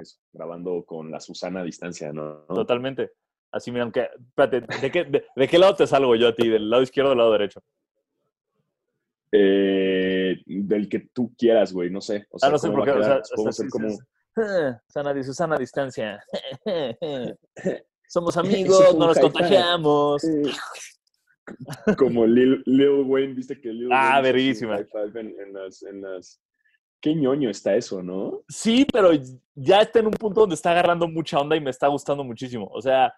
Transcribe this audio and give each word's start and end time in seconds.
eso, 0.00 0.18
grabando 0.32 0.84
con 0.84 1.10
la 1.10 1.20
Susana 1.20 1.60
a 1.60 1.64
distancia, 1.64 2.12
¿no? 2.12 2.44
Totalmente. 2.48 3.12
Así, 3.52 3.72
mira, 3.72 3.84
aunque, 3.84 4.08
espérate, 4.28 4.60
¿de 4.80 4.90
qué, 4.90 5.24
de, 5.34 5.48
qué 5.48 5.58
lado 5.58 5.74
te 5.74 5.86
salgo 5.86 6.14
yo 6.14 6.28
a 6.28 6.34
ti? 6.34 6.48
¿Del 6.48 6.70
lado 6.70 6.82
izquierdo 6.82 7.10
o 7.10 7.12
del 7.12 7.18
lado 7.18 7.32
derecho? 7.32 7.60
Eh, 9.32 10.40
del 10.46 10.88
que 10.88 11.08
tú 11.12 11.32
quieras, 11.36 11.72
güey, 11.72 11.90
no 11.90 12.00
sé. 12.00 12.26
O 12.30 12.38
sea, 12.38 12.48
ah, 12.48 12.52
no 12.52 12.58
sé 12.58 12.70
por 12.70 12.84
qué, 12.84 12.90
o 12.92 13.02
sea, 13.02 13.20
podemos 13.34 13.56
ser 13.56 13.68
como... 13.68 13.88
Sana, 14.88 15.22
Susana 15.22 15.56
a 15.56 15.58
distancia. 15.58 16.22
Somos 18.10 18.36
amigos, 18.36 18.96
no 18.96 19.06
nos 19.06 19.18
contagiamos. 19.18 20.22
Como 21.98 22.26
Lil, 22.26 22.62
Wayne, 23.06 23.34
viste 23.34 23.60
que 23.60 23.72
Lil 23.72 23.88
Ah, 23.92 24.20
verguísima. 24.20 24.78
En, 24.78 25.52
las, 25.52 25.82
en 25.82 26.00
las... 26.00 26.40
Qué 27.00 27.14
ñoño 27.14 27.48
está 27.48 27.74
eso, 27.76 28.02
¿no? 28.02 28.42
Sí, 28.48 28.86
pero 28.92 29.10
ya 29.54 29.80
está 29.80 30.00
en 30.00 30.06
un 30.06 30.12
punto 30.12 30.40
donde 30.40 30.54
está 30.54 30.72
agarrando 30.72 31.08
mucha 31.08 31.38
onda 31.38 31.56
y 31.56 31.60
me 31.60 31.70
está 31.70 31.88
gustando 31.88 32.22
muchísimo. 32.22 32.68
O 32.72 32.82
sea, 32.82 33.12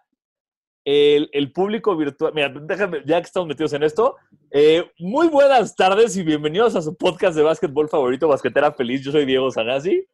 el, 0.84 1.28
el 1.32 1.52
público 1.52 1.96
virtual. 1.96 2.32
Mira, 2.34 2.48
déjame, 2.48 3.02
ya 3.04 3.20
que 3.20 3.26
estamos 3.26 3.48
metidos 3.48 3.72
en 3.72 3.82
esto, 3.82 4.16
eh, 4.50 4.84
muy 4.98 5.28
buenas 5.28 5.74
tardes 5.74 6.16
y 6.16 6.22
bienvenidos 6.22 6.76
a 6.76 6.82
su 6.82 6.96
podcast 6.96 7.36
de 7.36 7.42
básquetbol 7.42 7.88
favorito, 7.88 8.28
Basquetera 8.28 8.72
Feliz. 8.72 9.02
Yo 9.02 9.12
soy 9.12 9.24
Diego 9.24 9.50
Sanasi. 9.50 10.06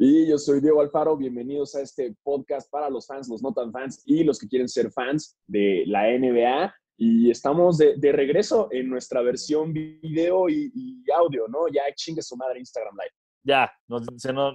Y 0.00 0.28
yo 0.28 0.38
soy 0.38 0.60
Diego 0.60 0.80
Alfaro, 0.80 1.16
bienvenidos 1.16 1.74
a 1.74 1.80
este 1.80 2.14
podcast 2.22 2.70
para 2.70 2.88
los 2.88 3.06
fans, 3.06 3.28
los 3.28 3.42
no 3.42 3.52
tan 3.52 3.72
fans 3.72 4.02
y 4.06 4.22
los 4.22 4.38
que 4.38 4.46
quieren 4.46 4.68
ser 4.68 4.92
fans 4.92 5.36
de 5.46 5.82
la 5.86 6.04
NBA. 6.16 6.72
Y 6.98 7.30
estamos 7.30 7.78
de, 7.78 7.96
de 7.96 8.12
regreso 8.12 8.68
en 8.72 8.90
nuestra 8.90 9.22
versión 9.22 9.72
video 9.72 10.48
y, 10.48 11.04
audio, 11.16 11.46
¿no? 11.48 11.68
Ya 11.68 11.82
chingue 11.94 12.22
su 12.22 12.36
madre 12.36 12.58
Instagram 12.58 12.94
Live. 12.94 13.14
Ya, 13.44 13.72
nos, 13.86 14.04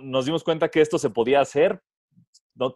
nos 0.04 0.26
dimos 0.26 0.44
cuenta 0.44 0.70
que 0.70 0.82
esto 0.82 1.00
se 1.00 1.10
podía 1.10 1.40
hacer. 1.40 1.82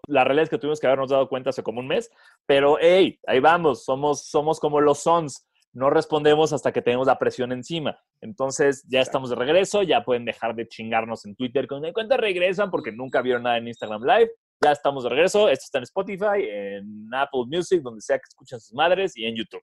la 0.08 0.24
realidad 0.24 0.46
es 0.46 0.50
que 0.50 0.58
tuvimos 0.58 0.80
que 0.80 0.88
habernos 0.88 1.10
dado 1.10 1.28
cuenta 1.28 1.50
hace 1.50 1.64
como 1.64 1.82
un 1.82 1.88
mes, 1.88 2.10
pero 2.46 2.78
hey, 2.80 3.20
ahí 3.28 3.40
vamos, 3.40 3.84
somos, 3.84 4.28
somos 4.28 4.60
como 4.60 4.82
los 4.82 5.00
sons 5.00 5.48
no 5.78 5.92
respondemos 5.92 6.54
hasta 6.54 6.72
que 6.72 6.82
tenemos 6.82 7.06
la 7.06 7.20
presión 7.20 7.52
encima. 7.52 8.00
Entonces, 8.22 8.84
ya 8.90 9.00
estamos 9.00 9.30
de 9.30 9.36
regreso, 9.36 9.84
ya 9.84 10.04
pueden 10.04 10.26
dejar 10.26 10.56
de 10.56 10.68
chingarnos 10.68 11.24
en 11.26 11.36
Twitter 11.36 11.68
con 11.68 11.84
cuenta 11.94 12.18
regresan 12.18 12.72
porque 12.72 12.92
nunca 12.92 13.22
vieron 13.22 13.44
nada 13.44 13.58
en 13.58 13.68
Instagram 13.68 14.04
Live. 14.04 14.32
Ya 14.64 14.72
estamos 14.72 15.04
de 15.04 15.10
regreso. 15.10 15.50
Esto 15.50 15.66
está 15.66 15.78
en 15.78 15.84
Spotify, 15.84 16.44
en 16.44 17.10
Apple 17.14 17.46
Music, 17.48 17.82
donde 17.82 18.02
sea 18.02 18.18
que 18.18 18.28
escuchen 18.28 18.60
sus 18.60 18.74
madres 18.74 19.16
y 19.16 19.26
en 19.26 19.36
YouTube. 19.36 19.62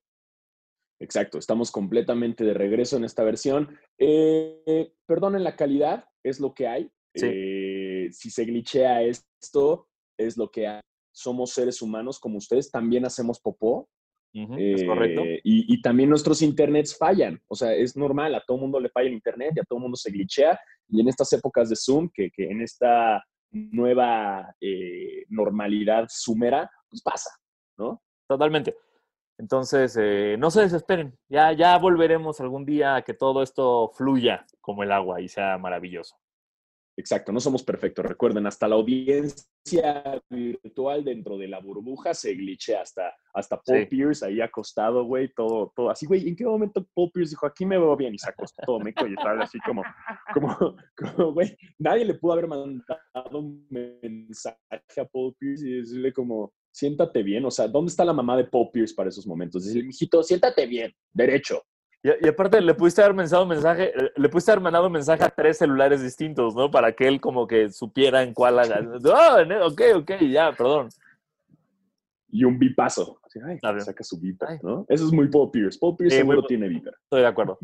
Exacto, 1.00 1.38
estamos 1.38 1.70
completamente 1.70 2.44
de 2.44 2.54
regreso 2.54 2.96
en 2.96 3.04
esta 3.04 3.24
versión. 3.24 3.76
Eh, 3.98 4.92
perdonen 5.06 5.42
la 5.42 5.56
calidad, 5.56 6.04
es 6.22 6.40
lo 6.40 6.54
que 6.54 6.68
hay. 6.68 6.90
Eh, 7.14 8.08
si 8.10 8.30
se 8.30 8.44
glitchea 8.44 9.02
esto, 9.02 9.88
es 10.16 10.36
lo 10.36 10.50
que 10.50 10.68
hay. 10.68 10.80
Somos 11.12 11.50
seres 11.50 11.82
humanos 11.82 12.18
como 12.18 12.38
ustedes, 12.38 12.70
también 12.70 13.04
hacemos 13.04 13.40
popó, 13.40 13.88
es 14.34 14.84
correcto. 14.84 15.22
Eh, 15.22 15.40
y, 15.44 15.80
también 15.80 16.10
nuestros 16.10 16.42
internets 16.42 16.96
fallan. 16.96 17.40
O 17.46 17.54
sea, 17.54 17.72
es 17.72 17.96
normal, 17.96 18.34
a 18.34 18.42
todo 18.44 18.58
mundo 18.58 18.80
le 18.80 18.88
falla 18.88 19.06
el 19.08 19.14
internet 19.14 19.52
y 19.54 19.60
a 19.60 19.64
todo 19.64 19.78
mundo 19.78 19.96
se 19.96 20.10
glitchea. 20.10 20.58
Y 20.88 21.00
en 21.00 21.08
estas 21.08 21.32
épocas 21.32 21.68
de 21.68 21.76
Zoom, 21.76 22.10
que, 22.12 22.30
que 22.30 22.50
en 22.50 22.60
esta 22.60 23.22
nueva 23.54 24.54
eh, 24.60 25.24
normalidad 25.28 26.06
sumera, 26.08 26.70
pues 26.88 27.02
pasa, 27.02 27.30
¿no? 27.78 28.02
Totalmente. 28.28 28.76
Entonces, 29.38 29.96
eh, 30.00 30.36
no 30.38 30.50
se 30.50 30.62
desesperen. 30.62 31.18
Ya, 31.28 31.52
ya 31.52 31.76
volveremos 31.78 32.40
algún 32.40 32.64
día 32.64 32.96
a 32.96 33.02
que 33.02 33.14
todo 33.14 33.42
esto 33.42 33.90
fluya 33.94 34.46
como 34.60 34.82
el 34.82 34.92
agua 34.92 35.20
y 35.20 35.28
sea 35.28 35.58
maravilloso. 35.58 36.16
Exacto, 36.96 37.32
no 37.32 37.40
somos 37.40 37.62
perfectos. 37.64 38.04
Recuerden, 38.06 38.46
hasta 38.46 38.68
la 38.68 38.76
audiencia 38.76 40.22
virtual 40.30 41.04
dentro 41.04 41.36
de 41.36 41.48
la 41.48 41.58
burbuja 41.58 42.14
se 42.14 42.34
glitche 42.34 42.76
hasta, 42.76 43.12
hasta 43.32 43.60
Paul 43.60 43.88
Pierce 43.88 44.24
ahí 44.24 44.40
acostado, 44.40 45.04
güey, 45.04 45.32
todo, 45.34 45.72
todo 45.74 45.90
así, 45.90 46.06
güey. 46.06 46.28
¿En 46.28 46.36
qué 46.36 46.44
momento 46.44 46.86
Paul 46.94 47.10
Pierce 47.12 47.30
dijo, 47.30 47.46
aquí 47.46 47.66
me 47.66 47.78
veo 47.78 47.96
bien? 47.96 48.14
Y 48.14 48.18
se 48.18 48.28
acostó 48.28 48.62
todo 48.64 48.78
meco 48.78 49.06
y 49.06 49.14
tal, 49.16 49.42
así 49.42 49.58
como, 49.66 49.82
como, 50.32 50.56
como, 50.96 51.32
güey, 51.32 51.56
nadie 51.78 52.04
le 52.04 52.14
pudo 52.14 52.34
haber 52.34 52.46
mandado 52.46 52.78
un 53.32 53.66
mensaje 53.70 54.56
a 55.00 55.04
Paul 55.04 55.34
Pierce 55.36 55.68
y 55.68 55.72
decirle 55.80 56.12
como, 56.12 56.52
siéntate 56.72 57.22
bien. 57.24 57.44
O 57.44 57.50
sea, 57.50 57.66
¿dónde 57.66 57.90
está 57.90 58.04
la 58.04 58.12
mamá 58.12 58.36
de 58.36 58.44
Paul 58.44 58.70
Pierce 58.72 58.94
para 58.94 59.08
esos 59.08 59.26
momentos? 59.26 59.64
Decirle, 59.64 59.88
mijito, 59.88 60.22
siéntate 60.22 60.66
bien, 60.66 60.92
derecho. 61.12 61.62
Y, 62.04 62.28
aparte 62.28 62.60
le 62.60 62.74
pudiste 62.74 63.00
haber 63.00 63.14
mandado 63.14 63.46
mensaje, 63.46 63.98
eh, 63.98 64.12
le 64.14 64.28
pudiste 64.28 64.50
haber 64.50 64.62
mandado 64.62 64.90
mensaje 64.90 65.24
a 65.24 65.30
tres 65.30 65.56
celulares 65.56 66.02
distintos, 66.02 66.54
¿no? 66.54 66.70
Para 66.70 66.92
que 66.92 67.08
él 67.08 67.18
como 67.18 67.46
que 67.46 67.70
supiera 67.70 68.22
en 68.22 68.34
cuál 68.34 68.58
haga. 68.58 68.80
Oh, 69.04 69.66
ok, 69.68 69.80
ok, 69.96 70.10
ya, 70.30 70.52
perdón. 70.52 70.90
Y 72.28 72.44
un 72.44 72.58
bipazo. 72.58 73.18
Ay, 73.46 73.58
saca 73.80 74.04
su 74.04 74.20
viper, 74.20 74.62
¿no? 74.62 74.84
Eso 74.86 75.06
es 75.06 75.12
muy 75.12 75.28
Paul 75.28 75.50
Pierce. 75.50 75.78
Paul 75.78 75.96
Pierce 75.96 76.18
seguro 76.18 76.44
tiene 76.44 76.68
viper. 76.68 76.94
Estoy 77.04 77.22
de 77.22 77.26
acuerdo. 77.26 77.58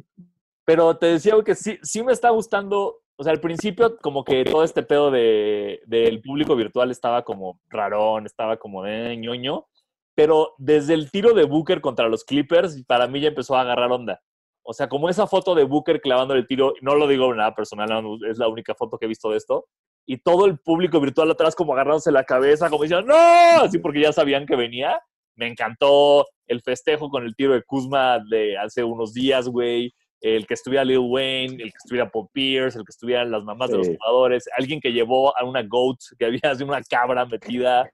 Pero 0.65 0.97
te 0.97 1.07
decía 1.07 1.35
que 1.45 1.55
sí, 1.55 1.79
sí 1.83 2.03
me 2.03 2.13
está 2.13 2.31
gustando. 2.31 3.03
O 3.17 3.23
sea, 3.23 3.35
al 3.35 3.41
principio 3.41 3.99
como 3.99 4.25
que 4.25 4.45
todo 4.45 4.65
este 4.65 4.83
pedo 4.83 5.11
de, 5.11 5.83
del 5.87 6.23
público 6.23 6.57
virtual 6.57 6.91
estaba 6.91 7.25
como 7.25 7.61
rarón, 7.69 8.25
estaba 8.25 8.57
como 8.57 8.85
de 8.85 9.19
ñoño. 9.19 9.67
Pero 10.15 10.55
desde 10.57 10.95
el 10.95 11.11
tiro 11.11 11.35
de 11.35 11.45
Booker 11.45 11.83
contra 11.83 12.09
los 12.09 12.25
Clippers, 12.25 12.83
para 12.87 13.07
mí 13.07 13.21
ya 13.21 13.29
empezó 13.29 13.55
a 13.55 13.61
agarrar 13.61 13.93
onda. 13.93 14.23
O 14.71 14.73
sea, 14.73 14.89
como 14.89 15.09
esa 15.09 15.27
foto 15.27 15.57
de 15.57 15.65
Booker 15.65 16.01
clavando 16.01 16.33
el 16.35 16.47
tiro, 16.47 16.75
no 16.81 16.95
lo 16.95 17.09
digo 17.09 17.35
nada 17.35 17.57
personal, 17.57 17.91
es 18.31 18.39
la 18.39 18.47
única 18.47 18.73
foto 18.73 18.99
que 18.99 19.07
he 19.07 19.09
visto 19.09 19.29
de 19.29 19.37
esto. 19.37 19.67
Y 20.07 20.19
todo 20.19 20.47
el 20.47 20.61
público 20.61 21.01
virtual 21.01 21.29
atrás 21.29 21.57
como 21.57 21.73
agarrándose 21.73 22.13
la 22.13 22.23
cabeza, 22.23 22.71
como 22.71 22.85
diciendo, 22.85 23.13
¡No! 23.13 23.65
Así 23.65 23.81
porque 23.81 24.01
ya 24.01 24.13
sabían 24.13 24.47
que 24.47 24.55
venía. 24.55 25.01
Me 25.35 25.49
encantó 25.49 26.25
el 26.47 26.61
festejo 26.63 27.11
con 27.11 27.25
el 27.25 27.35
tiro 27.35 27.53
de 27.53 27.65
Kuzma 27.65 28.21
de 28.31 28.57
hace 28.59 28.85
unos 28.85 29.13
días, 29.13 29.49
güey. 29.49 29.93
El 30.21 30.47
que 30.47 30.55
estuviera 30.55 30.85
Lil 30.85 30.99
Wayne, 30.99 31.55
el 31.55 31.73
que 31.73 31.79
estuviera 31.83 32.09
Pop 32.09 32.31
Pierce, 32.33 32.79
el 32.79 32.85
que 32.85 32.93
estuvieran 32.93 33.33
las 33.33 33.43
mamás 33.43 33.71
de 33.71 33.79
los 33.79 33.89
jugadores, 33.89 34.45
alguien 34.57 34.81
que 34.81 34.93
llevó 34.93 35.37
a 35.37 35.45
una 35.45 35.65
goat, 35.65 35.99
que 36.17 36.27
había 36.27 36.43
así 36.45 36.63
una 36.63 36.81
cabra 36.83 37.27
metida, 37.27 37.91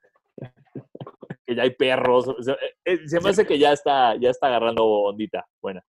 que 1.47 1.55
ya 1.55 1.63
hay 1.63 1.71
perros. 1.71 2.29
Eh, 2.29 2.57
eh, 2.85 3.09
se 3.09 3.19
me 3.19 3.31
hace 3.31 3.47
que 3.47 3.59
ya 3.59 3.73
está, 3.73 4.15
ya 4.17 4.29
está 4.29 4.49
agarrando 4.49 4.85
ondita. 4.85 5.47
Buena. 5.63 5.83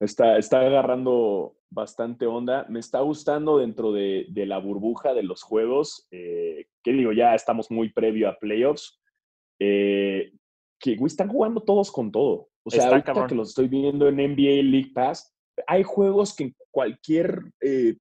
Está, 0.00 0.38
está 0.38 0.60
agarrando 0.60 1.56
bastante 1.70 2.26
onda. 2.26 2.66
Me 2.68 2.80
está 2.80 3.00
gustando 3.00 3.58
dentro 3.58 3.92
de, 3.92 4.26
la 4.34 4.58
burbuja 4.58 5.14
de 5.14 5.22
los 5.22 5.42
juegos. 5.42 6.06
Eh, 6.10 6.66
que 6.82 6.92
digo, 6.92 7.12
ya 7.12 7.34
estamos 7.34 7.70
muy 7.70 7.92
previo 7.92 8.28
a 8.28 8.38
playoffs. 8.38 9.00
Eh, 9.58 10.32
que 10.78 10.92
están 11.06 11.28
jugando 11.28 11.62
todos 11.62 11.90
con 11.90 12.12
todo. 12.12 12.48
O 12.64 12.70
sea, 12.70 12.88
ahorita 12.88 13.26
que 13.26 13.34
los 13.34 13.50
estoy 13.50 13.68
viendo 13.68 14.08
en 14.08 14.16
NBA 14.16 14.62
League 14.62 14.90
Pass, 14.94 15.34
hay 15.66 15.82
juegos 15.82 16.34
que 16.34 16.44
en 16.44 16.56
cualquier 16.70 17.40
eh, 17.60 17.96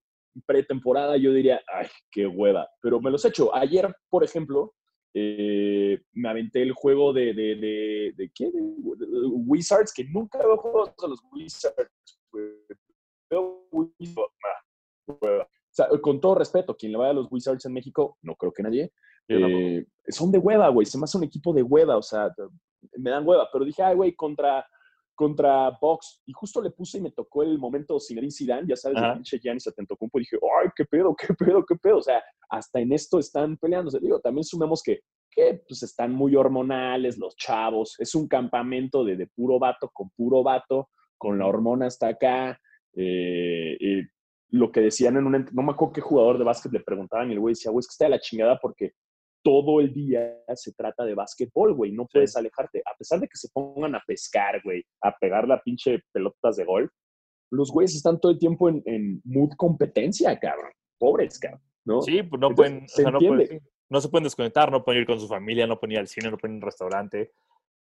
pretemporada 0.45 1.17
yo 1.17 1.31
diría, 1.31 1.61
ay, 1.73 1.87
qué 2.11 2.27
hueva. 2.27 2.67
Pero 2.81 2.99
me 2.99 3.11
los 3.11 3.23
he 3.23 3.29
hecho. 3.29 3.55
Ayer, 3.55 3.95
por 4.09 4.23
ejemplo, 4.23 4.73
eh, 5.17 6.01
me 6.11 6.27
aventé 6.27 6.61
el 6.61 6.73
juego 6.73 7.13
de, 7.13 7.33
de, 7.33 7.55
de, 7.55 8.13
de 8.17 8.31
¿qué? 8.35 8.51
Wizards, 8.51 9.93
que 9.93 10.03
nunca 10.03 10.39
veo 10.39 10.57
juegos 10.57 10.91
de 11.01 11.07
los 11.07 11.21
Wizards. 11.31 11.89
con 16.01 16.19
todo 16.19 16.35
respeto, 16.35 16.75
quien 16.75 16.91
le 16.91 16.97
vaya 16.97 17.11
a 17.11 17.13
los 17.13 17.31
Wizards 17.31 17.65
en 17.65 17.71
México, 17.71 18.17
no 18.23 18.35
creo 18.35 18.51
que 18.51 18.63
nadie. 18.63 18.91
Eh, 19.29 19.85
son 20.09 20.33
de 20.33 20.37
hueva, 20.37 20.67
güey. 20.67 20.85
Se 20.85 20.97
me 20.97 21.05
hace 21.05 21.17
un 21.17 21.23
equipo 21.23 21.53
de 21.53 21.63
hueva, 21.63 21.95
o 21.95 22.01
sea, 22.01 22.29
me 22.97 23.09
dan 23.09 23.25
hueva. 23.25 23.47
Pero 23.53 23.63
dije, 23.63 23.83
ay, 23.83 23.95
güey, 23.95 24.13
contra 24.15 24.67
contra 25.15 25.71
Box 25.81 26.21
y 26.25 26.33
justo 26.33 26.61
le 26.61 26.71
puse 26.71 26.97
y 26.97 27.01
me 27.01 27.11
tocó 27.11 27.43
el 27.43 27.57
momento 27.57 27.99
Zinedine 27.99 28.31
Zidane, 28.31 28.67
ya 28.67 28.75
sabes, 28.75 29.01
el 29.01 29.13
pinche 29.13 29.39
Giannis 29.39 29.67
Antetokounmpo 29.67 30.19
y 30.19 30.21
dije, 30.21 30.37
ay, 30.61 30.69
qué 30.75 30.85
pedo, 30.85 31.15
qué 31.15 31.33
pedo, 31.33 31.65
qué 31.65 31.75
pedo, 31.75 31.97
o 31.97 32.01
sea, 32.01 32.21
hasta 32.49 32.79
en 32.79 32.93
esto 32.93 33.19
están 33.19 33.57
peleándose. 33.57 33.99
Digo, 33.99 34.19
también 34.19 34.43
sumemos 34.43 34.83
que, 34.83 34.99
que 35.31 35.61
pues 35.67 35.81
están 35.83 36.11
muy 36.11 36.35
hormonales 36.35 37.17
los 37.17 37.35
chavos, 37.35 37.95
es 37.99 38.13
un 38.13 38.27
campamento 38.27 39.03
de, 39.03 39.15
de 39.15 39.27
puro 39.27 39.57
vato 39.57 39.89
con 39.93 40.09
puro 40.11 40.43
vato, 40.43 40.89
con 41.17 41.39
la 41.39 41.47
hormona 41.47 41.87
hasta 41.87 42.09
acá, 42.09 42.59
eh, 42.95 44.03
lo 44.49 44.71
que 44.71 44.81
decían 44.81 45.17
en 45.17 45.25
un, 45.25 45.49
no 45.51 45.63
me 45.63 45.71
acuerdo 45.71 45.93
qué 45.93 46.01
jugador 46.01 46.37
de 46.37 46.43
básquet 46.43 46.71
le 46.71 46.79
preguntaban 46.79 47.29
y 47.29 47.33
el 47.33 47.39
güey 47.39 47.53
decía, 47.53 47.71
güey, 47.71 47.81
es 47.81 47.87
que 47.87 47.91
está 47.91 48.05
de 48.05 48.11
la 48.11 48.19
chingada 48.19 48.59
porque 48.59 48.93
todo 49.45 49.79
el 49.79 49.93
día 49.93 50.35
se 50.55 50.73
trata 50.73 51.05
de 51.05 51.13
básquetbol, 51.13 51.75
güey. 51.75 51.91
No 51.91 52.07
puedes 52.07 52.35
alejarte. 52.35 52.81
A 52.83 52.97
pesar 52.97 53.19
de 53.19 53.27
que 53.27 53.37
se 53.37 53.47
pongan 53.53 53.93
a 53.93 54.01
pescar, 54.05 54.59
güey, 54.63 54.83
a 55.03 55.15
pegar 55.15 55.47
la 55.47 55.61
pinche 55.61 55.99
pelotas 56.11 56.55
de 56.55 56.65
golf, 56.65 56.91
los 57.51 57.71
güeyes 57.71 57.95
están 57.95 58.19
todo 58.19 58.31
el 58.31 58.39
tiempo 58.39 58.69
en, 58.69 59.21
mood 59.23 59.51
competencia, 59.55 60.35
cabrón. 60.39 60.71
Pobres, 60.97 61.37
cabrón. 61.37 61.61
¿no? 61.85 62.01
Sí, 62.01 62.23
pues 62.23 62.39
no 62.39 62.49
pueden, 62.55 62.87
se 62.87 63.03
no, 63.03 63.19
no, 63.89 64.01
se 64.01 64.09
pueden 64.09 64.23
desconectar, 64.23 64.71
no 64.71 64.83
pueden 64.83 65.01
ir 65.01 65.07
con 65.07 65.19
su 65.19 65.27
familia, 65.27 65.67
no 65.67 65.79
pueden 65.79 65.93
ir 65.93 65.99
al 65.99 66.07
cine, 66.07 66.31
no 66.31 66.37
pueden 66.37 66.55
ir 66.55 66.63
a 66.63 66.65
un 66.65 66.67
restaurante. 66.67 67.31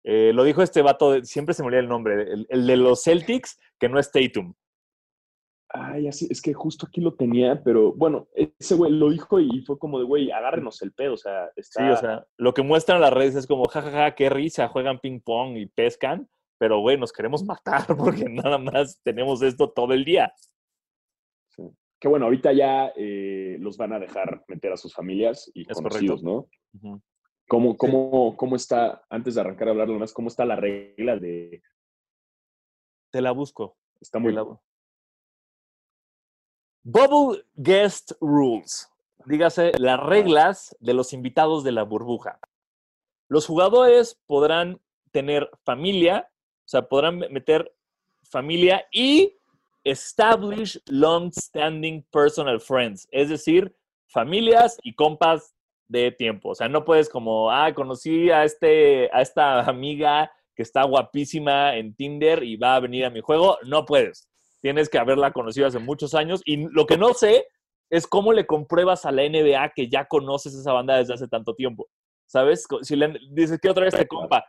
Eh, 0.03 0.31
lo 0.33 0.43
dijo 0.43 0.63
este 0.63 0.81
vato, 0.81 1.23
siempre 1.23 1.53
se 1.53 1.61
me 1.61 1.67
olvida 1.67 1.81
el 1.81 1.87
nombre, 1.87 2.25
el, 2.49 2.65
de 2.65 2.75
los 2.75 3.03
Celtics, 3.03 3.59
que 3.79 3.87
no 3.87 3.99
es 3.99 4.11
Tatum. 4.11 4.55
Ay, 5.73 6.07
así, 6.07 6.27
es 6.29 6.41
que 6.41 6.53
justo 6.53 6.85
aquí 6.85 6.99
lo 6.99 7.13
tenía, 7.13 7.63
pero 7.63 7.93
bueno, 7.93 8.27
ese 8.33 8.75
güey 8.75 8.91
lo 8.91 9.09
dijo 9.09 9.39
y 9.39 9.61
fue 9.61 9.79
como 9.79 9.99
de, 9.99 10.05
güey, 10.05 10.29
agárrenos 10.29 10.81
el 10.81 10.91
pedo, 10.91 11.13
o 11.13 11.17
sea, 11.17 11.49
está... 11.55 11.85
Sí, 11.85 11.89
o 11.89 11.97
sea, 11.97 12.27
lo 12.37 12.53
que 12.53 12.61
muestran 12.61 12.99
las 12.99 13.13
redes 13.13 13.35
es 13.35 13.47
como, 13.47 13.65
jajaja, 13.65 13.91
ja, 13.91 14.03
ja, 14.09 14.15
qué 14.15 14.29
risa, 14.29 14.67
juegan 14.67 14.99
ping 14.99 15.21
pong 15.21 15.55
y 15.55 15.67
pescan, 15.67 16.27
pero 16.57 16.79
güey, 16.79 16.97
nos 16.97 17.13
queremos 17.13 17.43
matar 17.43 17.85
porque 17.97 18.25
nada 18.29 18.57
más 18.57 18.99
tenemos 19.03 19.41
esto 19.41 19.71
todo 19.71 19.93
el 19.93 20.03
día. 20.03 20.33
Sí. 21.49 21.63
Que 21.99 22.07
bueno, 22.07 22.25
ahorita 22.25 22.51
ya 22.51 22.91
eh, 22.95 23.57
los 23.59 23.77
van 23.77 23.93
a 23.93 23.99
dejar 23.99 24.43
meter 24.47 24.73
a 24.73 24.77
sus 24.77 24.93
familias 24.93 25.49
y 25.53 25.61
Es 25.61 25.77
conocidos, 25.77 26.21
correcto. 26.21 26.49
¿no? 26.81 27.01
¿Cómo, 27.47 27.77
cómo, 27.77 28.35
¿Cómo 28.35 28.55
está, 28.55 29.03
antes 29.09 29.35
de 29.35 29.41
arrancar 29.41 29.69
a 29.69 29.71
hablar 29.71 29.87
más, 29.89 30.13
cómo 30.13 30.27
está 30.27 30.43
la 30.45 30.55
regla 30.55 31.17
de... 31.17 31.61
Te 33.11 33.21
la 33.21 33.31
busco. 33.31 33.77
Está 33.99 34.19
te 34.19 34.23
muy... 34.23 34.33
la 34.33 34.45
Bubble 36.83 37.43
Guest 37.55 38.13
Rules. 38.21 38.89
Dígase, 39.25 39.71
las 39.77 39.99
reglas 39.99 40.75
de 40.79 40.93
los 40.93 41.13
invitados 41.13 41.63
de 41.63 41.71
la 41.71 41.83
burbuja. 41.83 42.39
Los 43.27 43.45
jugadores 43.45 44.19
podrán 44.25 44.81
tener 45.11 45.49
familia, 45.63 46.29
o 46.31 46.67
sea, 46.67 46.81
podrán 46.89 47.19
me- 47.19 47.29
meter 47.29 47.71
familia 48.23 48.85
y 48.91 49.37
establish 49.83 50.79
long-standing 50.87 52.03
personal 52.11 52.59
friends, 52.59 53.07
es 53.11 53.29
decir, 53.29 53.75
familias 54.07 54.77
y 54.83 54.95
compas 54.95 55.53
de 55.87 56.11
tiempo. 56.11 56.49
O 56.49 56.55
sea, 56.55 56.67
no 56.67 56.83
puedes 56.83 57.09
como, 57.09 57.51
ah, 57.51 57.73
conocí 57.73 58.31
a, 58.31 58.43
este, 58.43 59.09
a 59.13 59.21
esta 59.21 59.59
amiga 59.61 60.31
que 60.55 60.63
está 60.63 60.83
guapísima 60.83 61.75
en 61.75 61.93
Tinder 61.95 62.43
y 62.43 62.55
va 62.55 62.75
a 62.75 62.79
venir 62.79 63.05
a 63.05 63.09
mi 63.09 63.21
juego. 63.21 63.57
No 63.65 63.85
puedes. 63.85 64.27
Tienes 64.61 64.89
que 64.89 64.99
haberla 64.99 65.31
conocido 65.33 65.67
hace 65.67 65.79
muchos 65.79 66.13
años. 66.13 66.41
Y 66.45 66.67
lo 66.71 66.85
que 66.85 66.97
no 66.97 67.13
sé 67.13 67.47
es 67.89 68.07
cómo 68.07 68.33
le 68.33 68.45
compruebas 68.45 69.05
a 69.05 69.11
la 69.11 69.23
NBA 69.23 69.73
que 69.75 69.89
ya 69.89 70.05
conoces 70.05 70.53
esa 70.53 70.73
banda 70.73 70.97
desde 70.97 71.13
hace 71.13 71.27
tanto 71.27 71.55
tiempo. 71.55 71.87
¿Sabes? 72.27 72.65
Si 72.83 72.95
le 72.95 73.19
dices 73.31 73.59
que 73.59 73.69
otra 73.69 73.83
vez 73.83 73.93
te 73.93 74.07
compa, 74.07 74.45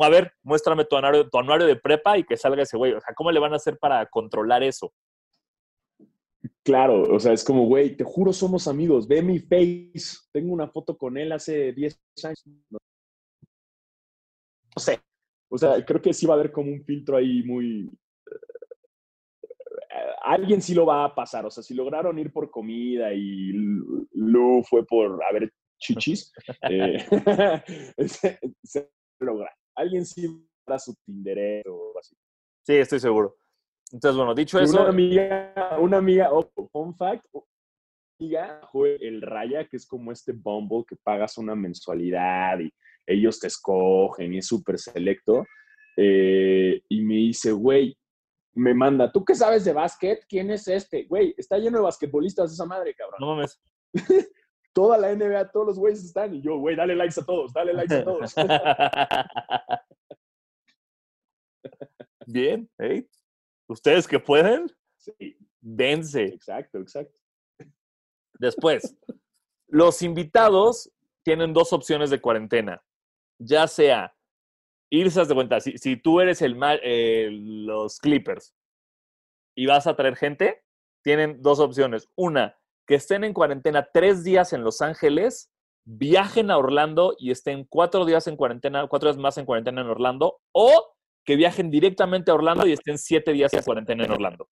a 0.00 0.08
ver, 0.08 0.32
muéstrame 0.42 0.84
tu 0.84 0.96
anuario, 0.96 1.28
tu 1.28 1.38
anuario 1.38 1.66
de 1.66 1.76
prepa 1.76 2.18
y 2.18 2.24
que 2.24 2.36
salga 2.36 2.62
ese 2.62 2.76
güey. 2.76 2.92
O 2.92 3.00
sea, 3.00 3.14
¿cómo 3.14 3.32
le 3.32 3.40
van 3.40 3.52
a 3.52 3.56
hacer 3.56 3.78
para 3.78 4.04
controlar 4.06 4.62
eso? 4.62 4.92
Claro, 6.62 7.02
o 7.02 7.18
sea, 7.18 7.32
es 7.32 7.42
como, 7.42 7.66
güey, 7.66 7.96
te 7.96 8.04
juro 8.04 8.32
somos 8.32 8.68
amigos, 8.68 9.08
ve 9.08 9.22
mi 9.22 9.38
face, 9.38 10.18
tengo 10.32 10.52
una 10.52 10.68
foto 10.68 10.96
con 10.96 11.16
él 11.16 11.32
hace 11.32 11.72
10 11.72 12.00
años. 12.24 12.42
No, 12.70 12.78
no 14.76 14.82
sé, 14.82 15.00
o 15.50 15.58
sea, 15.58 15.84
creo 15.84 16.00
que 16.00 16.14
sí 16.14 16.26
va 16.26 16.34
a 16.34 16.38
haber 16.38 16.52
como 16.52 16.70
un 16.70 16.84
filtro 16.84 17.16
ahí 17.16 17.42
muy... 17.42 17.90
alguien 20.22 20.62
sí 20.62 20.74
lo 20.74 20.86
va 20.86 21.04
a 21.04 21.14
pasar, 21.14 21.46
o 21.46 21.50
sea, 21.50 21.62
si 21.62 21.74
lograron 21.74 22.18
ir 22.18 22.32
por 22.32 22.50
comida 22.50 23.12
y 23.12 23.52
Lu 24.12 24.62
fue 24.68 24.84
por 24.86 25.22
a 25.24 25.32
ver 25.32 25.52
chichis, 25.78 26.32
eh, 26.70 26.98
se, 28.06 28.38
se 28.62 28.90
logra. 29.20 29.50
Alguien 29.74 30.04
sí 30.04 30.26
para 30.64 30.78
su 30.78 30.94
Tinder 31.04 31.64
o 31.68 31.98
así. 31.98 32.14
Sí, 32.62 32.74
estoy 32.74 33.00
seguro. 33.00 33.36
Entonces, 33.92 34.16
bueno, 34.16 34.34
dicho 34.34 34.60
Y 34.60 34.64
eso, 34.64 34.80
Una 34.80 34.90
amiga, 34.90 35.78
una 35.80 35.96
amiga, 35.98 36.28
oh, 36.32 36.48
fun 36.70 36.94
fact, 36.94 37.24
una 37.32 37.44
amiga 38.20 38.60
fue 38.70 38.96
el 39.00 39.22
Raya, 39.22 39.66
que 39.66 39.76
es 39.76 39.86
como 39.86 40.12
este 40.12 40.32
Bumble 40.32 40.84
que 40.86 40.96
pagas 41.02 41.38
una 41.38 41.56
mensualidad 41.56 42.60
y 42.60 42.70
ellos 43.06 43.40
te 43.40 43.48
escogen 43.48 44.34
y 44.34 44.38
es 44.38 44.46
súper 44.46 44.78
selecto. 44.78 45.44
eh, 45.96 46.80
y 46.88 47.02
me 47.02 47.14
dice, 47.14 47.50
güey, 47.52 47.96
me 48.54 48.74
manda, 48.74 49.10
¿tú 49.10 49.24
qué 49.24 49.34
sabes 49.34 49.64
de 49.64 49.72
básquet? 49.72 50.24
¿Quién 50.28 50.50
es 50.50 50.68
este? 50.68 51.04
Güey, 51.04 51.34
está 51.36 51.58
lleno 51.58 51.78
de 51.78 51.84
basquetbolistas 51.84 52.52
esa 52.52 52.66
madre, 52.66 52.94
cabrón. 52.94 53.18
no 53.20 53.34
mames. 53.34 53.60
Toda 54.72 54.98
la 54.98 55.12
NBA, 55.12 55.50
todos 55.50 55.66
los 55.66 55.78
güeyes 55.80 56.04
están. 56.04 56.32
Y 56.32 56.42
yo, 56.42 56.56
güey, 56.58 56.76
dale 56.76 56.94
likes 56.94 57.20
a 57.20 57.24
todos, 57.24 57.52
dale 57.52 57.72
likes 57.72 57.92
a 57.92 58.04
todos. 58.04 58.32
Bien, 62.26 62.70
¿eh? 62.78 63.04
Ustedes 63.66 64.06
que 64.06 64.20
pueden, 64.20 64.70
sí, 64.96 65.36
dense. 65.60 66.26
exacto, 66.26 66.78
exacto. 66.78 67.18
Después, 68.38 68.96
los 69.66 70.02
invitados 70.02 70.92
tienen 71.24 71.52
dos 71.52 71.72
opciones 71.72 72.10
de 72.10 72.20
cuarentena. 72.20 72.80
Ya 73.38 73.66
sea 73.66 74.14
irse 74.90 75.24
de 75.24 75.34
cuenta, 75.34 75.60
si, 75.60 75.78
si 75.78 75.96
tú 75.96 76.20
eres 76.20 76.42
el 76.42 76.56
ma- 76.56 76.78
eh, 76.82 77.28
los 77.30 77.98
Clippers 77.98 78.54
y 79.56 79.66
vas 79.66 79.86
a 79.86 79.94
traer 79.94 80.16
gente, 80.16 80.64
tienen 81.02 81.40
dos 81.42 81.60
opciones. 81.60 82.08
Una, 82.16 82.58
que 82.86 82.96
estén 82.96 83.24
en 83.24 83.32
cuarentena 83.32 83.88
tres 83.92 84.24
días 84.24 84.52
en 84.52 84.64
Los 84.64 84.82
Ángeles, 84.82 85.52
viajen 85.84 86.50
a 86.50 86.58
Orlando 86.58 87.14
y 87.18 87.30
estén 87.30 87.64
cuatro 87.64 88.04
días 88.04 88.26
en 88.26 88.36
cuarentena, 88.36 88.86
cuatro 88.88 89.08
días 89.08 89.20
más 89.20 89.38
en 89.38 89.46
cuarentena 89.46 89.80
en 89.80 89.88
Orlando, 89.88 90.40
o 90.52 90.94
que 91.24 91.36
viajen 91.36 91.70
directamente 91.70 92.30
a 92.30 92.34
Orlando 92.34 92.66
y 92.66 92.72
estén 92.72 92.98
siete 92.98 93.32
días 93.32 93.52
en 93.54 93.62
cuarentena 93.62 94.04
en 94.04 94.10
Orlando. 94.10 94.48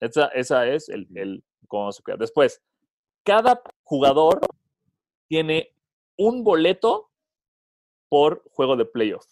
Esa, 0.00 0.26
esa 0.28 0.66
es 0.66 0.88
el, 0.88 1.08
el 1.14 1.44
cómo 1.66 1.92
se 1.92 2.02
queda. 2.02 2.16
Después, 2.16 2.62
cada 3.24 3.62
jugador 3.82 4.40
tiene 5.28 5.74
un 6.16 6.44
boleto 6.44 7.07
por 8.08 8.42
juego 8.50 8.76
de 8.76 8.84
playoff, 8.84 9.26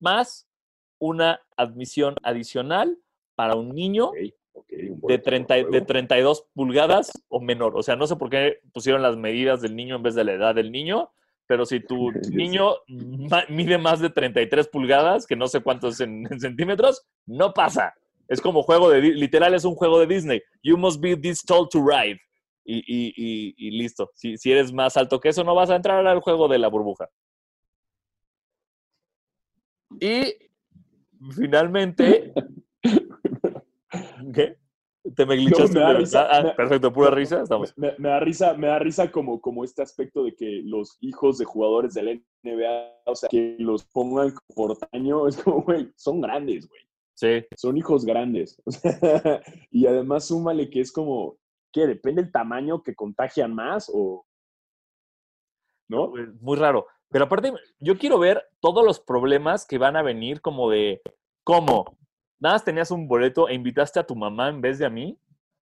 más 0.00 0.48
una 0.98 1.40
admisión 1.56 2.16
adicional 2.22 2.98
para 3.34 3.56
un 3.56 3.74
niño 3.74 4.06
Ok, 4.06 4.16
ok, 4.52 4.72
un 4.72 4.78
de, 4.78 4.94
boleto 4.94 5.00
por 5.00 5.22
30, 5.22 5.54
de 5.54 5.62
juego. 5.62 5.86
32 5.86 6.46
pulgadas 6.54 7.12
o 7.28 7.40
menor. 7.40 7.76
O 7.76 7.82
sea, 7.82 7.96
no 7.96 8.06
sé 8.06 8.16
por 8.16 8.30
qué 8.30 8.60
pusieron 8.72 9.02
las 9.02 9.16
medidas 9.16 9.60
del 9.60 9.74
niño 9.74 9.96
en 9.96 10.02
vez 10.02 10.14
de 10.14 10.24
la 10.24 10.32
edad 10.32 10.54
del 10.54 10.70
niño, 10.70 11.10
pero 11.46 11.66
si 11.66 11.80
tu 11.80 12.10
niño 12.30 12.76
mide 13.48 13.78
más 13.78 14.00
de 14.00 14.10
33 14.10 14.68
pulgadas, 14.68 15.26
que 15.26 15.36
no 15.36 15.48
sé 15.48 15.60
cuántos 15.60 16.00
en, 16.00 16.26
en 16.30 16.40
centímetros, 16.40 17.04
no 17.26 17.52
pasa. 17.52 17.94
Es 18.28 18.40
como 18.40 18.62
juego 18.62 18.88
de, 18.88 19.00
literal 19.00 19.54
es 19.54 19.64
un 19.64 19.74
juego 19.74 19.98
de 19.98 20.06
Disney. 20.06 20.40
You 20.62 20.76
must 20.78 21.00
be 21.00 21.16
this 21.16 21.42
tall 21.44 21.68
to 21.68 21.84
ride. 21.84 22.18
Y, 22.64 22.78
y- 22.78 23.12
y- 23.16 23.54
y 23.56 23.70
listo. 23.72 24.10
Si, 24.14 24.36
si 24.36 24.52
eres 24.52 24.72
más 24.72 24.96
alto 24.96 25.18
que 25.20 25.30
eso, 25.30 25.42
no 25.44 25.54
vas 25.54 25.70
a 25.70 25.76
entrar 25.76 26.06
al 26.06 26.20
juego 26.20 26.48
de 26.48 26.58
la 26.58 26.68
burbuja. 26.68 27.08
Y 30.00 30.34
finalmente, 31.34 32.32
¿qué? 34.34 34.56
Te 35.16 35.26
me 35.26 35.34
glitchaste. 35.36 35.74
me 35.74 35.80
da 35.80 35.92
de 35.92 35.98
risa, 35.98 36.22
verdad? 36.22 36.38
Ah, 36.38 36.42
me- 36.44 36.54
perfecto, 36.54 36.92
pura 36.92 37.10
no, 37.10 37.16
risa. 37.16 37.42
Estamos. 37.42 37.76
Me, 37.76 37.92
da 37.98 38.20
risa, 38.20 38.54
me 38.54 38.68
da 38.68 38.78
risa 38.78 39.10
como, 39.10 39.40
como 39.40 39.64
este 39.64 39.82
aspecto 39.82 40.22
de 40.24 40.34
que 40.34 40.62
los 40.64 40.96
hijos 41.00 41.38
de 41.38 41.44
jugadores 41.44 41.94
de 41.94 42.02
la 42.04 42.12
NBA, 42.44 43.02
o 43.06 43.14
sea, 43.16 43.28
que 43.28 43.56
los 43.58 43.84
pongan 43.86 44.32
por 44.54 44.76
taño, 44.78 45.26
es 45.26 45.36
como, 45.42 45.62
güey, 45.62 45.90
son 45.96 46.20
grandes, 46.20 46.68
güey. 46.68 46.80
Sí. 47.14 47.44
Son 47.56 47.76
hijos 47.76 48.04
grandes. 48.04 48.60
O 48.66 48.70
sea, 48.70 49.42
y 49.70 49.86
además 49.86 50.26
súmale 50.28 50.70
que 50.70 50.80
es 50.80 50.92
como, 50.92 51.36
¿qué? 51.72 51.86
¿Depende 51.86 52.22
el 52.22 52.32
tamaño 52.32 52.82
que 52.82 52.94
contagian 52.94 53.54
más 53.54 53.90
o...? 53.92 54.26
¿No? 55.88 56.10
Pues, 56.10 56.28
Muy 56.40 56.56
raro. 56.56 56.86
Pero 57.10 57.24
aparte, 57.26 57.52
yo 57.78 57.98
quiero 57.98 58.18
ver 58.18 58.42
todos 58.60 58.84
los 58.84 58.98
problemas 59.00 59.66
que 59.66 59.78
van 59.78 59.96
a 59.96 60.02
venir 60.02 60.40
como 60.40 60.70
de, 60.70 61.02
¿cómo? 61.44 61.98
Nada 62.40 62.54
más 62.54 62.64
tenías 62.64 62.90
un 62.90 63.06
boleto 63.06 63.48
e 63.48 63.54
invitaste 63.54 64.00
a 64.00 64.06
tu 64.06 64.16
mamá 64.16 64.48
en 64.48 64.60
vez 64.60 64.78
de 64.78 64.86
a 64.86 64.90
mí. 64.90 65.18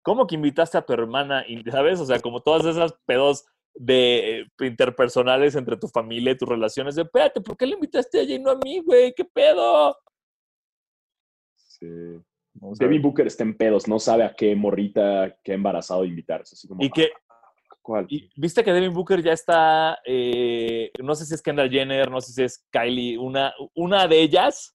¿Cómo 0.03 0.27
que 0.27 0.35
invitaste 0.35 0.77
a 0.77 0.83
tu 0.83 0.93
hermana? 0.93 1.45
Y, 1.47 1.63
¿Sabes? 1.71 2.01
O 2.01 2.07
sea, 2.07 2.21
como 2.21 2.43
todas 2.43 2.65
esas 2.67 2.93
pedos 3.07 3.47
de 3.77 4.41
eh, 4.41 4.47
interpersonales 4.61 5.55
entre 5.55 5.77
tu 5.77 5.89
familia 5.89 6.33
y 6.33 6.39
tus 6.39 6.49
relaciones. 6.49 6.95
De, 6.95 7.03
espérate, 7.03 7.41
¿por 7.41 7.57
qué 7.57 7.67
le 7.67 7.75
invitaste 7.75 8.19
a 8.19 8.23
ella 8.23 8.35
y 8.35 8.39
no 8.39 8.51
a 8.51 8.57
mí, 8.57 8.81
güey? 8.81 9.15
¿Qué 9.15 9.25
pedo? 9.25 9.97
Sí. 11.55 12.21
Ver. 12.61 12.89
Devin 12.89 13.03
Booker 13.03 13.27
está 13.27 13.45
en 13.45 13.57
pedos, 13.57 13.87
no 13.89 13.99
sabe 13.99 14.25
a 14.25 14.35
qué 14.35 14.55
morrita, 14.57 15.37
qué 15.43 15.53
embarazado 15.55 16.05
invitar. 16.05 16.41
Es 16.43 16.53
así 16.53 16.67
como, 16.69 16.83
Y 16.83 16.91
que, 16.91 17.11
¿cuál? 17.83 18.07
y 18.09 18.31
viste 18.37 18.65
que 18.65 18.73
Devin 18.73 18.93
Booker 18.93 19.23
ya 19.23 19.33
está, 19.33 19.99
eh, 20.05 20.91
no 21.03 21.15
sé 21.15 21.27
si 21.27 21.35
es 21.35 21.43
Kendall 21.43 21.71
Jenner, 21.71 22.11
no 22.11 22.21
sé 22.21 22.33
si 22.33 22.43
es 22.43 22.67
Kylie, 22.71 23.19
una, 23.19 23.53
una 23.75 24.07
de 24.09 24.21
ellas, 24.21 24.75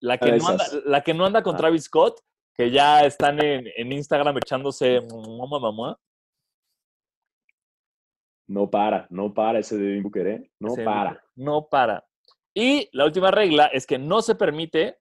la 0.00 0.18
que, 0.18 0.32
no 0.32 0.48
anda, 0.48 0.64
la 0.84 1.00
que 1.02 1.14
no 1.14 1.24
anda 1.26 1.42
con 1.42 1.54
Ah. 1.54 1.58
Travis 1.58 1.84
Scott, 1.84 2.20
que 2.54 2.70
ya 2.70 3.04
están 3.04 3.42
en, 3.44 3.66
en 3.76 3.92
Instagram 3.92 4.36
echándose 4.38 5.00
mamá, 5.00 5.58
mamá. 5.60 5.98
No 8.48 8.68
para, 8.68 9.06
no 9.10 9.32
para 9.32 9.60
ese 9.60 9.76
Devin 9.78 10.02
Booker, 10.02 10.26
¿eh? 10.26 10.50
No 10.58 10.72
Ese 10.72 10.84
para. 10.84 11.22
No 11.36 11.68
para. 11.70 12.04
Y 12.54 12.88
la 12.92 13.04
última 13.06 13.30
regla 13.30 13.66
es 13.66 13.86
que 13.86 13.98
no 13.98 14.20
se 14.20 14.34
permite 14.34 14.98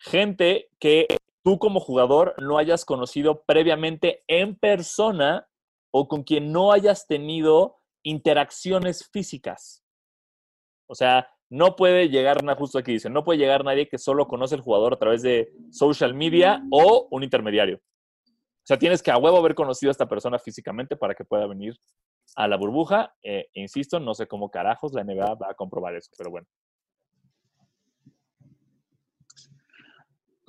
gente 0.00 0.70
que 0.78 1.06
tú 1.44 1.58
como 1.58 1.80
jugador 1.80 2.34
no 2.38 2.58
hayas 2.58 2.84
conocido 2.84 3.42
previamente 3.44 4.24
en 4.26 4.56
persona 4.56 5.46
o 5.92 6.08
con 6.08 6.22
quien 6.22 6.52
no 6.52 6.72
hayas 6.72 7.06
tenido 7.06 7.78
interacciones 8.02 9.08
físicas. 9.12 9.84
O 10.86 10.94
sea, 10.94 11.28
no 11.50 11.76
puede 11.76 12.08
llegar, 12.08 12.38
justo 12.56 12.78
aquí 12.78 12.92
dice, 12.92 13.10
no 13.10 13.24
puede 13.24 13.38
llegar 13.38 13.64
nadie 13.64 13.88
que 13.88 13.98
solo 13.98 14.26
conoce 14.26 14.54
al 14.54 14.60
jugador 14.60 14.94
a 14.94 14.98
través 14.98 15.22
de 15.22 15.52
social 15.70 16.14
media 16.14 16.62
o 16.70 17.08
un 17.10 17.22
intermediario. 17.22 17.76
O 17.76 18.66
sea, 18.70 18.78
tienes 18.78 19.02
que 19.02 19.10
a 19.10 19.18
huevo 19.18 19.36
haber 19.36 19.54
conocido 19.54 19.90
a 19.90 19.92
esta 19.92 20.08
persona 20.08 20.38
físicamente 20.38 20.96
para 20.96 21.14
que 21.14 21.24
pueda 21.24 21.46
venir 21.46 21.74
a 22.36 22.46
la 22.46 22.56
burbuja. 22.56 23.14
Eh, 23.22 23.48
insisto, 23.54 23.98
no 23.98 24.14
sé 24.14 24.28
cómo 24.28 24.50
carajos 24.50 24.92
la 24.92 25.02
NBA 25.02 25.34
va 25.34 25.50
a 25.50 25.54
comprobar 25.54 25.96
eso, 25.96 26.10
pero 26.16 26.30
bueno. 26.30 26.46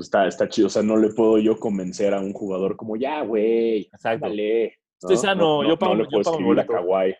Pues 0.01 0.07
está, 0.07 0.25
está 0.25 0.49
chido. 0.49 0.65
O 0.65 0.69
sea, 0.71 0.81
no 0.81 0.97
le 0.97 1.09
puedo 1.09 1.37
yo 1.37 1.59
convencer 1.59 2.11
a 2.15 2.19
un 2.19 2.33
jugador 2.33 2.75
como, 2.75 2.95
ya, 2.95 3.21
güey, 3.21 3.87
dale. 4.19 4.79
Estoy 4.99 5.15
sano, 5.15 5.63
yo 5.63 5.77
pago, 5.77 5.93
no 5.93 6.01
le 6.01 6.09
puedo 6.09 6.21
escribir 6.21 6.59
a 6.59 6.65
Kawhi. 6.65 7.15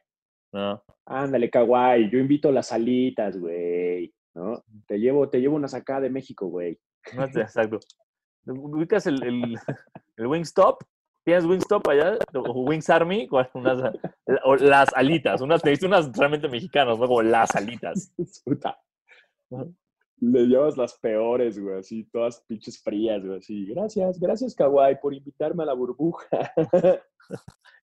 No. 0.51 0.83
Ándale, 1.05 1.51
Kawhi, 1.51 2.09
yo 2.09 2.17
invito 2.17 2.51
las 2.51 2.71
alitas, 2.71 3.37
güey. 3.37 4.11
¿no? 4.33 4.63
Te 4.87 4.97
llevo, 4.97 5.29
te 5.29 5.39
llevo 5.39 5.57
unas 5.57 5.75
acá 5.75 6.01
de 6.01 6.09
México, 6.09 6.47
güey. 6.47 6.79
Exacto. 7.35 7.77
¿Ubicas 8.47 9.05
el, 9.05 9.23
el, 9.23 9.59
el 10.17 10.25
Wingstop? 10.25 10.81
¿Tienes 11.23 11.45
Wingstop 11.45 11.87
allá? 11.87 12.17
¿O 12.33 12.63
Wings 12.63 12.89
Army? 12.89 13.29
Unas, 13.53 13.93
o 14.43 14.55
las 14.55 14.91
alitas. 14.95 15.41
Unas, 15.41 15.61
te 15.61 15.77
unas 15.85 16.11
realmente 16.17 16.49
mexicanas, 16.49 16.97
¿no? 16.97 17.07
Como 17.07 17.21
las 17.21 17.55
alitas. 17.55 18.11
Puta. 18.43 18.79
Le 20.21 20.45
llevas 20.45 20.77
las 20.77 20.97
peores, 20.99 21.59
güey, 21.59 21.79
así, 21.79 22.03
todas 22.11 22.43
pinches 22.47 22.81
frías, 22.81 23.25
güey, 23.25 23.39
así. 23.39 23.65
Gracias, 23.65 24.19
gracias, 24.19 24.55
Kawhi, 24.55 24.97
por 25.01 25.13
invitarme 25.13 25.63
a 25.63 25.67
la 25.67 25.73
burbuja. 25.73 26.53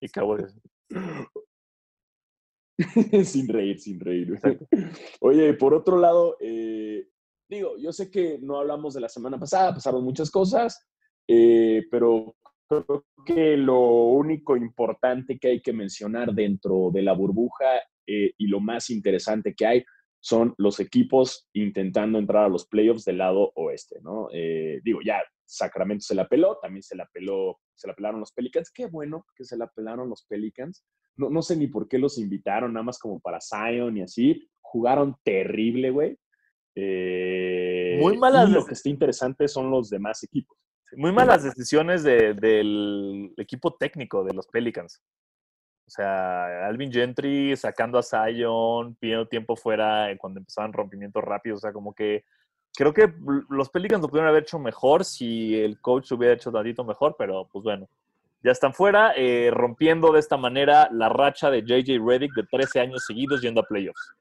y 0.01 0.09
Kawhi. 0.09 0.45
sin 3.25 3.49
reír, 3.49 3.81
sin 3.81 3.99
reír. 3.99 4.41
Oye, 5.21 5.55
por 5.55 5.75
otro 5.75 5.99
lado, 5.99 6.37
eh, 6.41 7.09
digo, 7.49 7.77
yo 7.79 7.93
sé 7.93 8.11
que 8.11 8.39
no 8.41 8.59
hablamos 8.59 8.95
de 8.95 9.01
la 9.01 9.09
semana 9.09 9.39
pasada, 9.39 9.75
pasaron 9.75 10.05
muchas 10.05 10.31
cosas, 10.31 10.87
eh, 11.27 11.85
pero 11.91 12.37
creo 12.69 13.05
que 13.25 13.57
lo 13.57 13.81
único 14.07 14.57
importante 14.57 15.39
que 15.39 15.49
hay 15.49 15.61
que 15.61 15.73
mencionar 15.73 16.33
dentro 16.33 16.91
de 16.93 17.03
la 17.03 17.15
burbuja 17.15 17.67
eh, 18.07 18.33
y 18.37 18.47
lo 18.47 18.61
más 18.61 18.91
interesante 18.91 19.55
que 19.55 19.67
hay 19.67 19.85
son 20.21 20.55
los 20.59 20.81
equipos 20.81 21.49
intentando 21.53 22.19
entrar 22.19 22.45
a 22.45 22.49
los 22.49 22.67
playoffs 22.67 23.05
del 23.05 23.19
lado 23.19 23.53
oeste, 23.55 24.01
¿no? 24.03 24.29
digo, 24.83 25.01
ya 25.05 25.23
Sacramento 25.49 26.05
se 26.05 26.15
la 26.15 26.29
peló, 26.29 26.59
también 26.61 26.83
se 26.83 26.95
la 26.95 27.07
peló, 27.07 27.59
se 27.75 27.89
la 27.89 27.95
pelaron 27.95 28.21
los 28.21 28.33
Pelicans. 28.33 28.71
Qué 28.71 28.87
bueno 28.87 29.27
que 29.35 29.45
se 29.45 29.57
la 29.57 29.67
pelaron 29.67 30.09
los 30.09 30.25
Pelicans. 30.25 30.85
No, 31.17 31.31
no 31.31 31.43
sé 31.43 31.57
ni 31.57 31.67
por 31.67 31.89
qué 31.89 31.99
los 31.99 32.19
invitaron, 32.19 32.75
nada 32.75 32.85
más 32.85 32.99
como 32.99 33.19
para 33.19 33.39
Zion 33.41 33.97
y 33.97 34.03
así. 34.03 34.47
Jugaron 34.61 35.17
terrible, 35.25 35.91
güey. 35.91 36.19
Eh, 36.75 37.99
Muy 38.01 38.19
malas. 38.19 38.51
Y 38.51 38.53
lo 38.53 38.65
que 38.67 38.75
está 38.75 38.89
interesante 38.91 39.49
son 39.49 39.71
los 39.71 39.89
demás 39.89 40.23
equipos. 40.23 40.57
Muy 40.97 41.13
malas 41.13 41.43
decisiones 41.43 42.03
del 42.03 43.33
equipo 43.37 43.75
técnico 43.75 44.25
de 44.25 44.35
los 44.35 44.47
Pelicans. 44.47 45.03
O 45.89 45.91
sea, 45.91 46.67
Alvin 46.67 46.93
Gentry 46.93 47.57
sacando 47.57 47.99
a 47.99 48.03
Zion, 48.03 48.95
pidiendo 48.97 49.27
tiempo 49.27 49.57
fuera 49.57 50.15
cuando 50.19 50.39
empezaban 50.39 50.75
rompimientos 50.75 51.25
rápidos. 51.25 51.57
O 51.57 51.61
sea, 51.63 51.73
como 51.73 51.95
que 51.95 52.25
creo 52.77 52.93
que 52.93 53.11
los 53.49 53.71
Pelicans 53.71 54.03
lo 54.03 54.09
pudieron 54.09 54.29
haber 54.29 54.43
hecho 54.43 54.59
mejor 54.59 55.07
si 55.07 55.59
el 55.59 55.81
coach 55.81 56.13
hubiera 56.13 56.35
hecho 56.35 56.53
tantito 56.53 56.85
mejor, 56.85 57.17
pero 57.19 57.49
pues 57.51 57.65
bueno, 57.65 57.89
ya 58.45 58.53
están 58.53 58.75
fuera, 58.75 59.15
eh, 59.17 59.51
rompiendo 59.51 60.13
de 60.13 60.21
esta 60.21 60.37
manera 60.37 60.91
la 60.93 61.09
racha 61.09 61.51
de 61.51 61.63
JJ 61.63 62.07
Reddick 62.07 62.35
de 62.35 62.43
13 62.43 62.81
años 62.81 63.07
seguidos 63.07 63.41
yendo 63.41 63.63
a 63.63 63.65
playoffs. 63.65 64.13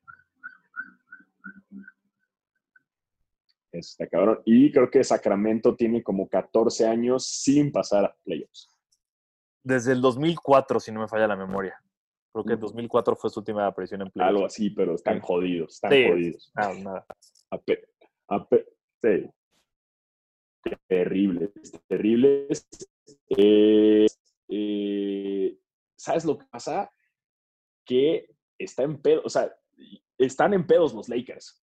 Está 3.74 4.08
cabrón. 4.08 4.40
Y 4.46 4.72
creo 4.72 4.90
que 4.90 5.04
Sacramento 5.04 5.76
tiene 5.76 6.02
como 6.02 6.30
14 6.30 6.88
años 6.88 7.28
sin 7.28 7.74
pasar 7.74 8.06
a 8.06 8.16
playoffs. 8.24 8.70
Desde 9.68 9.92
el 9.92 10.00
2004, 10.00 10.80
si 10.80 10.94
no 10.94 11.02
me 11.02 11.10
falla 11.10 11.28
la 11.28 11.36
memoria. 11.36 11.78
Creo 12.32 12.46
que 12.46 12.54
el 12.54 12.60
2004 12.60 13.18
fue 13.18 13.30
su 13.30 13.42
última 13.42 13.68
aparición 13.68 14.02
en 14.02 14.10
playoffs. 14.10 14.34
Algo 14.34 14.46
así, 14.46 14.70
pero 14.70 14.96
están 14.96 15.20
jodidos, 15.20 15.74
están 15.74 15.92
jodidos. 15.92 16.54
nada. 16.56 17.06
Sí. 19.02 19.30
Terribles, 20.88 21.52
terribles. 21.86 22.66
Eh, 23.30 24.06
eh, 24.48 25.58
¿Sabes 25.98 26.24
lo 26.24 26.38
que 26.38 26.46
pasa? 26.46 26.90
Que 27.86 28.30
está 28.58 28.84
en 28.84 29.02
pedo, 29.02 29.22
o 29.26 29.30
sea, 29.30 29.54
están 30.18 30.54
en 30.54 30.66
pedos 30.66 30.94
los 30.94 31.10
Lakers. 31.10 31.62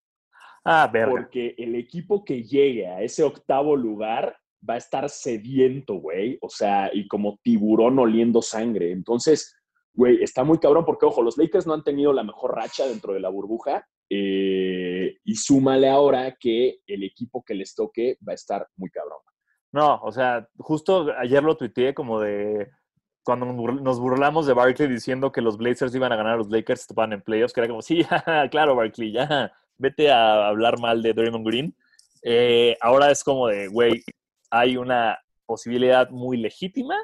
Ah, 0.62 0.90
verga. 0.92 1.10
Porque 1.10 1.54
el 1.56 1.74
equipo 1.74 2.22
que 2.22 2.42
llegue 2.42 2.86
a 2.86 3.00
ese 3.00 3.22
octavo 3.22 3.74
lugar 3.76 4.38
va 4.68 4.74
a 4.74 4.78
estar 4.78 5.08
sediento, 5.08 5.94
güey. 5.94 6.38
O 6.40 6.48
sea, 6.48 6.90
y 6.92 7.06
como 7.08 7.38
tiburón 7.42 7.98
oliendo 7.98 8.42
sangre. 8.42 8.92
Entonces, 8.92 9.54
güey, 9.92 10.22
está 10.22 10.44
muy 10.44 10.58
cabrón 10.58 10.84
porque, 10.84 11.06
ojo, 11.06 11.22
los 11.22 11.38
Lakers 11.38 11.66
no 11.66 11.74
han 11.74 11.84
tenido 11.84 12.12
la 12.12 12.24
mejor 12.24 12.54
racha 12.54 12.86
dentro 12.86 13.12
de 13.12 13.20
la 13.20 13.28
burbuja. 13.28 13.86
Eh, 14.10 15.16
y 15.24 15.34
súmale 15.36 15.88
ahora 15.88 16.36
que 16.38 16.78
el 16.86 17.02
equipo 17.04 17.42
que 17.42 17.54
les 17.54 17.74
toque 17.74 18.18
va 18.26 18.32
a 18.32 18.36
estar 18.36 18.66
muy 18.76 18.90
cabrón. 18.90 19.18
No, 19.72 20.00
o 20.02 20.12
sea, 20.12 20.48
justo 20.58 21.08
ayer 21.18 21.42
lo 21.42 21.56
tuiteé 21.56 21.94
como 21.94 22.20
de 22.20 22.68
cuando 23.24 23.46
nos 23.46 23.98
burlamos 23.98 24.46
de 24.46 24.52
Barkley 24.52 24.86
diciendo 24.86 25.32
que 25.32 25.40
los 25.40 25.56
Blazers 25.56 25.94
iban 25.94 26.12
a 26.12 26.16
ganar 26.16 26.34
a 26.34 26.36
los 26.36 26.50
Lakers 26.50 26.82
estaban 26.82 27.14
en 27.14 27.22
playoffs, 27.22 27.52
que 27.52 27.60
era 27.60 27.68
como, 27.68 27.82
sí, 27.82 28.04
claro, 28.50 28.76
Barkley, 28.76 29.12
ya, 29.12 29.52
vete 29.78 30.10
a 30.10 30.46
hablar 30.46 30.78
mal 30.78 31.02
de 31.02 31.14
Draymond 31.14 31.46
Green. 31.46 31.74
Eh, 32.22 32.76
ahora 32.80 33.10
es 33.10 33.24
como 33.24 33.48
de, 33.48 33.68
güey, 33.68 34.04
hay 34.54 34.76
una 34.76 35.18
posibilidad 35.46 36.08
muy 36.10 36.36
legítima 36.36 36.96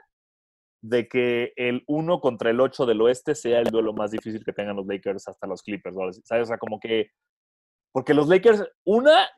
de 0.82 1.08
que 1.08 1.52
el 1.56 1.82
1 1.88 2.20
contra 2.20 2.50
el 2.50 2.60
8 2.60 2.86
del 2.86 3.02
oeste 3.02 3.34
sea 3.34 3.58
el 3.58 3.70
duelo 3.70 3.92
más 3.92 4.12
difícil 4.12 4.44
que 4.44 4.52
tengan 4.52 4.76
los 4.76 4.86
Lakers 4.86 5.26
hasta 5.26 5.48
los 5.48 5.60
Clippers. 5.62 5.96
¿sabes? 6.24 6.44
O 6.44 6.46
sea, 6.46 6.58
como 6.58 6.78
que. 6.78 7.10
Porque 7.92 8.14
los 8.14 8.28
Lakers, 8.28 8.64
una, 8.84 9.28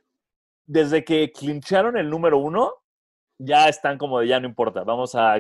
desde 0.66 1.04
que 1.04 1.32
clincharon 1.32 1.96
el 1.96 2.10
número 2.10 2.36
1, 2.36 2.70
ya 3.38 3.68
están 3.68 3.96
como 3.96 4.20
de 4.20 4.28
ya 4.28 4.38
no 4.38 4.46
importa. 4.46 4.84
Vamos 4.84 5.14
a 5.14 5.38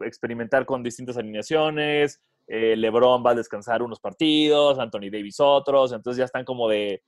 experimentar 0.00 0.64
con 0.64 0.84
distintas 0.84 1.16
alineaciones. 1.16 2.20
Eh, 2.46 2.76
LeBron 2.76 3.24
va 3.26 3.32
a 3.32 3.34
descansar 3.34 3.82
unos 3.82 3.98
partidos, 3.98 4.78
Anthony 4.78 5.10
Davis 5.10 5.40
otros. 5.40 5.92
Entonces 5.92 6.18
ya 6.18 6.26
están 6.26 6.44
como 6.44 6.68
de. 6.68 7.02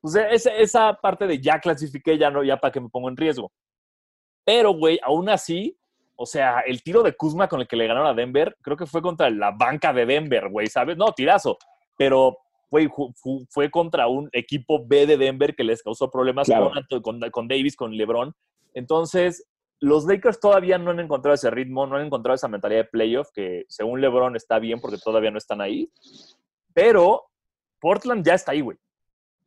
Pues 0.00 0.16
esa, 0.16 0.50
esa 0.54 0.94
parte 0.94 1.26
de 1.26 1.40
ya 1.42 1.60
clasifiqué, 1.60 2.16
ya 2.16 2.30
no, 2.30 2.42
ya 2.42 2.56
para 2.56 2.72
que 2.72 2.80
me 2.80 2.88
pongo 2.88 3.10
en 3.10 3.18
riesgo. 3.18 3.52
Pero, 4.46 4.70
güey, 4.74 5.00
aún 5.02 5.28
así, 5.28 5.76
o 6.14 6.24
sea, 6.24 6.60
el 6.60 6.80
tiro 6.84 7.02
de 7.02 7.16
Kuzma 7.16 7.48
con 7.48 7.60
el 7.60 7.66
que 7.66 7.74
le 7.74 7.88
ganaron 7.88 8.08
a 8.08 8.14
Denver, 8.14 8.56
creo 8.62 8.76
que 8.76 8.86
fue 8.86 9.02
contra 9.02 9.28
la 9.28 9.50
banca 9.50 9.92
de 9.92 10.06
Denver, 10.06 10.48
güey, 10.48 10.68
¿sabes? 10.68 10.96
No, 10.96 11.12
tirazo. 11.12 11.58
Pero, 11.98 12.38
güey, 12.70 12.88
fue 13.50 13.70
contra 13.72 14.06
un 14.06 14.30
equipo 14.32 14.86
B 14.86 15.04
de 15.06 15.16
Denver 15.16 15.56
que 15.56 15.64
les 15.64 15.82
causó 15.82 16.08
problemas 16.12 16.48
con, 17.02 17.20
con, 17.30 17.48
Davis, 17.48 17.74
con 17.74 17.96
LeBron. 17.96 18.32
Entonces, 18.72 19.44
los 19.80 20.04
Lakers 20.04 20.38
todavía 20.38 20.78
no 20.78 20.92
han 20.92 21.00
encontrado 21.00 21.34
ese 21.34 21.50
ritmo, 21.50 21.88
no 21.88 21.96
han 21.96 22.06
encontrado 22.06 22.36
esa 22.36 22.46
mentalidad 22.46 22.82
de 22.82 22.88
playoff, 22.88 23.30
que 23.34 23.64
según 23.68 24.00
LeBron 24.00 24.36
está 24.36 24.60
bien 24.60 24.80
porque 24.80 24.98
todavía 24.98 25.32
no 25.32 25.38
están 25.38 25.60
ahí. 25.60 25.90
Pero 26.72 27.24
Portland 27.80 28.24
ya 28.24 28.34
está 28.34 28.52
ahí, 28.52 28.60
güey. 28.60 28.78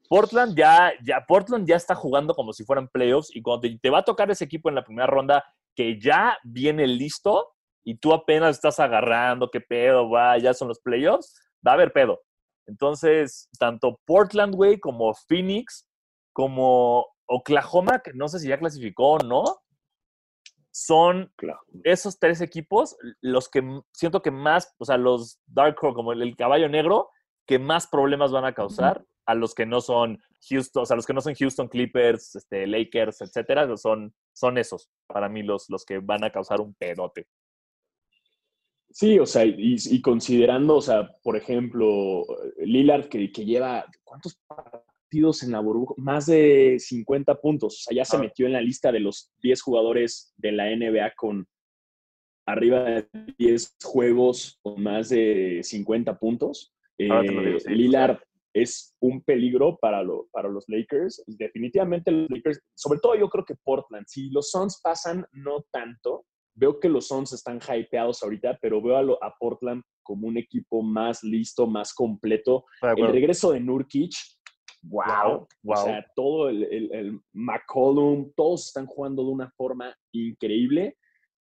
Portland 0.09 0.57
ya, 0.57 0.91
ya, 1.05 1.23
Portland 1.25 1.67
ya 1.67 1.75
está 1.75 1.93
jugando 1.93 2.33
como 2.33 2.51
si 2.51 2.65
fueran 2.65 2.87
playoffs 2.87 3.33
y 3.33 3.43
cuando 3.43 3.69
te 3.79 3.89
va 3.91 3.99
a 3.99 4.03
tocar 4.03 4.29
ese 4.31 4.43
equipo 4.43 4.67
en 4.67 4.75
la 4.75 4.83
primera 4.83 5.07
ronda 5.07 5.45
que 5.75 5.99
ya 6.01 6.37
viene 6.43 6.87
listo 6.87 7.53
y 7.85 7.95
tú 7.95 8.11
apenas 8.11 8.55
estás 8.55 8.79
agarrando, 8.79 9.51
qué 9.51 9.61
pedo, 9.61 10.09
va, 10.09 10.37
ya 10.39 10.53
son 10.55 10.67
los 10.67 10.79
playoffs, 10.79 11.39
va 11.65 11.71
a 11.71 11.73
haber 11.75 11.93
pedo. 11.93 12.19
Entonces, 12.65 13.49
tanto 13.57 13.99
Portland, 14.05 14.55
güey, 14.55 14.79
como 14.79 15.13
Phoenix, 15.13 15.87
como 16.33 17.05
Oklahoma, 17.27 17.99
que 17.99 18.11
no 18.13 18.27
sé 18.27 18.39
si 18.39 18.47
ya 18.47 18.57
clasificó 18.57 19.13
o 19.13 19.19
no, 19.19 19.43
son 20.71 21.31
esos 21.83 22.17
tres 22.19 22.41
equipos 22.41 22.95
los 23.21 23.47
que 23.49 23.63
siento 23.93 24.21
que 24.21 24.31
más, 24.31 24.73
o 24.79 24.85
sea, 24.85 24.97
los 24.97 25.39
Dark 25.45 25.77
Horse, 25.81 25.95
como 25.95 26.13
el, 26.13 26.35
caballo 26.35 26.67
negro, 26.67 27.09
que 27.45 27.59
más 27.59 27.87
problemas 27.87 28.31
van 28.31 28.45
a 28.45 28.53
causar 28.53 29.05
a 29.25 29.35
los 29.35 29.53
que 29.53 29.65
no 29.65 29.81
son 29.81 30.19
Houston, 30.49 30.83
o 30.83 30.85
sea, 30.85 30.95
los 30.95 31.05
que 31.05 31.13
no 31.13 31.21
son 31.21 31.35
Houston 31.35 31.67
Clippers, 31.67 32.35
este, 32.35 32.65
Lakers, 32.65 33.21
etcétera, 33.21 33.75
son, 33.77 34.13
son 34.33 34.57
esos, 34.57 34.89
para 35.07 35.29
mí, 35.29 35.43
los, 35.43 35.69
los 35.69 35.85
que 35.85 35.99
van 35.99 36.23
a 36.23 36.31
causar 36.31 36.61
un 36.61 36.73
pedote. 36.73 37.27
Sí, 38.91 39.19
o 39.19 39.25
sea, 39.25 39.45
y, 39.45 40.01
considerando, 40.01 40.77
o 40.77 40.81
sea, 40.81 41.15
por 41.21 41.37
ejemplo, 41.37 42.25
Lillard 42.57 43.07
que, 43.07 43.31
que, 43.31 43.45
lleva, 43.45 43.85
¿cuántos 44.03 44.39
partidos 44.47 45.43
en 45.43 45.51
la 45.51 45.59
burbuja? 45.59 45.93
Más 45.97 46.25
de 46.25 46.77
50 46.79 47.39
puntos, 47.39 47.75
o 47.75 47.81
sea, 47.83 47.95
ya 47.95 48.05
se 48.05 48.17
ah. 48.17 48.19
metió 48.19 48.47
en 48.47 48.53
la 48.53 48.61
lista 48.61 48.91
de 48.91 48.99
los 48.99 49.31
10 49.43 49.61
jugadores 49.61 50.33
de 50.37 50.51
la 50.53 50.75
NBA 50.75 51.13
con 51.15 51.47
arriba 52.47 52.83
de 52.83 53.07
10 53.37 53.77
juegos 53.83 54.59
con 54.63 54.81
más 54.81 55.09
de 55.09 55.61
50 55.63 56.17
puntos. 56.17 56.73
Eh, 56.97 57.07
Lillard 57.67 58.19
es 58.53 58.95
un 58.99 59.21
peligro 59.23 59.77
para, 59.77 60.03
lo, 60.03 60.27
para 60.31 60.49
los 60.49 60.65
Lakers. 60.67 61.23
Definitivamente 61.27 62.11
los 62.11 62.29
Lakers, 62.29 62.59
sobre 62.75 62.99
todo 62.99 63.15
yo 63.15 63.29
creo 63.29 63.45
que 63.45 63.55
Portland, 63.63 64.05
si 64.07 64.29
los 64.29 64.51
Suns 64.51 64.79
pasan, 64.81 65.25
no 65.31 65.65
tanto. 65.71 66.25
Veo 66.55 66.79
que 66.79 66.89
los 66.89 67.07
Suns 67.07 67.31
están 67.31 67.59
hypeados 67.59 68.21
ahorita, 68.21 68.57
pero 68.61 68.81
veo 68.81 68.97
a, 68.97 69.27
a 69.27 69.35
Portland 69.39 69.81
como 70.03 70.27
un 70.27 70.37
equipo 70.37 70.81
más 70.81 71.23
listo, 71.23 71.67
más 71.67 71.93
completo. 71.93 72.65
El 72.81 73.11
regreso 73.11 73.51
de 73.51 73.59
Nurkic, 73.59 74.13
wow, 74.81 75.47
wow. 75.63 75.79
O 75.79 75.83
sea, 75.83 76.05
todo 76.15 76.49
el, 76.49 76.63
el, 76.63 77.19
McCollum, 77.33 78.31
todos 78.35 78.67
están 78.67 78.87
jugando 78.87 79.23
de 79.23 79.29
una 79.29 79.51
forma 79.51 79.95
increíble 80.11 80.97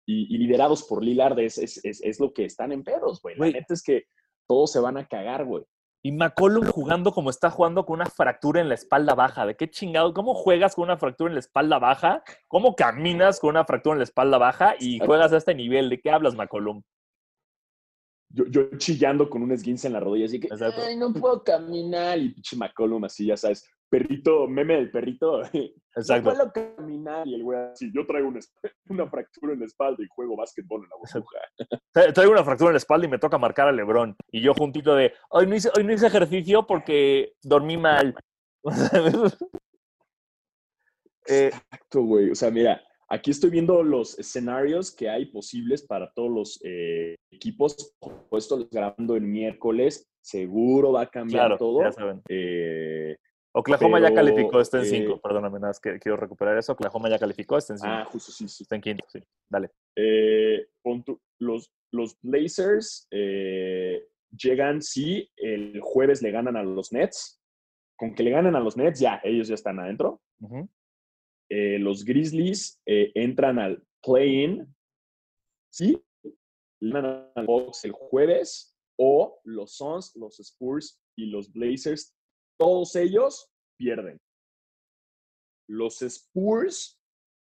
y, 0.06 0.38
liderados 0.38 0.84
por 0.84 1.04
Lillard 1.04 1.40
es, 1.40 1.58
es, 1.58 1.80
es, 1.84 2.20
lo 2.20 2.34
que 2.34 2.46
están 2.46 2.72
en 2.72 2.84
pedos, 2.84 3.22
güey. 3.22 3.36
La 3.38 3.48
neta 3.48 3.74
es 3.74 3.84
que 3.84 4.06
todos 4.48 4.72
se 4.72 4.80
van 4.80 4.98
a 4.98 5.08
cagar, 5.08 5.46
güey. 5.46 5.64
Y 6.06 6.12
McCollum 6.12 6.68
jugando 6.68 7.12
como 7.12 7.32
está 7.32 7.50
jugando 7.50 7.84
con 7.84 7.96
una 7.96 8.06
fractura 8.06 8.62
en 8.62 8.70
la 8.70 8.76
espalda 8.76 9.16
baja. 9.16 9.44
¿De 9.44 9.56
qué 9.56 9.72
chingado? 9.72 10.14
¿Cómo 10.14 10.36
juegas 10.36 10.76
con 10.76 10.84
una 10.84 10.98
fractura 10.98 11.32
en 11.32 11.34
la 11.34 11.40
espalda 11.40 11.80
baja? 11.80 12.22
¿Cómo 12.48 12.76
caminas 12.76 13.40
con 13.40 13.50
una 13.50 13.66
fractura 13.66 13.96
en 13.96 14.00
la 14.02 14.04
espalda 14.04 14.38
baja 14.38 14.76
y 14.80 15.00
juegas 15.00 15.34
a 15.34 15.38
este 15.38 15.56
nivel? 15.56 15.90
¿De 15.90 16.00
qué 16.00 16.12
hablas, 16.12 16.36
McCollum? 16.36 16.84
Yo, 18.30 18.46
yo 18.46 18.70
chillando 18.78 19.28
con 19.32 19.42
un 19.42 19.52
esguince 19.52 19.88
en 19.88 19.94
la 19.94 20.00
rodilla, 20.00 20.28
así 20.28 20.40
que, 20.40 20.48
ay, 20.86 20.96
no 20.96 21.12
puedo 21.12 21.44
caminar. 21.44 22.20
Y 22.20 22.30
pinche 22.36 22.56
McCollum 22.56 23.04
así, 23.06 23.26
ya 23.26 23.36
sabes, 23.36 23.68
perrito, 23.90 24.48
meme 24.48 24.76
del 24.76 24.92
perrito. 24.92 25.42
Exacto. 25.96 26.52
Caminar. 26.54 27.28
Y 27.28 27.36
el 27.36 27.44
güey 27.44 27.60
así, 27.60 27.92
yo 27.94 28.06
traigo 28.06 28.28
una, 28.28 28.40
una, 28.90 29.08
fractura 29.10 29.54
en 29.54 29.60
la 29.60 29.66
espalda 29.66 30.04
y 30.04 30.08
juego 30.10 30.36
básquetbol 30.36 30.84
en 30.84 30.90
la 30.90 30.96
burbuja. 30.98 32.14
Traigo 32.14 32.32
una 32.32 32.44
fractura 32.44 32.70
en 32.70 32.74
la 32.74 32.80
espalda 32.80 33.06
y 33.06 33.10
me 33.10 33.20
toca 33.20 33.38
marcar 33.38 33.68
a 33.68 33.72
Lebron. 33.72 34.16
Y 34.32 34.42
yo 34.42 34.54
juntito 34.54 34.96
de, 34.96 35.14
hoy 35.30 35.48
no 35.48 35.56
hice, 35.56 35.70
hoy 35.78 35.84
no 35.84 35.94
hice 35.94 36.08
ejercicio 36.08 36.66
porque 36.68 37.34
dormí 37.42 37.78
mal. 37.78 38.16
Eh, 41.28 41.48
Exacto, 41.48 42.04
güey. 42.04 42.30
O 42.30 42.36
sea, 42.36 42.52
mira, 42.52 42.80
aquí 43.10 43.32
estoy 43.32 43.50
viendo 43.50 43.82
los 43.84 44.18
escenarios 44.20 44.94
que 44.94 45.10
hay 45.10 45.26
posibles 45.26 45.82
para 45.82 46.12
todos 46.14 46.30
los 46.30 46.60
eh, 46.64 47.16
equipos. 47.32 47.96
Puesto 48.30 48.68
grabando 48.72 49.16
el 49.16 49.24
miércoles, 49.24 50.08
seguro 50.22 50.92
va 50.92 51.02
a 51.02 51.10
cambiar 51.10 51.58
todo. 51.58 51.82
Ya 51.82 51.92
saben. 51.92 52.22
Eh, 52.30 53.16
Oklahoma 53.58 54.02
ya 54.02 54.14
calificó, 54.14 54.60
está 54.60 54.80
en 54.80 54.86
5. 54.86 55.14
Eh, 55.14 55.20
Perdóname, 55.24 55.60
nada, 55.60 55.74
que 55.82 55.98
quiero 55.98 56.18
recuperar 56.18 56.58
eso. 56.58 56.74
Oklahoma 56.74 57.10
ya 57.10 57.18
calificó, 57.18 57.58
está 57.58 57.74
en 57.74 57.80
5. 57.80 57.94
Ah, 57.94 58.06
justo, 58.06 58.32
sí, 58.32 58.50
sí. 58.50 58.64
Está 58.64 58.76
en 58.76 58.82
quinto, 58.82 59.06
sí. 59.08 59.20
Dale. 59.50 59.72
Eh, 59.96 60.68
los, 61.40 61.72
los 61.92 62.18
Blazers 62.22 63.08
eh, 63.12 64.10
llegan, 64.30 64.82
sí, 64.82 65.32
el 65.38 65.80
jueves 65.82 66.22
le 66.22 66.32
ganan 66.32 66.58
a 66.58 66.64
los 66.64 66.92
Nets. 66.92 67.42
Con 67.98 68.14
que 68.14 68.24
le 68.24 68.32
ganen 68.32 68.58
a 68.58 68.60
los 68.60 68.76
Nets, 68.76 69.00
ya, 69.00 69.22
ellos 69.24 69.48
ya 69.48 69.56
están 69.56 69.80
adentro. 69.80 70.22
los 71.50 72.04
Grizzlies 72.04 72.82
entran 72.86 73.58
al 73.58 73.82
play-in, 74.04 74.68
sí, 75.72 75.98
le 76.82 76.92
ganan 76.92 77.32
al 77.36 77.46
Box 77.46 77.86
el 77.86 77.94
jueves. 77.94 78.74
O 78.98 79.42
los 79.44 79.76
Suns, 79.76 80.14
los 80.16 80.40
Spurs 80.40 81.02
y 81.18 81.26
los 81.26 81.52
Blazers 81.52 82.15
todos 82.58 82.96
ellos 82.96 83.50
pierden. 83.78 84.20
Los 85.68 86.02
Spurs 86.02 87.00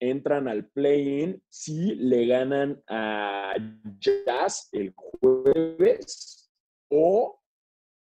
entran 0.01 0.49
al 0.49 0.69
play-in 0.71 1.43
si 1.49 1.95
le 1.95 2.27
ganan 2.27 2.83
a 2.89 3.55
Jazz 3.99 4.69
el 4.73 4.93
jueves 4.95 6.51
o 6.91 7.41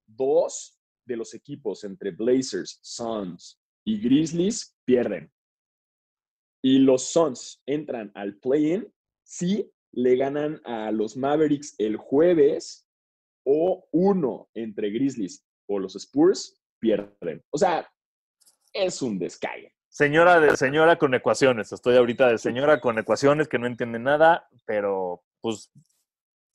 dos 0.08 0.80
de 1.06 1.18
los 1.18 1.34
equipos 1.34 1.84
entre 1.84 2.12
Blazers, 2.12 2.80
Suns 2.82 3.60
y 3.86 4.00
Grizzlies 4.00 4.78
pierden. 4.86 5.32
Y 6.64 6.80
los 6.80 7.06
Suns 7.12 7.62
entran 7.66 8.12
al 8.16 8.38
play-in 8.38 8.92
si 9.24 9.72
le 9.94 10.16
ganan 10.16 10.62
a 10.64 10.92
los 10.92 11.18
Mavericks 11.18 11.76
el 11.78 11.98
jueves 11.98 12.88
o 13.46 13.88
uno 13.92 14.50
entre 14.54 14.92
Grizzlies 14.92 15.44
o 15.68 15.80
los 15.80 15.96
Spurs 15.96 16.61
pierden. 16.82 17.42
O 17.52 17.58
sea, 17.58 17.90
es 18.74 19.02
un 19.02 19.18
descague. 19.18 19.74
Señora 19.88 20.40
de 20.40 20.58
señora 20.58 20.98
con 20.98 21.14
ecuaciones. 21.14 21.72
Estoy 21.72 21.96
ahorita 21.96 22.28
de 22.28 22.38
señora 22.38 22.82
con 22.82 22.98
ecuaciones 22.98 23.48
que 23.48 23.60
no 23.60 23.68
entiende 23.68 24.00
nada, 24.00 24.48
pero 24.66 25.24
pues 25.42 25.72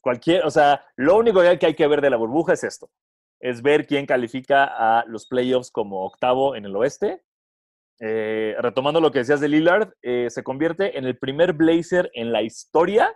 cualquier, 0.00 0.44
o 0.44 0.50
sea, 0.50 0.84
lo 0.96 1.16
único 1.16 1.40
que 1.40 1.66
hay 1.66 1.74
que 1.74 1.86
ver 1.86 2.00
de 2.00 2.10
la 2.10 2.16
burbuja 2.16 2.54
es 2.54 2.64
esto. 2.64 2.90
Es 3.40 3.62
ver 3.62 3.86
quién 3.86 4.06
califica 4.06 4.64
a 4.64 5.04
los 5.06 5.26
playoffs 5.26 5.70
como 5.70 6.04
octavo 6.04 6.56
en 6.56 6.64
el 6.64 6.74
oeste. 6.76 7.22
Eh, 8.00 8.54
retomando 8.58 9.00
lo 9.00 9.10
que 9.10 9.20
decías 9.20 9.40
de 9.40 9.48
Lillard, 9.48 9.92
eh, 10.02 10.28
se 10.30 10.42
convierte 10.42 10.98
en 10.98 11.04
el 11.04 11.18
primer 11.18 11.52
Blazer 11.52 12.10
en 12.14 12.32
la 12.32 12.42
historia 12.42 13.14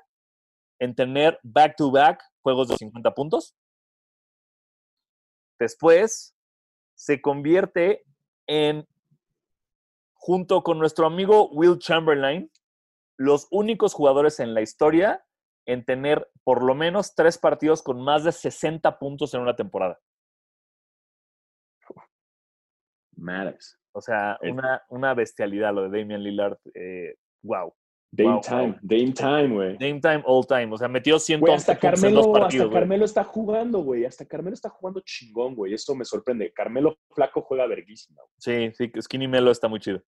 en 0.79 0.95
tener 0.95 1.39
back-to-back 1.43 2.21
-back 2.21 2.25
juegos 2.43 2.69
de 2.69 2.77
50 2.77 3.15
puntos. 3.15 3.55
Después, 5.59 6.35
se 7.01 7.23
convierte 7.23 8.05
en, 8.47 8.87
junto 10.13 10.63
con 10.63 10.79
nuestro 10.79 11.07
amigo 11.07 11.49
Will 11.49 11.79
Chamberlain, 11.79 12.53
los 13.17 13.49
únicos 13.51 13.95
jugadores 13.95 14.39
en 14.39 14.53
la 14.53 14.61
historia 14.61 15.25
en 15.65 15.83
tener 15.83 16.31
por 16.45 16.63
lo 16.63 16.75
menos 16.75 17.15
tres 17.15 17.39
partidos 17.39 17.83
con 17.83 18.03
más 18.03 18.25
de 18.25 18.33
60 18.33 18.99
puntos 18.99 19.33
en 19.33 19.41
una 19.41 19.57
temporada. 19.57 19.99
Matters. 23.17 23.79
O 23.93 24.03
sea, 24.03 24.39
una, 24.43 24.83
una 24.91 25.15
bestialidad 25.15 25.73
lo 25.73 25.89
de 25.89 26.01
Damian 26.01 26.23
Lillard. 26.23 26.59
Eh, 26.75 27.17
wow. 27.43 27.75
Dame 28.13 28.41
time, 28.41 28.79
Dame 28.83 29.13
time, 29.13 29.55
güey. 29.55 29.79
Dame 29.79 30.01
time, 30.01 30.23
all 30.27 30.45
time. 30.45 30.69
O 30.73 30.77
sea, 30.77 30.89
metió 30.89 31.19
111 31.19 31.55
hasta 31.55 31.79
Carmelo, 31.79 32.25
en 32.25 32.33
partidos, 32.33 32.67
Hasta 32.67 32.79
Carmelo 32.81 33.05
está 33.05 33.25
jugando, 33.25 33.79
güey. 33.81 34.05
Hasta 34.05 34.25
Carmelo 34.27 34.55
está 34.55 34.69
jugando 34.69 35.01
chingón, 35.05 35.55
güey. 35.55 35.75
Eso 35.75 35.95
me 35.95 36.05
sorprende. 36.05 36.53
Carmelo 36.53 36.97
Flaco 37.11 37.43
juega 37.43 37.67
verguísima. 37.67 38.21
Sí, 38.39 38.73
sí, 38.75 38.91
Skinny 39.01 39.29
Melo 39.29 39.53
está 39.53 39.69
muy 39.69 39.79
chido. 39.79 40.03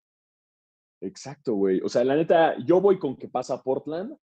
Exacto, 1.00 1.54
güey. 1.54 1.80
O 1.80 1.88
sea, 1.88 2.02
la 2.02 2.16
neta, 2.16 2.56
yo 2.64 2.80
voy 2.80 2.98
con 2.98 3.16
que 3.16 3.28
pasa 3.28 3.62
Portland. 3.62 4.16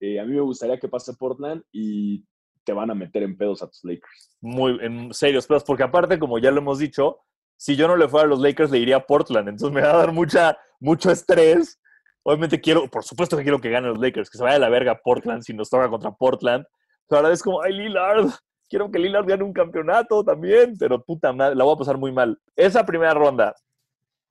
Eh, 0.00 0.20
a 0.20 0.24
mí 0.24 0.34
me 0.34 0.40
gustaría 0.40 0.78
que 0.78 0.88
pase 0.88 1.14
Portland 1.14 1.62
y 1.72 2.24
te 2.64 2.72
van 2.72 2.90
a 2.90 2.94
meter 2.94 3.22
en 3.22 3.36
pedos 3.36 3.62
a 3.62 3.66
tus 3.66 3.82
Lakers. 3.82 4.36
Muy, 4.40 4.78
en 4.82 5.12
serios 5.14 5.46
pedos, 5.46 5.64
porque 5.64 5.82
aparte, 5.84 6.18
como 6.18 6.38
ya 6.38 6.50
lo 6.50 6.58
hemos 6.58 6.78
dicho, 6.78 7.20
si 7.56 7.76
yo 7.76 7.88
no 7.88 7.96
le 7.96 8.08
fuera 8.08 8.26
a 8.26 8.28
los 8.28 8.40
Lakers, 8.40 8.70
le 8.70 8.78
iría 8.78 8.96
a 8.96 9.06
Portland. 9.06 9.48
Entonces 9.48 9.74
me 9.74 9.80
va 9.80 9.94
a 9.94 9.98
dar 9.98 10.12
mucha, 10.12 10.58
mucho 10.80 11.10
estrés 11.10 11.78
Obviamente 12.24 12.60
quiero, 12.60 12.88
por 12.88 13.04
supuesto 13.04 13.36
que 13.36 13.42
quiero 13.42 13.60
que 13.60 13.70
ganen 13.70 13.90
los 13.90 13.98
Lakers, 13.98 14.30
que 14.30 14.38
se 14.38 14.44
vaya 14.44 14.56
a 14.56 14.60
la 14.60 14.68
verga 14.68 15.00
Portland 15.02 15.42
si 15.42 15.52
nos 15.52 15.68
toca 15.68 15.88
contra 15.88 16.12
Portland. 16.12 16.64
Pero 17.08 17.20
ahora 17.20 17.32
es 17.32 17.42
como, 17.42 17.62
ay, 17.62 17.72
Lillard, 17.72 18.26
quiero 18.70 18.90
que 18.90 18.98
Lillard 18.98 19.26
gane 19.26 19.42
un 19.42 19.52
campeonato 19.52 20.24
también, 20.24 20.76
pero 20.78 21.02
puta 21.02 21.32
madre, 21.32 21.56
la 21.56 21.64
voy 21.64 21.74
a 21.74 21.78
pasar 21.78 21.98
muy 21.98 22.12
mal. 22.12 22.38
Esa 22.56 22.86
primera 22.86 23.14
ronda 23.14 23.54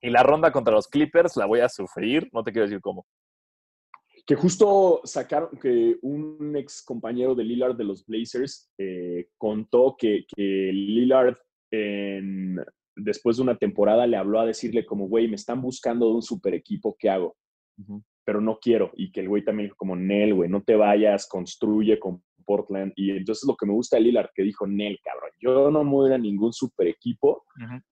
y 0.02 0.10
la 0.10 0.24
ronda 0.24 0.52
contra 0.52 0.74
los 0.74 0.88
Clippers 0.88 1.36
la 1.38 1.46
voy 1.46 1.60
a 1.60 1.70
sufrir, 1.70 2.30
no 2.34 2.44
te 2.44 2.52
quiero 2.52 2.68
decir 2.68 2.82
cómo. 2.82 3.06
Que 4.26 4.36
justo 4.36 5.02
sacaron 5.04 5.50
que 5.60 5.98
un 6.02 6.56
ex 6.56 6.84
compañero 6.84 7.36
de 7.36 7.44
Lillard 7.44 7.76
de 7.76 7.84
los 7.84 8.06
Blazers 8.06 8.72
eh, 8.78 9.28
contó 9.38 9.96
que, 9.98 10.26
que 10.36 10.72
Lillard 10.74 11.38
después 12.96 13.38
de 13.38 13.44
una 13.44 13.58
temporada 13.58 14.06
le 14.08 14.18
habló 14.18 14.40
a 14.40 14.46
decirle 14.46 14.86
como, 14.86 15.08
güey, 15.08 15.28
me 15.28 15.36
están 15.36 15.62
buscando 15.62 16.10
un 16.10 16.22
super 16.22 16.54
equipo, 16.54 16.96
¿qué 17.00 17.10
hago? 17.10 17.36
Pero 18.24 18.42
no 18.42 18.60
quiero. 18.62 18.92
Y 18.96 19.12
que 19.12 19.22
el 19.22 19.30
güey 19.30 19.44
también 19.44 19.68
dijo 19.68 19.78
como, 19.78 19.96
Nel, 19.96 20.34
güey, 20.34 20.50
no 20.50 20.62
te 20.62 20.76
vayas, 20.76 21.28
construye 21.28 22.00
con 22.00 22.24
Portland. 22.46 22.94
Y 22.96 23.12
entonces 23.12 23.48
lo 23.48 23.56
que 23.56 23.66
me 23.66 23.74
gusta 23.74 23.98
de 23.98 24.04
Lillard, 24.04 24.30
que 24.34 24.44
dijo, 24.44 24.68
Nel, 24.68 25.00
cabrón, 25.04 25.32
yo 25.40 25.72
no 25.72 25.84
me 25.84 26.14
a 26.14 26.18
ningún 26.18 26.54
super 26.54 26.88
equipo. 26.88 27.44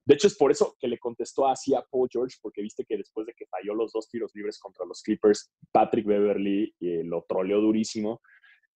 De 0.06 0.16
hecho, 0.16 0.28
es 0.28 0.38
por 0.38 0.52
eso 0.52 0.76
que 0.80 0.88
le 0.88 0.98
contestó 0.98 1.48
así 1.48 1.74
a 1.74 1.84
Paul 1.90 2.10
George, 2.12 2.38
porque 2.42 2.62
viste 2.62 2.86
que 2.88 2.98
después 2.98 3.26
de 3.28 3.34
que 3.34 3.46
falló 3.48 3.74
los 3.74 3.92
dos 3.92 4.10
tiros 4.10 4.32
libres 4.36 4.60
contra 4.60 4.86
los 4.86 5.02
Clippers, 5.02 5.52
Patrick 5.72 6.06
Beverly 6.06 6.74
eh, 6.80 7.04
lo 7.04 7.26
troleó 7.28 7.62
durísimo. 7.62 8.22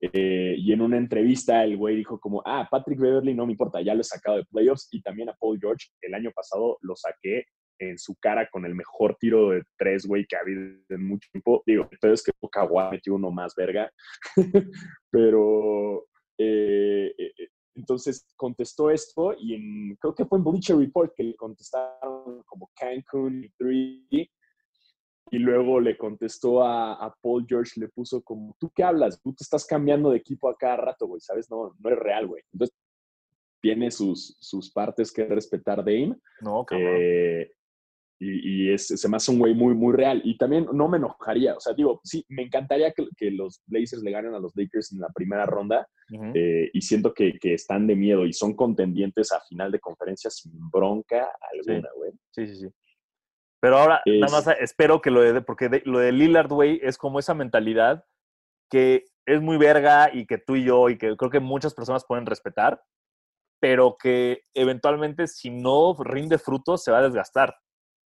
Eh, 0.02 0.56
y 0.58 0.74
en 0.74 0.82
una 0.82 0.98
entrevista 0.98 1.64
el 1.64 1.78
güey 1.78 1.96
dijo 1.96 2.20
como, 2.20 2.42
ah, 2.46 2.68
Patrick 2.70 3.00
Beverly 3.00 3.34
no 3.34 3.46
me 3.46 3.54
importa, 3.54 3.82
ya 3.82 3.94
lo 3.94 4.02
he 4.02 4.06
sacado 4.06 4.38
de 4.38 4.46
playoffs. 4.46 4.88
Y 4.92 5.02
también 5.02 5.30
a 5.30 5.34
Paul 5.34 5.60
George, 5.60 5.88
el 6.02 6.14
año 6.14 6.32
pasado 6.36 6.78
lo 6.82 6.96
saqué 6.96 7.46
en 7.80 7.98
su 7.98 8.16
cara 8.16 8.48
con 8.50 8.66
el 8.66 8.76
mejor 8.76 9.16
tiro 9.20 9.50
de 9.50 9.64
tres, 9.78 10.06
güey, 10.06 10.26
que 10.26 10.36
ha 10.36 10.40
habido 10.40 10.62
en 10.90 11.08
mucho 11.08 11.30
tiempo. 11.32 11.64
Digo, 11.66 11.88
entonces 11.92 12.24
que 12.24 12.48
Kawhi 12.50 12.92
metió 12.92 13.16
uno 13.16 13.32
más 13.32 13.56
verga. 13.56 13.92
Pero 15.12 16.06
eh, 16.38 17.14
eh, 17.18 17.34
eh, 17.38 17.48
entonces 17.76 18.26
contestó 18.36 18.90
esto 18.92 19.36
y 19.40 19.56
en, 19.56 19.96
creo 19.96 20.14
que 20.14 20.26
fue 20.26 20.38
en 20.38 20.44
Bleacher 20.44 20.78
Report 20.78 21.14
que 21.16 21.24
le 21.24 21.36
contestaron 21.36 22.44
como 22.46 22.72
Cancun 22.76 23.44
y 23.70 24.30
y 25.32 25.40
luego 25.40 25.80
le 25.80 25.98
contestó 25.98 26.62
a, 26.62 26.94
a, 26.94 27.16
Paul 27.22 27.46
George, 27.50 27.80
le 27.80 27.88
puso 27.88 28.22
como, 28.22 28.56
¿tú 28.60 28.72
qué 28.76 28.84
hablas? 28.84 29.20
Tú 29.20 29.34
te 29.34 29.44
estás 29.44 29.66
cambiando 29.66 30.12
de 30.12 30.18
equipo 30.18 30.48
a 30.48 30.56
cada 30.56 30.78
rato, 30.78 31.08
güey, 31.08 31.22
¿sabes? 31.22 31.50
No, 31.50 31.76
no 31.80 31.90
es 31.90 31.98
real, 31.98 32.28
güey. 32.28 32.44
Entonces, 32.54 32.78
tiene 33.60 33.90
sus, 33.90 34.38
sus 34.40 34.70
partes 34.72 35.12
que 35.12 35.26
respetar 35.26 35.78
Dame. 35.78 36.18
No, 36.42 36.66
cabrón. 36.66 36.98
Eh, 37.00 37.52
y, 38.24 38.68
y 38.70 38.74
es, 38.74 38.88
se 38.88 39.10
me 39.10 39.18
hace 39.18 39.32
un 39.32 39.40
güey 39.40 39.54
muy, 39.54 39.74
muy 39.74 39.94
real. 39.94 40.22
Y 40.24 40.38
también 40.38 40.68
no 40.72 40.88
me 40.88 40.98
enojaría. 40.98 41.56
O 41.56 41.60
sea, 41.60 41.74
digo, 41.74 42.00
sí, 42.04 42.26
me 42.30 42.44
encantaría 42.44 42.92
que, 42.92 43.08
que 43.18 43.32
los 43.32 43.62
Blazers 43.68 44.02
le 44.04 44.12
ganen 44.12 44.34
a 44.34 44.40
los 44.40 44.56
Lakers 44.56 44.92
en 44.94 45.00
la 45.02 45.10
primera 45.10 45.46
ronda. 45.46 45.88
Eh, 46.36 46.70
y 46.74 46.82
siento 46.82 47.14
que, 47.14 47.38
que 47.40 47.54
están 47.56 47.88
de 47.88 47.96
miedo 47.96 48.26
y 48.26 48.34
son 48.34 48.56
contendientes 48.56 49.32
a 49.32 49.42
final 49.42 49.72
de 49.72 49.80
conferencia 49.80 50.30
sin 50.30 50.52
bronca 50.70 51.30
alguna, 51.52 51.90
güey. 51.96 52.12
Sí, 52.32 52.48
sí, 52.48 52.56
sí. 52.56 52.68
Pero 53.62 53.78
ahora, 53.78 54.02
Es- 54.06 54.20
nada 54.20 54.32
más 54.32 54.48
espero 54.60 55.02
que 55.02 55.10
lo 55.12 55.22
de, 55.22 55.42
porque 55.42 55.70
de- 55.70 55.82
lo 55.86 56.00
de 56.00 56.12
Lillard, 56.12 56.50
güey, 56.50 56.80
es 56.84 56.98
como 56.98 57.20
esa 57.20 57.34
mentalidad 57.34 58.04
que 58.70 59.06
es 59.26 59.42
muy 59.42 59.58
verga 59.58 60.10
y 60.14 60.26
que 60.26 60.38
tú 60.38 60.56
y 60.56 60.66
yo 60.66 60.90
y 60.90 60.98
que 60.98 61.16
creo 61.16 61.32
que 61.32 61.40
muchas 61.40 61.74
personas 61.74 62.06
pueden 62.06 62.26
respetar, 62.26 62.82
pero 63.62 63.96
que 63.98 64.42
eventualmente 64.54 65.28
si 65.28 65.50
no 65.50 65.96
rinde 66.04 66.38
frutos 66.38 66.84
se 66.84 66.92
va 66.92 66.98
a 67.00 67.04
desgastar. 67.04 67.56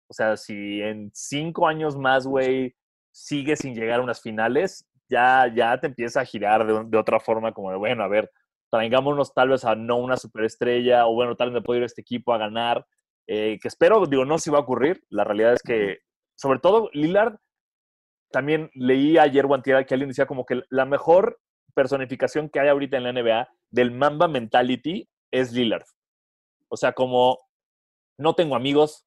O 0.07 0.13
sea, 0.13 0.37
si 0.37 0.81
en 0.81 1.11
cinco 1.13 1.67
años 1.67 1.97
más, 1.97 2.27
güey, 2.27 2.75
sigue 3.11 3.55
sin 3.55 3.75
llegar 3.75 3.99
a 3.99 4.03
unas 4.03 4.21
finales, 4.21 4.87
ya, 5.09 5.51
ya 5.53 5.79
te 5.79 5.87
empieza 5.87 6.21
a 6.21 6.25
girar 6.25 6.65
de, 6.65 6.83
de 6.85 6.97
otra 6.97 7.19
forma, 7.19 7.53
como 7.53 7.71
de, 7.71 7.77
bueno, 7.77 8.03
a 8.03 8.07
ver, 8.07 8.31
traigámonos 8.71 9.33
tal 9.33 9.49
vez 9.49 9.63
a 9.65 9.75
no 9.75 9.97
una 9.97 10.17
superestrella, 10.17 11.07
o 11.07 11.13
bueno, 11.13 11.35
tal 11.35 11.49
vez 11.49 11.55
me 11.55 11.61
puedo 11.61 11.77
ir 11.77 11.83
a 11.83 11.87
este 11.87 12.01
equipo 12.01 12.33
a 12.33 12.37
ganar, 12.37 12.85
eh, 13.27 13.57
que 13.61 13.67
espero, 13.67 14.05
digo, 14.05 14.25
no 14.25 14.37
si 14.37 14.49
va 14.49 14.59
a 14.59 14.61
ocurrir. 14.61 15.03
La 15.09 15.23
realidad 15.23 15.53
es 15.53 15.61
que, 15.61 15.99
sobre 16.35 16.59
todo, 16.59 16.89
Lillard, 16.93 17.37
también 18.31 18.69
leí 18.73 19.17
ayer 19.17 19.45
o 19.45 19.61
que 19.61 19.73
alguien 19.73 20.09
decía 20.09 20.25
como 20.25 20.45
que 20.45 20.61
la 20.69 20.85
mejor 20.85 21.39
personificación 21.73 22.49
que 22.49 22.59
hay 22.59 22.67
ahorita 22.67 22.97
en 22.97 23.03
la 23.03 23.13
NBA 23.13 23.49
del 23.69 23.91
Mamba 23.91 24.27
Mentality 24.27 25.09
es 25.31 25.53
Lillard. 25.53 25.85
O 26.69 26.77
sea, 26.77 26.93
como 26.93 27.39
no 28.17 28.33
tengo 28.35 28.55
amigos, 28.55 29.04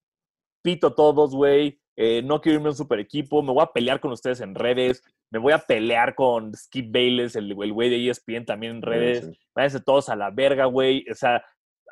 pito 0.69 0.93
todos, 0.93 1.35
güey, 1.35 1.81
eh, 1.97 2.21
no 2.23 2.43
quiero 2.43 2.57
irme 2.57 2.69
a 2.69 2.73
un 2.73 2.77
super 2.77 3.01
equipo, 3.01 3.43
me 3.43 3.53
voy 3.53 3.63
a 3.63 3.73
pelear 3.73 4.01
con 4.01 4.13
ustedes 4.13 4.43
en 4.43 4.55
redes, 4.55 5.03
me 5.31 5.39
voy 5.39 5.55
a 5.55 5.59
pelear 5.59 6.15
con 6.15 6.55
Skip 6.55 6.93
Bayless, 6.93 7.37
el 7.37 7.55
güey 7.55 7.89
de 7.89 8.11
ESPN 8.11 8.45
también 8.45 8.77
en 8.77 8.83
redes, 8.83 9.25
Sí. 9.25 9.39
váyanse 9.55 9.81
todos 9.81 10.11
a 10.11 10.17
la 10.17 10.31
verga, 10.31 10.67
güey. 10.67 11.07
O 11.11 11.15
sea, 11.15 11.43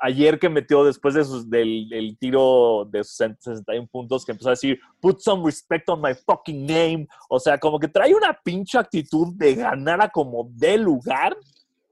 ayer 0.03 0.39
que 0.39 0.51
metió 0.51 0.85
después 0.85 1.15
de 1.15 1.25
sus, 1.25 1.49
del, 1.49 1.89
del 1.89 2.19
tiro 2.19 2.87
de 2.91 3.03
sus 3.03 3.17
61 3.17 3.89
puntos, 3.91 4.27
que 4.27 4.33
empezó 4.33 4.51
a 4.51 4.53
decir, 4.53 4.79
put 5.01 5.21
some 5.21 5.43
respect 5.43 5.89
on 5.89 6.03
my 6.03 6.13
fucking 6.13 6.67
name. 6.67 7.07
O 7.31 7.41
sea, 7.41 7.57
como 7.57 7.79
que 7.81 7.89
trae 7.89 8.15
una 8.15 8.39
pinche 8.45 8.77
actitud 8.77 9.29
de 9.37 9.55
ganar 9.55 10.03
a 10.03 10.11
como 10.11 10.51
de 10.53 10.77
lugar 10.77 11.35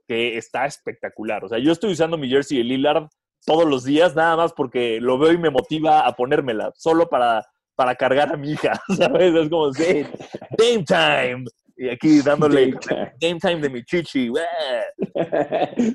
que 0.06 0.36
está 0.36 0.66
espectacular. 0.66 1.42
O 1.46 1.48
sea, 1.48 1.58
yo 1.58 1.72
estoy 1.72 1.92
usando 1.92 2.18
mi 2.18 2.28
jersey 2.28 2.58
de 2.58 2.64
Lillard 2.64 3.08
todos 3.44 3.68
los 3.68 3.84
días, 3.84 4.14
nada 4.14 4.36
más 4.36 4.52
porque 4.52 5.00
lo 5.00 5.18
veo 5.18 5.32
y 5.32 5.38
me 5.38 5.50
motiva 5.50 6.06
a 6.06 6.14
ponérmela, 6.16 6.72
solo 6.76 7.08
para, 7.08 7.46
para 7.74 7.94
cargar 7.94 8.32
a 8.32 8.36
mi 8.36 8.52
hija, 8.52 8.80
¿sabes? 8.96 9.34
Es 9.34 9.48
como, 9.48 9.72
sí, 9.72 10.06
Dame 10.58 10.84
Time. 10.84 11.44
Y 11.76 11.88
aquí 11.88 12.20
dándole 12.20 12.72
time. 12.72 13.12
Game 13.20 13.40
Time 13.40 13.60
de 13.60 13.68
mi 13.68 13.84
chichi. 13.84 14.30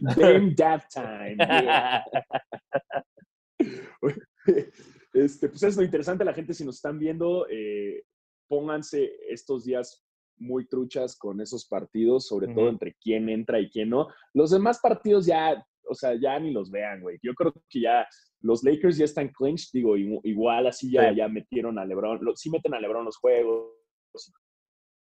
Dame 0.02 0.54
Dab 0.58 0.82
Time. 0.90 1.38
yeah. 1.38 2.04
Este, 5.14 5.50
pues 5.50 5.64
es 5.64 5.76
lo 5.76 5.84
interesante, 5.84 6.24
la 6.24 6.34
gente, 6.34 6.54
si 6.54 6.64
nos 6.64 6.76
están 6.76 7.00
viendo, 7.00 7.48
eh, 7.50 8.04
pónganse 8.48 9.12
estos 9.30 9.64
días 9.64 10.06
muy 10.38 10.68
truchas 10.68 11.18
con 11.18 11.42
esos 11.42 11.66
partidos, 11.66 12.28
sobre 12.28 12.54
todo 12.54 12.70
entre 12.70 12.96
quién 12.96 13.30
entra 13.30 13.60
y 13.60 13.70
quién 13.70 13.90
no. 13.90 14.08
Los 14.34 14.52
demás 14.52 14.80
partidos 14.80 15.26
ya, 15.26 15.66
o 15.90 15.96
sea, 15.96 16.16
ya 16.16 16.40
ni 16.40 16.52
los 16.52 16.70
vean, 16.72 17.02
güey. 17.02 17.18
Yo 17.24 17.34
creo 17.34 17.54
que 17.70 17.82
ya 17.82 18.08
los 18.42 18.64
Lakers 18.64 18.98
ya 18.98 19.06
están 19.06 19.30
clinched, 19.30 19.70
digo, 19.74 19.98
igu- 19.98 20.22
igual 20.24 20.68
así 20.68 20.92
ya, 20.92 21.10
Sí. 21.10 21.18
ya 21.18 21.28
metieron 21.28 21.78
a 21.80 21.86
LeBron, 21.86 22.20
lo- 22.22 22.36
sí 22.36 22.50
meten 22.50 22.74
a 22.74 22.80
LeBron 22.80 23.06
los 23.06 23.18
juegos. 23.18 23.74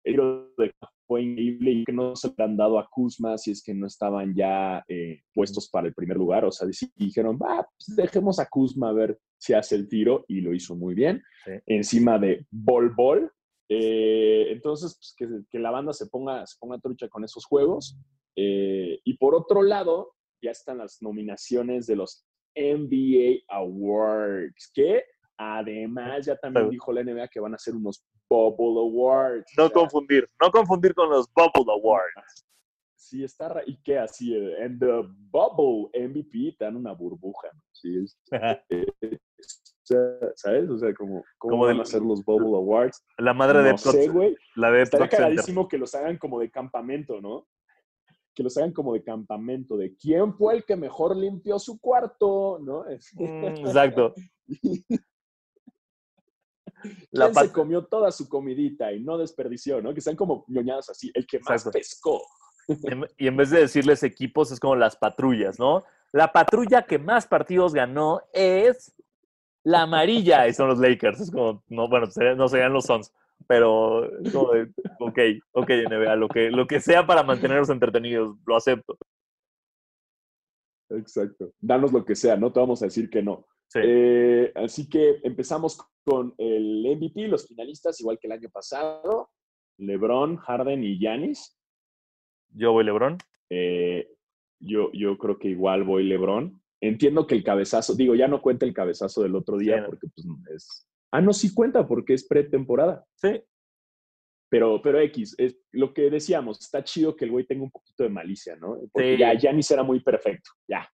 El 0.04 0.13
tiro 0.13 0.54
de 0.58 0.72
fue 1.06 1.24
increíble 1.24 1.72
y 1.72 1.84
que 1.86 1.92
no 1.92 2.15
se 2.15 2.28
le 2.38 2.44
han 2.44 2.56
dado 2.56 2.78
a 2.80 2.88
Kuzma 2.89 3.38
si 3.38 3.52
es 3.52 3.63
que 3.63 3.74
no 3.74 3.88
estaban 3.88 4.34
ya 4.36 4.84
eh, 4.88 5.22
puestos 5.34 5.70
para 5.70 5.88
el 5.88 5.94
primer 5.94 6.18
lugar. 6.18 6.46
O 6.46 6.52
sea, 6.52 6.68
dijeron, 6.96 7.38
va, 7.42 7.68
pues 7.78 7.96
dejemos 7.96 8.39
a 8.39 8.48
Kuzma 8.48 8.89
a 8.89 8.94
ver 8.94 9.20
si 9.38 9.54
hace 9.54 9.76
el 9.76 9.89
tiro 9.89 10.24
y 10.28 10.42
lo 10.42 10.54
hizo 10.54 10.76
muy 10.76 10.94
bien. 10.94 11.22
Sí. 11.46 11.52
Encima 11.65 12.18
de 12.20 12.46
Bol 12.52 12.94
Bol. 12.96 13.32
Eh, 13.70 14.52
entonces, 14.52 14.96
pues, 14.98 15.13
que, 15.18 15.42
que 15.50 15.60
la 15.60 15.72
banda 15.72 15.94
se 15.94 16.08
ponga, 16.08 16.46
se 16.46 16.58
ponga 16.60 16.80
trucha 16.80 17.08
con 17.10 17.24
esos 17.24 17.46
juegos. 17.46 17.98
Eh, 18.36 19.00
y 19.04 19.18
por 19.18 19.34
otro 19.36 19.63
lado, 19.63 20.13
ya 20.41 20.52
están 20.52 20.78
las 20.80 21.02
nominaciones 21.02 21.88
de 21.88 21.95
los 21.95 22.25
NBA 22.56 23.43
Awards, 23.47 24.71
que 24.73 25.04
además 25.38 26.25
ya 26.25 26.36
también 26.36 26.65
Sí. 26.67 26.71
dijo 26.71 26.91
la 26.91 27.02
NBA 27.04 27.28
que 27.28 27.39
van 27.39 27.54
a 27.54 27.56
hacer 27.56 27.75
unos 27.75 28.04
Bubble 28.30 28.80
Awards. 28.82 29.52
O 29.58 29.62
No 29.62 29.67
sea, 29.67 29.73
confundir, 29.73 30.30
no 30.41 30.52
confundir 30.52 30.93
con 30.93 31.10
los 31.10 31.28
Bubble 31.34 31.71
Awards. 31.73 32.45
Sí, 32.95 33.23
está 33.23 33.63
¿Y 33.65 33.78
qué 33.82 33.97
así? 33.97 34.36
eh, 34.36 34.63
En 34.63 34.78
The 34.78 35.02
Bubble 35.32 35.89
MVP 35.93 36.56
te 36.58 36.65
dan 36.65 36.75
una 36.75 36.91
burbuja. 36.93 37.47
¿no? 37.54 37.62
Sí, 37.71 38.06
es- 38.69 39.19
¿Sabes? 40.36 40.69
O 40.69 40.78
sea, 40.78 40.93
como, 40.93 41.23
¿cómo 41.39 41.52
Como 41.54 41.65
van 41.65 41.80
a 41.80 41.82
hacer 41.82 42.02
los 42.02 42.23
Bubble 42.23 42.56
Awards? 42.56 43.04
La 43.17 43.34
madre 43.34 43.63
de 43.63 43.71
no 43.71 43.78
Plot- 43.78 43.91
sé, 43.93 44.36
la 44.56 44.71
de 44.71 44.82
Estaría 44.84 45.10
cagadísimo 45.10 45.67
que 45.67 45.80
los 45.80 45.95
hagan 45.95 46.17
como 46.17 46.39
de 46.39 46.52
campamento, 46.52 47.19
¿no? 47.21 47.47
Que 48.39 48.43
los 48.43 48.56
hagan 48.58 48.71
como 48.71 48.93
de 48.93 49.04
campamento, 49.04 49.75
de 49.75 49.97
quién 49.97 50.34
fue 50.34 50.56
el 50.56 50.63
que 50.63 50.78
mejor 50.78 51.13
limpió 51.13 51.60
su 51.60 51.78
cuarto, 51.78 52.58
¿no? 52.63 52.86
Mm, 53.15 53.43
exacto. 53.67 54.13
¿Quién 56.82 57.04
La 57.12 57.28
se 57.28 57.34
pat- 57.34 57.52
comió 57.52 57.84
toda 57.86 58.13
su 58.13 58.30
comidita 58.30 58.93
y 58.93 59.02
no 59.04 59.17
desperdició, 59.17 59.82
¿no? 59.82 59.93
Que 59.93 59.99
sean 59.99 60.15
como 60.15 60.45
ñoñadas 60.47 60.89
así, 60.89 61.12
el 61.13 61.28
que 61.28 61.39
más 61.39 61.65
Exacto. 61.65 61.71
pescó. 61.78 62.21
Y 63.17 63.28
en 63.28 63.36
vez 63.36 63.49
de 63.49 63.60
decirles 63.60 64.04
equipos, 64.04 64.54
es 64.54 64.60
como 64.62 64.78
las 64.78 64.95
patrullas, 64.95 65.60
¿no? 65.60 65.84
La 66.13 66.32
patrulla 66.32 66.84
que 66.84 66.97
más 66.97 67.28
partidos 67.28 67.73
ganó 67.73 68.21
es 68.32 68.95
la 69.63 69.82
amarilla, 69.82 70.47
y 70.47 70.54
son 70.54 70.69
los 70.69 70.80
Lakers. 70.80 71.19
Es 71.19 71.30
como, 71.32 71.62
no, 71.67 71.89
bueno, 71.89 72.08
no 72.38 72.47
serían 72.47 72.71
los 72.71 72.86
Suns, 72.86 73.12
pero 73.47 74.10
como 74.32 74.52
de, 74.54 74.71
ok, 74.99 75.19
ok, 75.54 75.69
NBA, 75.89 76.15
lo 76.15 76.28
que, 76.28 76.52
lo 76.52 76.67
que 76.67 76.80
sea 76.80 77.06
para 77.06 77.23
mantenerlos 77.23 77.69
entretenidos, 77.69 78.38
lo 78.45 78.56
acepto. 78.56 78.97
Exacto. 80.89 81.54
Danos 81.60 81.91
lo 81.91 82.04
que 82.04 82.15
sea, 82.15 82.36
no 82.36 82.52
te 82.52 82.60
vamos 82.60 82.82
a 82.82 82.86
decir 82.86 83.10
que 83.10 83.21
no. 83.21 83.45
Sí. 83.67 83.80
Eh, 83.84 84.52
así 84.56 84.89
que 84.89 85.19
empezamos 85.23 85.80
con 86.04 86.34
el 86.38 86.86
MVP, 86.97 87.28
los 87.28 87.47
finalistas, 87.47 87.99
igual 88.02 88.17
que 88.19 88.28
el 88.28 88.34
año 88.34 88.49
pasado. 88.49 89.30
LeBron, 89.78 90.38
Harden 90.38 90.84
y 90.84 90.97
Giannis. 90.97 91.58
Yo 92.49 92.73
voy 92.73 92.84
LeBron. 92.84 93.17
Eh, 93.49 94.10
yo, 94.60 94.91
yo 94.93 95.17
creo 95.17 95.38
que 95.38 95.49
igual 95.49 95.84
voy 95.84 96.04
LeBron. 96.04 96.62
Entiendo 96.82 97.28
que 97.28 97.36
el 97.36 97.43
cabezazo, 97.43 97.93
digo, 97.95 98.15
ya 98.15 98.28
no 98.28 98.41
cuenta 98.41 98.65
el 98.65 98.73
cabezazo 98.73 99.21
del 99.21 99.36
otro 99.36 99.58
día 99.58 99.78
Sí, 99.78 99.84
porque 99.86 100.08
pues 100.08 100.28
es... 100.56 100.88
Ah, 101.12 101.22
no, 101.22 101.34
sí 101.34 101.54
cuenta 101.54 101.88
porque 101.88 102.13
es 102.13 102.28
pretemporada. 102.28 103.04
Sí, 103.15 103.41
Pero, 104.52 104.82
pero 104.82 105.00
X, 105.00 105.36
es 105.38 105.58
lo 105.72 105.93
que 105.93 106.10
decíamos, 106.10 106.60
está 106.60 106.84
chido 106.84 107.15
que 107.15 107.26
el 107.26 107.32
güey 107.32 107.45
tenga 107.45 107.63
un 107.63 107.69
poquito 107.72 108.04
de 108.04 108.10
malicia, 108.10 108.56
¿no? 108.56 108.80
Porque 108.91 109.13
Sí. 109.13 109.19
ya 109.19 109.34
Giannis 109.36 109.69
era 109.72 109.84
muy 109.84 110.00
perfecto, 110.00 110.50
ya. 110.67 110.89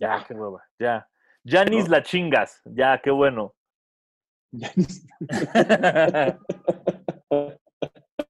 ya, 0.00 0.24
qué 0.26 0.34
hueva, 0.34 0.62
ya. 0.80 1.06
Janis 1.44 1.84
No. 1.84 1.90
la 1.92 2.02
chingas, 2.02 2.60
ya, 2.64 2.98
qué 3.02 3.10
bueno. 3.10 3.54
Giannis. 4.52 5.06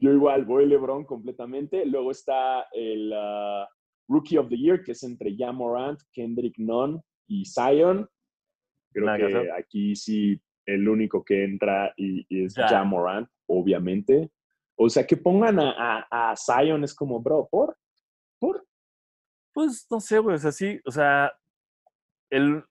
Yo 0.00 0.12
igual, 0.12 0.44
voy 0.44 0.66
LeBron 0.66 1.04
completamente. 1.04 1.84
Luego 1.86 2.10
está 2.10 2.66
el 2.72 3.12
ah, 3.14 3.68
Rookie 4.08 4.38
of 4.38 4.48
the 4.48 4.56
Year, 4.56 4.82
que 4.82 4.92
es 4.92 5.02
entre 5.02 5.34
Jan 5.36 5.56
Morant, 5.56 6.00
Kendrick 6.12 6.58
Nunn 6.58 7.00
y 7.28 7.44
Zion. 7.44 8.08
Creo 9.02 9.06
Nada 9.06 9.18
que 9.18 9.50
aquí 9.52 9.96
sí 9.96 10.40
el 10.66 10.88
único 10.88 11.24
que 11.24 11.44
entra 11.44 11.92
y, 11.96 12.26
y 12.28 12.44
es 12.44 12.54
Ya. 12.54 12.82
Morant, 12.84 13.28
obviamente. 13.46 14.30
O 14.76 14.88
sea, 14.88 15.06
que 15.06 15.16
pongan 15.16 15.58
a, 15.58 16.06
a- 16.10 16.30
a 16.32 16.36
Zion 16.36 16.84
es 16.84 16.94
como, 16.94 17.20
bro, 17.20 17.48
¿por? 17.50 17.76
¿Por? 18.38 18.64
Pues 19.52 19.86
no 19.90 19.98
sé, 20.00 20.18
güey, 20.18 20.36
o 20.36 20.38
sea, 20.38 20.52
sí, 20.52 20.80
o 20.84 20.90
sea, 20.92 21.32
el, 22.30 22.62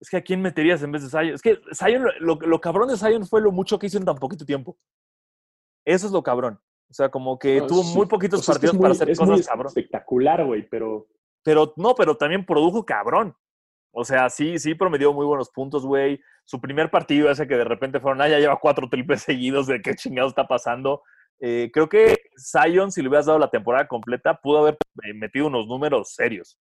es 0.00 0.10
que 0.10 0.18
a 0.18 0.22
quién 0.22 0.40
meterías 0.42 0.82
en 0.82 0.92
vez 0.92 1.02
de 1.02 1.08
Zion. 1.08 1.34
Es 1.34 1.42
que 1.42 1.58
Zion, 1.74 2.04
lo, 2.20 2.36
lo- 2.36 2.60
cabrón 2.60 2.88
de 2.88 2.96
Zion 2.96 3.26
fue 3.26 3.40
lo 3.40 3.50
mucho 3.50 3.78
que 3.78 3.86
hizo 3.86 3.98
en 3.98 4.04
tan 4.04 4.16
poquito 4.16 4.44
tiempo. 4.44 4.78
Eso 5.84 6.06
es 6.06 6.12
lo 6.12 6.22
cabrón. 6.22 6.60
O 6.88 6.92
sea, 6.94 7.08
como 7.08 7.36
que 7.38 7.58
No, 7.58 7.66
tuvo 7.66 7.82
sí. 7.82 7.96
muy 7.96 8.06
poquitos 8.06 8.40
O 8.40 8.42
sea, 8.44 8.52
es 8.54 8.60
que 8.60 8.66
es 8.66 8.72
partidos 8.72 8.82
para 8.82 8.92
hacer 8.92 9.10
es 9.10 9.18
muy 9.20 9.28
cosas 9.30 9.46
cabrón. 9.48 9.66
espectacular, 9.68 10.44
güey, 10.44 10.68
pero 10.68 11.08
Pero 11.42 11.72
no, 11.76 11.94
pero 11.96 12.16
también 12.16 12.44
produjo 12.46 12.84
cabrón. 12.86 13.34
O 13.98 14.04
sea, 14.04 14.28
sí, 14.28 14.58
sí 14.58 14.74
promedió 14.74 15.14
muy 15.14 15.24
buenos 15.24 15.48
puntos, 15.48 15.86
güey. 15.86 16.20
Su 16.44 16.60
primer 16.60 16.90
partido, 16.90 17.30
ese 17.30 17.48
que 17.48 17.56
de 17.56 17.64
repente 17.64 17.98
fueron, 17.98 18.20
ah, 18.20 18.28
ya 18.28 18.38
lleva 18.38 18.60
cuatro 18.60 18.90
triples 18.90 19.22
seguidos, 19.22 19.66
de 19.66 19.80
qué 19.80 19.94
chingado 19.94 20.28
está 20.28 20.46
pasando. 20.46 21.02
Eh, 21.40 21.70
creo 21.72 21.88
que 21.88 22.14
Zion, 22.38 22.92
si 22.92 23.00
le 23.00 23.08
hubieras 23.08 23.24
dado 23.24 23.38
la 23.38 23.48
temporada 23.48 23.88
completa, 23.88 24.38
pudo 24.38 24.58
haber 24.58 24.76
eh, 25.02 25.14
metido 25.14 25.46
unos 25.46 25.66
números 25.66 26.10
serios. 26.10 26.58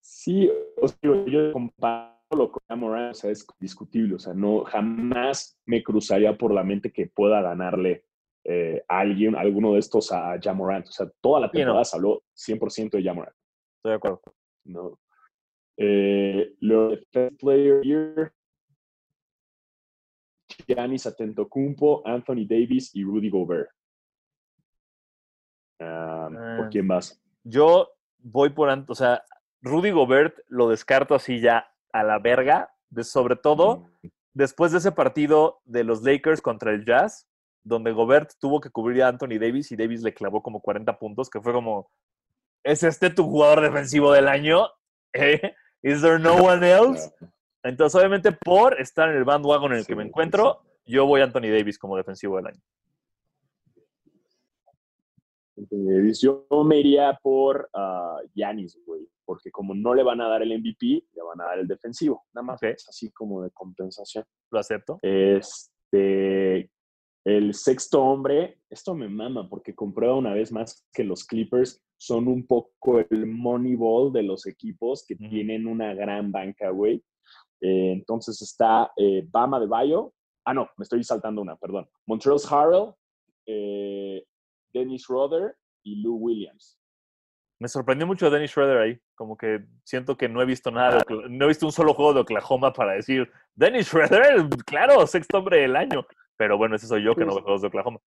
Sí, 0.00 0.50
o 0.80 0.88
sea, 0.88 0.98
yo 1.26 1.52
comparo 1.52 2.14
con 2.30 2.62
Jamoran, 2.66 3.10
o 3.10 3.14
sea, 3.14 3.30
es 3.30 3.46
discutible, 3.60 4.14
o 4.14 4.18
sea, 4.18 4.32
no, 4.32 4.64
jamás 4.64 5.58
me 5.66 5.82
cruzaría 5.82 6.36
por 6.38 6.50
la 6.50 6.64
mente 6.64 6.90
que 6.90 7.08
pueda 7.08 7.42
ganarle 7.42 8.06
eh, 8.44 8.82
a 8.88 9.00
alguien, 9.00 9.36
alguno 9.36 9.74
de 9.74 9.80
estos 9.80 10.10
a 10.12 10.38
Jamorant. 10.40 10.88
O 10.88 10.92
sea, 10.92 11.10
toda 11.20 11.40
la 11.40 11.50
temporada 11.50 11.84
se 11.84 11.94
habló 11.94 12.22
100% 12.34 12.92
de 12.92 13.02
Jamorant. 13.02 13.36
Estoy 13.76 13.90
de 13.90 13.96
acuerdo. 13.96 14.22
No. 14.64 14.98
Eh, 15.76 16.54
lo 16.60 16.96
Player 17.38 17.82
Year, 17.82 18.32
Giannis 20.66 21.06
Atentocumpo, 21.06 22.02
Anthony 22.06 22.46
Davis 22.48 22.94
y 22.94 23.02
Rudy 23.02 23.30
Gobert. 23.30 23.68
Ah, 25.80 26.28
¿Por 26.56 26.70
quién 26.70 26.86
vas? 26.86 27.20
Yo 27.42 27.90
voy 28.18 28.50
por, 28.50 28.68
o 28.88 28.94
sea, 28.94 29.24
Rudy 29.62 29.90
Gobert 29.90 30.38
lo 30.48 30.68
descarto 30.68 31.14
así 31.14 31.40
ya 31.40 31.72
a 31.92 32.02
la 32.02 32.18
verga, 32.18 32.72
de, 32.90 33.04
sobre 33.04 33.36
todo 33.36 33.88
mm. 34.02 34.08
después 34.32 34.72
de 34.72 34.78
ese 34.78 34.92
partido 34.92 35.60
de 35.64 35.84
los 35.84 36.02
Lakers 36.02 36.40
contra 36.40 36.72
el 36.72 36.84
Jazz, 36.84 37.28
donde 37.62 37.92
Gobert 37.92 38.32
tuvo 38.38 38.60
que 38.60 38.70
cubrir 38.70 39.02
a 39.02 39.08
Anthony 39.08 39.38
Davis 39.40 39.72
y 39.72 39.76
Davis 39.76 40.02
le 40.02 40.14
clavó 40.14 40.42
como 40.42 40.60
40 40.60 40.98
puntos, 40.98 41.30
que 41.30 41.40
fue 41.40 41.52
como, 41.52 41.90
¿es 42.64 42.82
este 42.82 43.10
tu 43.10 43.24
jugador 43.24 43.60
defensivo 43.60 44.12
del 44.12 44.28
año? 44.28 44.66
¿Eh? 45.12 45.54
¿Is 45.82 46.02
there 46.02 46.18
no 46.18 46.34
one 46.34 46.68
else? 46.72 47.12
Entonces, 47.62 47.98
obviamente, 47.98 48.32
por 48.32 48.80
estar 48.80 49.08
en 49.08 49.16
el 49.16 49.24
bandwagon 49.24 49.72
en 49.72 49.78
el 49.78 49.86
que 49.86 49.94
me 49.94 50.02
encuentro, 50.02 50.62
yo 50.84 51.06
voy 51.06 51.20
a 51.20 51.24
Anthony 51.24 51.50
Davis 51.52 51.78
como 51.78 51.96
defensivo 51.96 52.36
del 52.36 52.48
año. 52.48 52.60
Anthony 55.56 55.84
Davis, 55.88 56.20
yo 56.20 56.46
me 56.64 56.78
iría 56.78 57.16
por 57.22 57.70
Yanis, 58.34 58.76
uh, 58.76 58.84
güey 58.84 59.08
porque 59.24 59.50
como 59.50 59.74
no 59.74 59.94
le 59.94 60.02
van 60.02 60.20
a 60.20 60.28
dar 60.28 60.42
el 60.42 60.58
MVP, 60.58 61.04
le 61.12 61.22
van 61.22 61.40
a 61.40 61.44
dar 61.44 61.58
el 61.58 61.66
defensivo. 61.66 62.24
Nada 62.34 62.44
más 62.44 62.62
es 62.62 62.88
así 62.88 63.10
como 63.10 63.42
de 63.42 63.50
compensación. 63.50 64.24
Lo 64.50 64.58
acepto. 64.58 64.98
Este, 65.02 66.70
el 67.24 67.54
sexto 67.54 68.02
hombre, 68.02 68.60
esto 68.70 68.94
me 68.94 69.08
mama 69.08 69.48
porque 69.48 69.74
comprueba 69.74 70.16
una 70.16 70.34
vez 70.34 70.52
más 70.52 70.86
que 70.92 71.04
los 71.04 71.24
Clippers 71.24 71.82
son 72.04 72.28
un 72.28 72.46
poco 72.46 72.98
el 72.98 73.26
Moneyball 73.26 74.12
de 74.12 74.22
los 74.22 74.46
equipos 74.46 75.04
que 75.06 75.16
tienen 75.16 75.66
una 75.66 75.94
gran 75.94 76.30
banca, 76.30 76.70
güey. 76.70 77.02
Eh, 77.60 77.92
entonces 77.92 78.40
está 78.42 78.92
eh, 78.96 79.26
Bama 79.30 79.58
de 79.58 79.66
Bayo. 79.66 80.12
Ah, 80.44 80.52
no, 80.52 80.68
me 80.76 80.82
estoy 80.82 81.02
saltando 81.02 81.40
una, 81.40 81.56
perdón. 81.56 81.88
Montreal 82.06 82.38
Harrell, 82.50 82.92
eh, 83.46 84.22
Dennis 84.72 85.06
Rother 85.08 85.56
y 85.82 86.02
Lou 86.02 86.16
Williams. 86.16 86.78
Me 87.58 87.68
sorprendió 87.68 88.06
mucho 88.06 88.28
Dennis 88.28 88.50
Schroeder 88.50 88.78
ahí. 88.78 88.98
Como 89.14 89.36
que 89.36 89.64
siento 89.84 90.16
que 90.16 90.28
no 90.28 90.42
he 90.42 90.44
visto 90.44 90.70
nada, 90.70 91.02
no 91.30 91.44
he 91.44 91.48
visto 91.48 91.64
un 91.64 91.72
solo 91.72 91.94
juego 91.94 92.12
de 92.12 92.20
Oklahoma 92.20 92.72
para 92.72 92.92
decir, 92.92 93.30
Dennis 93.54 93.86
Schroeder, 93.86 94.46
claro, 94.66 95.06
sexto 95.06 95.38
hombre 95.38 95.60
del 95.60 95.76
año. 95.76 96.04
Pero 96.36 96.58
bueno, 96.58 96.76
ese 96.76 96.86
soy 96.86 97.04
yo 97.04 97.14
que 97.14 97.24
no 97.24 97.34
veo 97.34 97.44
juegos 97.44 97.62
de 97.62 97.68
Oklahoma. 97.68 98.00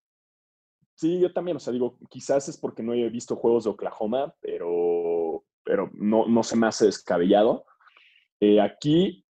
Sí, 0.98 1.20
yo 1.20 1.32
también, 1.32 1.58
o 1.58 1.60
sea, 1.60 1.72
digo, 1.72 1.96
quizás 2.10 2.50
es 2.50 2.58
porque 2.58 2.82
no 2.82 2.92
he 2.92 3.10
visto 3.10 3.36
juegos 3.36 3.66
de 3.66 3.70
Oklahoma, 3.70 4.34
pero, 4.42 5.46
pero 5.64 5.92
no, 5.94 6.28
no 6.28 6.42
se 6.42 6.58
me 6.58 6.66
hace 6.66 6.88
descabellado. 6.88 7.66
Eh, 8.40 8.60
aquí, 8.60 9.24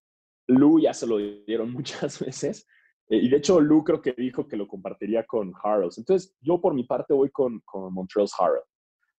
Lou 0.48 0.80
ya 0.80 0.94
se 0.94 1.08
lo 1.08 1.18
dieron 1.18 1.72
muchas 1.74 2.20
veces. 2.20 2.68
Eh, 3.10 3.18
y 3.18 3.30
de 3.30 3.38
hecho, 3.38 3.60
Lou 3.60 3.84
creo 3.84 4.00
que 4.00 4.14
dijo 4.14 4.48
que 4.48 4.58
lo 4.58 4.68
compartiría 4.68 5.26
con 5.26 5.54
Harrells. 5.64 5.98
Entonces, 5.98 6.38
yo 6.40 6.62
por 6.62 6.76
mi 6.76 6.84
parte 6.84 7.16
voy 7.16 7.32
con, 7.32 7.60
con 7.62 7.92
Montreal's 7.92 8.34
Harrell. 8.40 8.64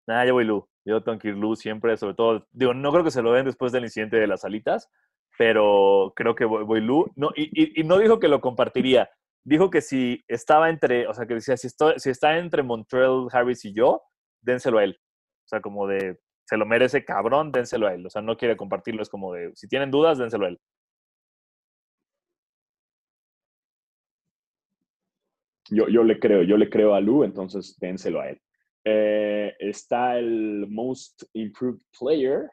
Nah, 0.06 0.24
yo 0.24 0.34
voy 0.34 0.44
Lou. 0.44 0.68
Yo 0.84 1.02
tengo 1.02 1.18
que 1.18 1.28
ir 1.28 1.36
Lou 1.36 1.56
siempre, 1.56 1.96
sobre 1.96 2.14
todo. 2.14 2.46
Digo, 2.52 2.72
no 2.74 2.92
creo 2.92 3.02
que 3.02 3.10
se 3.10 3.22
lo 3.22 3.32
den 3.32 3.46
después 3.46 3.72
del 3.72 3.82
incidente 3.82 4.18
de 4.18 4.28
las 4.28 4.44
alitas, 4.44 4.88
pero 5.36 6.12
creo 6.14 6.36
que 6.36 6.44
voy, 6.44 6.64
voy. 6.64 6.80
No, 7.16 7.30
y, 7.34 7.82
no 7.82 7.98
dijo 7.98 8.20
que 8.20 8.28
lo 8.28 8.40
compartiría. 8.40 9.10
Dijo 9.46 9.70
que 9.70 9.80
si 9.80 10.24
estaba 10.26 10.68
entre, 10.70 11.06
o 11.06 11.14
sea, 11.14 11.24
que 11.24 11.34
decía, 11.34 11.56
si, 11.56 11.68
estoy, 11.68 11.94
si 11.98 12.10
está 12.10 12.36
entre 12.36 12.64
Montreal, 12.64 13.28
Harris 13.30 13.64
y 13.64 13.72
yo, 13.72 14.02
dénselo 14.42 14.78
a 14.78 14.84
él. 14.84 14.98
O 15.44 15.48
sea, 15.48 15.60
como 15.60 15.86
de, 15.86 16.18
se 16.44 16.56
lo 16.56 16.66
merece 16.66 17.04
cabrón, 17.04 17.52
dénselo 17.52 17.86
a 17.86 17.94
él. 17.94 18.04
O 18.04 18.10
sea, 18.10 18.22
no 18.22 18.36
quiere 18.36 18.56
compartirlo, 18.56 19.02
es 19.02 19.08
como 19.08 19.32
de, 19.32 19.52
si 19.54 19.68
tienen 19.68 19.92
dudas, 19.92 20.18
dénselo 20.18 20.46
a 20.46 20.48
él. 20.48 20.58
Yo, 25.70 25.86
yo 25.88 26.02
le 26.02 26.18
creo, 26.18 26.42
yo 26.42 26.56
le 26.56 26.68
creo 26.68 26.94
a 26.94 27.00
Lou, 27.00 27.22
entonces 27.22 27.76
dénselo 27.78 28.20
a 28.20 28.30
él. 28.30 28.40
Eh, 28.84 29.54
está 29.60 30.18
el 30.18 30.66
Most 30.68 31.22
Improved 31.34 31.82
Player. 31.96 32.50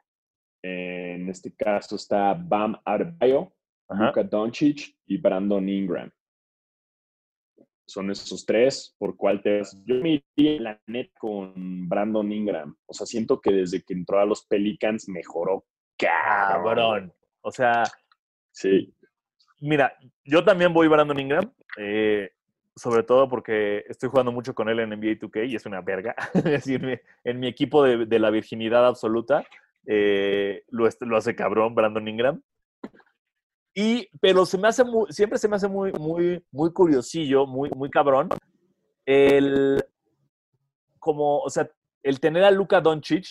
En 0.64 1.28
este 1.28 1.56
caso 1.56 1.96
está 1.96 2.36
Bam 2.36 2.80
Adebayo, 2.86 3.52
Luka 3.90 4.22
Doncic 4.22 4.96
y 5.08 5.18
Brandon 5.18 5.68
Ingram. 5.68 6.12
Son 7.86 8.10
esos 8.12 8.46
tres. 8.46 8.96
¿Por 8.98 9.16
cuál 9.18 9.42
te 9.42 9.62
Yo 9.86 9.96
me 9.96 10.24
iría 10.38 10.62
la 10.62 10.82
net 10.88 11.12
con 11.20 11.88
Brandon 11.88 12.32
Ingram. 12.32 12.76
O 12.86 12.94
sea, 12.94 13.06
siento 13.06 13.42
que 13.42 13.52
desde 13.52 13.84
que 13.84 13.94
entró 13.94 14.20
a 14.20 14.26
los 14.26 14.46
Pelicans 14.46 15.10
mejoró 15.10 15.66
cabrón. 15.98 17.14
O 17.42 17.52
sea, 17.52 17.84
sí. 18.52 18.94
Mira, 19.60 19.98
yo 20.24 20.44
también 20.44 20.74
voy 20.74 20.88
Brandon 20.88 21.20
Ingram. 21.20 21.54
Eh, 21.78 22.32
sobre 22.76 23.04
todo 23.04 23.30
porque 23.30 23.84
estoy 23.88 24.10
jugando 24.10 24.32
mucho 24.32 24.56
con 24.56 24.68
él 24.68 24.80
en 24.80 24.90
NBA 24.90 25.20
2K 25.20 25.50
y 25.50 25.56
es 25.56 25.66
una 25.66 25.82
verga. 25.82 26.16
es 26.34 26.44
decir, 26.44 27.02
en 27.24 27.40
mi 27.40 27.48
equipo 27.48 27.84
de, 27.84 28.20
la 28.20 28.30
virginidad 28.30 28.88
absoluta 28.88 29.46
eh, 29.86 30.64
lo, 30.70 30.88
lo, 31.02 31.18
hace 31.18 31.36
cabrón 31.36 31.76
Brandon 31.76 32.08
Ingram. 32.08 32.42
Y, 33.76 34.08
pero 34.22 34.46
se 34.46 34.58
me 34.58 34.68
hace 34.68 34.84
muy, 34.84 35.12
siempre 35.12 35.40
se 35.40 35.48
me 35.48 35.56
hace 35.56 35.68
muy, 35.68 35.92
muy, 35.94 36.44
muy 36.52 36.72
curiosillo, 36.72 37.48
muy, 37.48 37.70
muy 37.72 37.90
cabrón, 37.90 38.30
el, 39.06 39.84
como, 41.00 41.40
o 41.40 41.50
sea, 41.50 41.70
el 42.04 42.20
tener 42.20 42.44
a 42.44 42.52
Luka 42.52 42.82
Doncic 42.82 43.26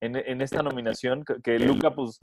en, 0.00 0.16
en 0.16 0.42
esta 0.42 0.62
nominación, 0.62 1.24
que, 1.42 1.58
Luka, 1.58 1.94
pues, 1.94 2.18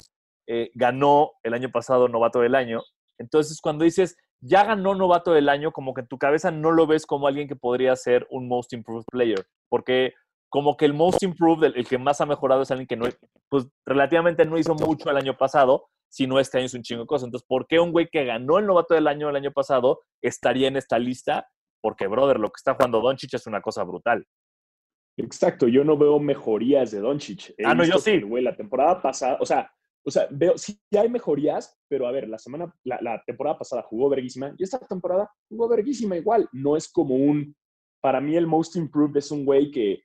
eh, 0.47 0.69
ganó 0.75 1.31
el 1.41 1.53
año 1.53 1.71
pasado 1.71 2.07
novato 2.07 2.41
del 2.41 2.55
año. 2.55 2.81
Entonces, 3.17 3.59
cuando 3.62 3.86
dices, 3.86 4.17
ya 4.41 4.65
ganó 4.65 4.93
novato 4.93 5.31
del 5.31 5.49
año, 5.49 5.71
como 5.71 5.93
que 5.93 6.01
en 6.01 6.07
tu 6.07 6.17
cabeza 6.17 6.51
no 6.51 6.71
lo 6.71 6.86
ves 6.86 7.05
como 7.05 7.27
alguien 7.27 7.47
que 7.47 7.55
podría 7.55 7.95
ser 7.95 8.27
un 8.29 8.47
most 8.47 8.73
improved 8.73 9.05
player, 9.09 9.45
porque 9.69 10.13
como 10.49 10.77
que 10.77 10.86
el 10.86 10.93
most 10.93 11.23
improved, 11.23 11.73
el, 11.75 11.88
que 11.88 11.97
más 11.97 12.21
ha 12.21 12.25
mejorado 12.25 12.62
es 12.62 12.69
alguien 12.69 12.88
que 12.88 12.97
no, 12.97 13.07
pues 13.49 13.67
relativamente 13.86 14.45
no 14.45 14.57
hizo 14.57 14.75
mucho 14.75 15.09
el 15.09 15.17
año 15.17 15.36
pasado, 15.36 15.88
sino 16.13 16.39
este 16.39 16.60
año 16.60 16.67
es 16.67 16.76
un 16.76 16.84
chingo 16.84 17.02
de 17.02 17.08
cosas. 17.08 17.26
Entonces, 17.26 17.47
¿por 17.47 17.65
qué 17.65 17.80
un 17.80 17.91
güey 17.91 18.08
que 18.08 18.23
ganó 18.23 18.60
el 18.60 18.67
novato 18.67 18.93
del 18.93 19.08
año 19.08 19.32
el 19.32 19.36
año 19.36 19.52
pasado 19.52 20.02
estaría 20.21 20.67
en 20.67 20.78
esta 20.78 20.99
lista? 20.99 21.47
Porque, 21.82 22.06
brother, 22.06 22.39
lo 22.39 22.49
que 22.49 22.58
está 22.58 22.76
jugando 22.76 23.02
Doncic 23.02 23.34
es 23.34 23.47
una 23.47 23.62
cosa 23.62 23.84
brutal. 23.84 24.23
Exacto, 25.17 25.67
yo 25.67 25.84
no 25.84 25.97
veo 25.97 26.19
mejorías 26.19 26.91
de 26.91 26.99
Doncic. 26.99 27.56
ah, 27.65 27.73
no, 27.73 27.84
yo 27.84 27.97
sí. 27.97 28.21
Güey, 28.21 28.43
la 28.43 28.56
temporada 28.56 29.02
pasada, 29.02 29.38
o 29.41 29.45
sea, 29.45 29.71
o 30.06 30.12
sea, 30.12 30.28
veo, 30.30 30.56
sí 30.56 30.80
hay 30.91 31.10
mejorías, 31.10 31.80
pero 31.89 32.08
a 32.08 32.12
ver, 32.12 32.30
la 32.30 32.38
semana, 32.38 32.71
la, 32.84 33.23
temporada 33.26 33.58
pasada 33.58 33.82
jugó 33.82 34.08
verguísima 34.08 34.54
y 34.56 34.63
esta 34.63 34.78
temporada 34.80 35.28
jugó 35.49 35.67
verguísima 35.67 36.15
igual. 36.15 36.47
No 36.52 36.78
es 36.78 36.91
como 36.91 37.15
un, 37.15 37.56
para 38.02 38.21
mí 38.21 38.36
el 38.36 38.45
most 38.45 38.76
improved 38.76 39.17
es 39.17 39.32
un 39.32 39.45
güey 39.45 39.71
que, 39.71 40.04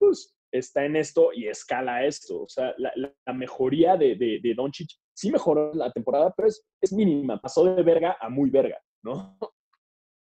pues, 0.00 0.36
está 0.50 0.84
en 0.84 0.96
esto 0.96 1.30
y 1.32 1.46
escala 1.46 2.04
esto. 2.04 2.42
O 2.42 2.48
sea, 2.48 2.74
la, 2.76 3.12
mejoría 3.32 3.96
de, 3.96 4.16
de, 4.16 4.40
de 4.42 4.54
Doncic 4.54 4.90
sí 5.14 5.30
mejoró 5.30 5.72
la 5.74 5.90
temporada, 5.92 6.32
pero 6.36 6.48
es, 6.48 6.66
es 6.80 6.92
mínima. 6.92 7.40
Pasó 7.40 7.64
de 7.64 7.82
verga 7.82 8.16
a 8.20 8.28
muy 8.28 8.50
verga, 8.50 8.78
¿no? 9.02 9.38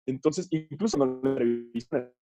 Entonces, 0.07 0.49
incluso 0.51 0.97
en 0.97 1.23
la 1.23 1.31
entrevista 1.31 2.13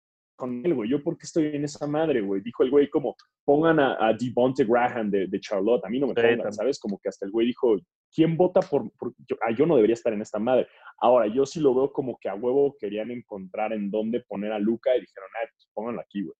con 0.40 0.64
él, 0.64 0.74
güey. 0.74 0.90
Yo, 0.90 1.02
¿por 1.02 1.18
qué 1.18 1.26
estoy 1.26 1.54
en 1.54 1.64
esa 1.64 1.86
madre, 1.86 2.22
güey? 2.22 2.40
Dijo 2.40 2.62
el 2.62 2.70
güey 2.70 2.88
como, 2.88 3.14
pongan 3.44 3.78
a, 3.78 4.08
a 4.08 4.14
Devonte 4.14 4.64
Graham 4.64 5.10
de, 5.10 5.40
Charlotte. 5.40 5.84
A 5.84 5.88
mí 5.88 6.00
no 6.00 6.08
me 6.08 6.14
pongan, 6.14 6.52
¿sabes? 6.52 6.80
Como 6.80 6.98
que 6.98 7.10
hasta 7.10 7.26
el 7.26 7.30
güey 7.32 7.48
dijo, 7.48 7.76
¿quién 8.12 8.36
vota 8.36 8.60
por...? 8.60 8.90
yo, 9.28 9.36
ah, 9.42 9.52
yo 9.56 9.66
no 9.66 9.76
debería 9.76 9.94
estar 9.94 10.12
en 10.12 10.22
esta 10.22 10.38
madre. 10.38 10.66
Ahora, 10.98 11.26
yo 11.26 11.44
sí 11.44 11.60
lo 11.60 11.74
veo 11.74 11.92
como 11.92 12.18
que 12.18 12.28
a 12.28 12.34
huevo 12.34 12.74
querían 12.80 13.10
encontrar 13.10 13.72
en 13.72 13.90
dónde 13.90 14.20
poner 14.20 14.52
a 14.52 14.58
Luca 14.58 14.96
y 14.96 15.00
dijeron, 15.00 15.28
ah, 15.36 15.48
pues 15.54 15.68
pónganlo 15.74 16.00
aquí, 16.00 16.22
güey. 16.22 16.34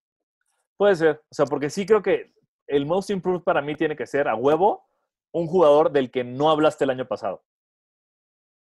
Puede 0.77 0.97
ser. 0.97 1.17
O 1.31 1.35
sea, 1.35 1.45
porque 1.45 1.69
sí 1.69 1.85
creo 1.85 2.03
que 2.03 2.33
el 2.67 2.87
most 2.87 3.11
improved 3.11 3.43
para 3.43 3.61
mí 3.61 3.75
tiene 3.75 3.97
que 3.97 4.07
ser 4.07 4.29
a 4.29 4.35
huevo 4.35 4.90
un 5.33 5.47
jugador 5.47 5.93
del 5.93 6.11
que 6.11 6.25
no 6.25 6.51
hablaste 6.51 6.85
el 6.85 6.91
año 6.91 7.07
pasado. 7.07 7.45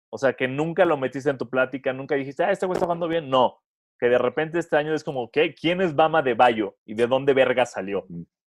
O 0.09 0.17
sea, 0.17 0.33
que 0.33 0.47
nunca 0.47 0.85
lo 0.85 0.97
metiste 0.97 1.29
en 1.29 1.37
tu 1.37 1.49
plática, 1.49 1.93
nunca 1.93 2.15
dijiste, 2.15 2.43
ah, 2.43 2.51
este 2.51 2.65
güey 2.65 2.75
está 2.75 2.85
jugando 2.85 3.07
bien. 3.07 3.29
No 3.29 3.61
que 3.99 4.09
de 4.09 4.17
repente 4.17 4.59
este 4.59 4.77
año 4.77 4.93
es 4.93 5.03
como, 5.03 5.31
¿qué? 5.31 5.53
¿Quién 5.55 5.81
es 5.81 5.95
Bama 5.95 6.21
de 6.21 6.33
Bayo? 6.33 6.77
¿Y 6.85 6.93
de 6.93 7.07
dónde 7.07 7.33
verga 7.33 7.65
salió? 7.65 8.05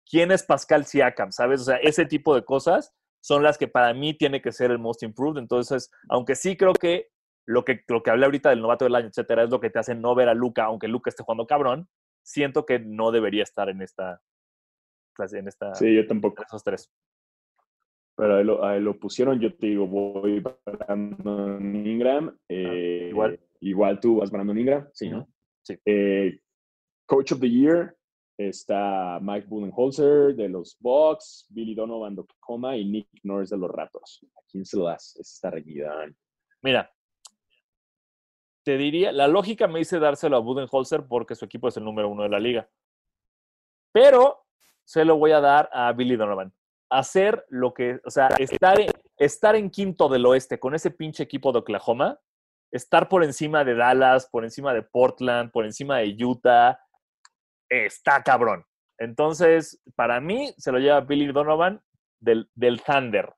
¿Quién 0.08 0.32
es 0.32 0.42
Pascal 0.42 0.84
Siakam? 0.84 1.32
¿Sabes? 1.32 1.60
O 1.62 1.64
sea, 1.64 1.76
ese 1.76 2.06
tipo 2.06 2.34
de 2.34 2.44
cosas 2.44 2.92
son 3.20 3.42
las 3.42 3.58
que 3.58 3.68
para 3.68 3.92
mí 3.94 4.14
tiene 4.14 4.42
que 4.42 4.52
ser 4.52 4.70
el 4.70 4.78
most 4.78 5.02
improved. 5.02 5.38
Entonces, 5.38 5.90
aunque 6.08 6.34
sí 6.34 6.56
creo 6.56 6.72
que 6.72 7.08
lo 7.46 7.64
que, 7.64 7.84
lo 7.88 8.02
que 8.02 8.10
hablé 8.10 8.24
ahorita 8.24 8.50
del 8.50 8.60
novato 8.60 8.84
del 8.84 8.94
año, 8.94 9.08
etcétera, 9.08 9.44
es 9.44 9.50
lo 9.50 9.60
que 9.60 9.70
te 9.70 9.78
hace 9.78 9.94
no 9.94 10.14
ver 10.14 10.28
a 10.28 10.34
Luca, 10.34 10.64
aunque 10.64 10.88
Luca 10.88 11.10
esté 11.10 11.22
jugando 11.22 11.46
cabrón, 11.46 11.88
siento 12.24 12.66
que 12.66 12.80
no 12.80 13.12
debería 13.12 13.44
estar 13.44 13.68
en 13.68 13.82
esta 13.82 14.20
clase, 15.14 15.38
en 15.38 15.48
esta. 15.48 15.74
Sí, 15.74 15.94
yo 15.94 16.06
tampoco. 16.06 16.42
esos 16.42 16.62
tres. 16.64 16.90
Pero 18.16 18.64
ahí 18.64 18.80
lo, 18.80 18.98
pusieron, 18.98 19.38
yo 19.38 19.54
te 19.54 19.66
digo, 19.66 19.86
voy 19.86 20.40
Brandon 20.40 21.86
Ingram. 21.86 22.28
Ah, 22.30 22.44
eh, 22.48 23.08
igual. 23.10 23.38
Igual 23.60 24.00
tú 24.00 24.16
vas 24.16 24.30
Brandon 24.30 24.58
Ingram, 24.58 24.88
sí, 24.92 25.10
¿no? 25.10 25.28
Sí. 25.62 25.76
Eh, 25.84 26.40
Coach 27.06 27.32
of 27.32 27.40
the 27.40 27.50
Year 27.50 27.96
está 28.38 29.18
Mike 29.20 29.46
Budenholzer 29.48 30.34
de 30.34 30.48
los 30.48 30.76
Bucks, 30.80 31.46
Billy 31.50 31.74
Donovan 31.74 32.14
de 32.14 32.22
Oklahoma 32.22 32.76
y 32.76 32.84
Nick 32.84 33.08
Norris 33.22 33.50
de 33.50 33.58
los 33.58 33.70
Raptors. 33.70 34.24
¿A 34.36 34.40
quién 34.50 34.64
se 34.64 34.76
lo 34.76 34.84
das? 34.84 35.16
Es 35.16 35.34
esta 35.34 35.50
reñida. 35.50 35.92
Mira, 36.62 36.90
te 38.64 38.76
diría, 38.76 39.12
la 39.12 39.28
lógica 39.28 39.68
me 39.68 39.78
dice 39.78 39.98
dárselo 39.98 40.36
a 40.36 40.40
Budenholzer 40.40 41.06
porque 41.06 41.34
su 41.34 41.44
equipo 41.44 41.68
es 41.68 41.76
el 41.76 41.84
número 41.84 42.08
uno 42.08 42.24
de 42.24 42.28
la 42.28 42.40
liga. 42.40 42.68
Pero 43.92 44.44
se 44.84 45.04
lo 45.04 45.16
voy 45.16 45.32
a 45.32 45.40
dar 45.40 45.70
a 45.72 45.92
Billy 45.92 46.16
Donovan. 46.16 46.52
Hacer 46.90 47.44
lo 47.48 47.74
que, 47.74 48.00
o 48.04 48.10
sea, 48.10 48.28
estar, 48.38 48.78
estar 49.16 49.56
en 49.56 49.70
quinto 49.70 50.08
del 50.08 50.26
oeste 50.26 50.58
con 50.58 50.74
ese 50.74 50.90
pinche 50.90 51.22
equipo 51.22 51.52
de 51.52 51.58
Oklahoma, 51.58 52.18
estar 52.70 53.08
por 53.08 53.24
encima 53.24 53.64
de 53.64 53.74
Dallas, 53.74 54.28
por 54.30 54.44
encima 54.44 54.72
de 54.72 54.82
Portland, 54.82 55.50
por 55.50 55.64
encima 55.64 55.98
de 55.98 56.16
Utah, 56.24 56.78
está 57.68 58.22
cabrón. 58.22 58.64
Entonces, 58.98 59.82
para 59.94 60.20
mí, 60.20 60.54
se 60.56 60.72
lo 60.72 60.78
lleva 60.78 61.00
Billy 61.00 61.26
Donovan 61.32 61.80
del, 62.20 62.48
del 62.54 62.82
Thunder. 62.82 63.32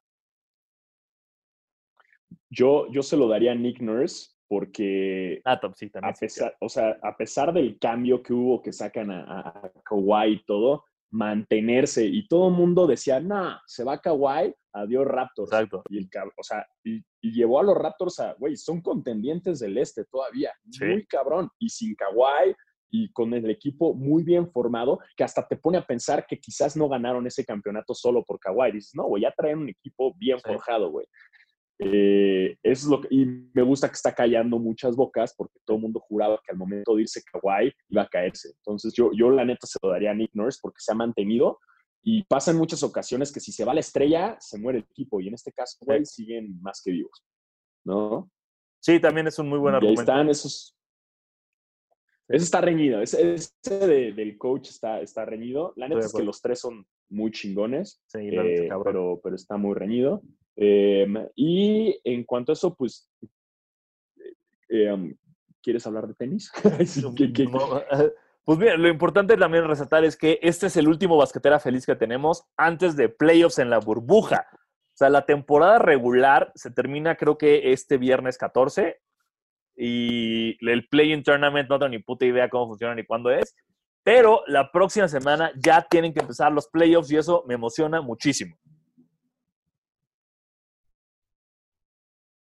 Yo, 2.51 2.87
yo 2.91 3.03
se 3.03 3.17
lo 3.17 3.29
daría 3.29 3.53
a 3.53 3.55
Nick 3.55 3.81
Nurse 3.81 4.39
porque 4.49 5.43
ah, 5.45 5.61
sí, 5.75 5.91
también 5.91 6.15
a 6.15 6.19
pesar, 6.19 6.57
o 6.61 6.69
sea, 6.69 6.99
a 7.03 7.17
pesar 7.17 7.53
del 7.53 7.79
cambio 7.79 8.23
que 8.23 8.33
hubo 8.33 8.63
que 8.63 8.73
sacan 8.73 9.11
a, 9.11 9.41
a 9.41 9.73
Kawhi 9.85 10.33
y 10.33 10.45
todo, 10.45 10.87
mantenerse 11.11 12.05
y 12.05 12.27
todo 12.29 12.49
el 12.49 12.55
mundo 12.55 12.87
decía, 12.87 13.21
nah, 13.21 13.59
se 13.67 13.85
va 13.85 14.01
Kawhi, 14.01 14.55
adiós 14.73 15.07
Raptors. 15.07 15.53
Exacto. 15.53 15.83
Y, 15.89 15.99
el, 15.99 16.09
o 16.37 16.43
sea, 16.43 16.67
y, 16.85 17.03
llevó 17.23 17.61
a 17.61 17.63
los 17.63 17.77
Raptors 17.77 18.21
a, 18.21 18.35
güey, 18.35 18.57
son 18.57 18.81
contendientes 18.81 19.59
del 19.61 19.79
este 19.79 20.05
todavía, 20.05 20.53
muy 20.81 21.07
cabrón, 21.07 21.49
y 21.59 21.69
sin 21.69 21.95
Kawhi 21.95 22.55
y 22.91 23.13
con 23.13 23.35
el 23.35 23.51
equipo 23.51 23.95
muy 23.95 24.23
bien 24.23 24.51
formado, 24.51 24.99
que 25.17 25.25
hasta 25.25 25.47
te 25.47 25.57
pone 25.57 25.79
a 25.79 25.87
pensar 25.87 26.27
que 26.27 26.39
quizás 26.39 26.77
no 26.77 26.89
ganaron 26.89 27.27
ese 27.27 27.45
campeonato 27.45 27.95
solo 27.95 28.25
por 28.25 28.39
Kawhi. 28.39 28.73
Dices, 28.73 28.95
no, 28.95 29.05
güey, 29.05 29.23
ya 29.23 29.35
traen 29.37 29.59
un 29.59 29.69
equipo 29.69 30.15
bien 30.17 30.41
forjado, 30.41 30.91
güey. 30.91 31.07
Eh, 31.81 32.57
es 32.63 32.85
lo 32.85 33.01
y 33.09 33.25
me 33.55 33.63
gusta 33.63 33.89
que 33.89 33.95
está 33.95 34.13
callando 34.13 34.59
muchas 34.59 34.97
bocas 34.97 35.33
porque 35.37 35.61
todo 35.65 35.77
el 35.77 35.83
mundo 35.85 36.01
juraba 36.01 36.41
que 36.45 36.51
al 36.51 36.59
momento 36.59 36.97
de 36.97 37.03
irse 37.03 37.23
Kawhi 37.23 37.73
iba 37.89 38.03
a 38.03 38.09
caerse. 38.09 38.51
Entonces 38.59 38.93
yo, 38.95 39.11
yo 39.13 39.31
la 39.31 39.45
neta 39.45 39.67
se 39.67 39.79
lo 39.83 39.91
daría 39.91 40.11
a 40.11 40.15
Nick 40.15 40.33
Nurse 40.35 40.59
porque 40.61 40.81
se 40.81 40.93
ha 40.93 40.97
mantenido 40.97 41.59
y 42.03 42.25
pasa 42.25 42.51
en 42.51 42.57
muchas 42.57 42.83
ocasiones 42.83 43.33
que 43.33 43.41
si 43.41 43.53
se 43.53 43.65
va 43.65 43.75
la 43.75 43.81
estrella, 43.81 44.37
se 44.41 44.59
muere 44.59 44.79
el 44.79 44.85
equipo 44.91 45.21
y 45.21 45.29
en 45.29 45.35
este 45.35 45.53
caso, 45.53 45.77
güey, 45.81 46.05
siguen 46.05 46.61
más 46.63 46.81
que 46.83 46.91
vivos, 46.91 47.25
¿no? 47.85 48.31
Sí, 48.81 48.99
también 49.01 49.27
es 49.27 49.39
un 49.39 49.49
muy 49.49 49.59
buen 49.59 49.75
argumento. 49.75 50.01
ahí 50.01 50.05
están 50.05 50.29
esos... 50.29 50.75
Eso 52.29 52.45
está 52.45 52.61
reñido. 52.61 53.01
Ese, 53.01 53.39
del 54.13 54.37
coach 54.37 54.69
está, 54.69 55.01
está 55.01 55.25
reñido. 55.25 55.73
La 55.77 55.89
neta 55.89 56.07
es 56.07 56.13
que 56.13 56.23
los 56.23 56.43
tres 56.43 56.61
son 56.61 56.87
muy 57.09 57.31
chingones, 57.31 58.03
sí, 58.07 58.19
eh, 58.21 58.69
pero, 58.85 59.19
pero 59.23 59.35
está 59.35 59.57
muy 59.57 59.75
reñido. 59.75 60.23
Em, 60.61 61.15
y 61.37 62.01
en 62.03 62.25
cuanto 62.25 62.51
a 62.51 62.55
eso, 62.55 62.75
pues, 62.75 63.09
eh, 64.69 64.87
em, 64.87 65.17
¿quieres 65.63 65.87
hablar 65.87 66.09
de 66.09 66.15
tenis? 66.15 66.51
Pues 68.45 68.59
bien, 68.59 68.81
lo 68.81 68.89
importante 68.89 69.37
también 69.37 69.69
resaltar 69.69 70.07
es 70.07 70.17
que 70.17 70.39
este 70.41 70.69
es 70.69 70.77
el 70.79 70.89
último 70.89 71.19
basquetera 71.19 71.61
feliz 71.61 71.85
que 71.85 71.95
tenemos 71.95 72.45
antes 72.57 72.97
de 72.97 73.11
playoffs 73.11 73.59
en 73.59 73.69
la 73.69 73.79
burbuja. 73.79 74.47
O 74.55 74.97
sea, 74.97 75.11
la 75.11 75.27
temporada 75.27 75.79
regular 75.79 76.51
se 76.55 76.71
termina 76.71 77.17
creo 77.17 77.37
que 77.37 77.73
este 77.73 77.99
viernes 77.99 78.39
14 78.39 79.03
y 79.77 80.57
el 80.67 80.89
play-in 80.89 81.23
tournament 81.23 81.69
no 81.69 81.79
tengo 81.79 81.91
ni 81.91 81.99
puta 81.99 82.25
idea 82.25 82.49
cómo 82.49 82.69
funciona 82.69 82.95
ni 82.95 83.05
cuándo 83.05 83.31
es, 83.31 83.55
pero 84.03 84.43
la 84.47 84.73
próxima 84.73 85.09
semana 85.09 85.53
ya 85.63 85.83
tienen 85.83 86.15
que 86.15 86.21
empezar 86.21 86.51
los 86.51 86.69
playoffs 86.69 87.13
y 87.13 87.19
eso 87.19 87.45
me 87.47 87.53
emociona 87.53 88.01
muchísimo. 88.01 88.57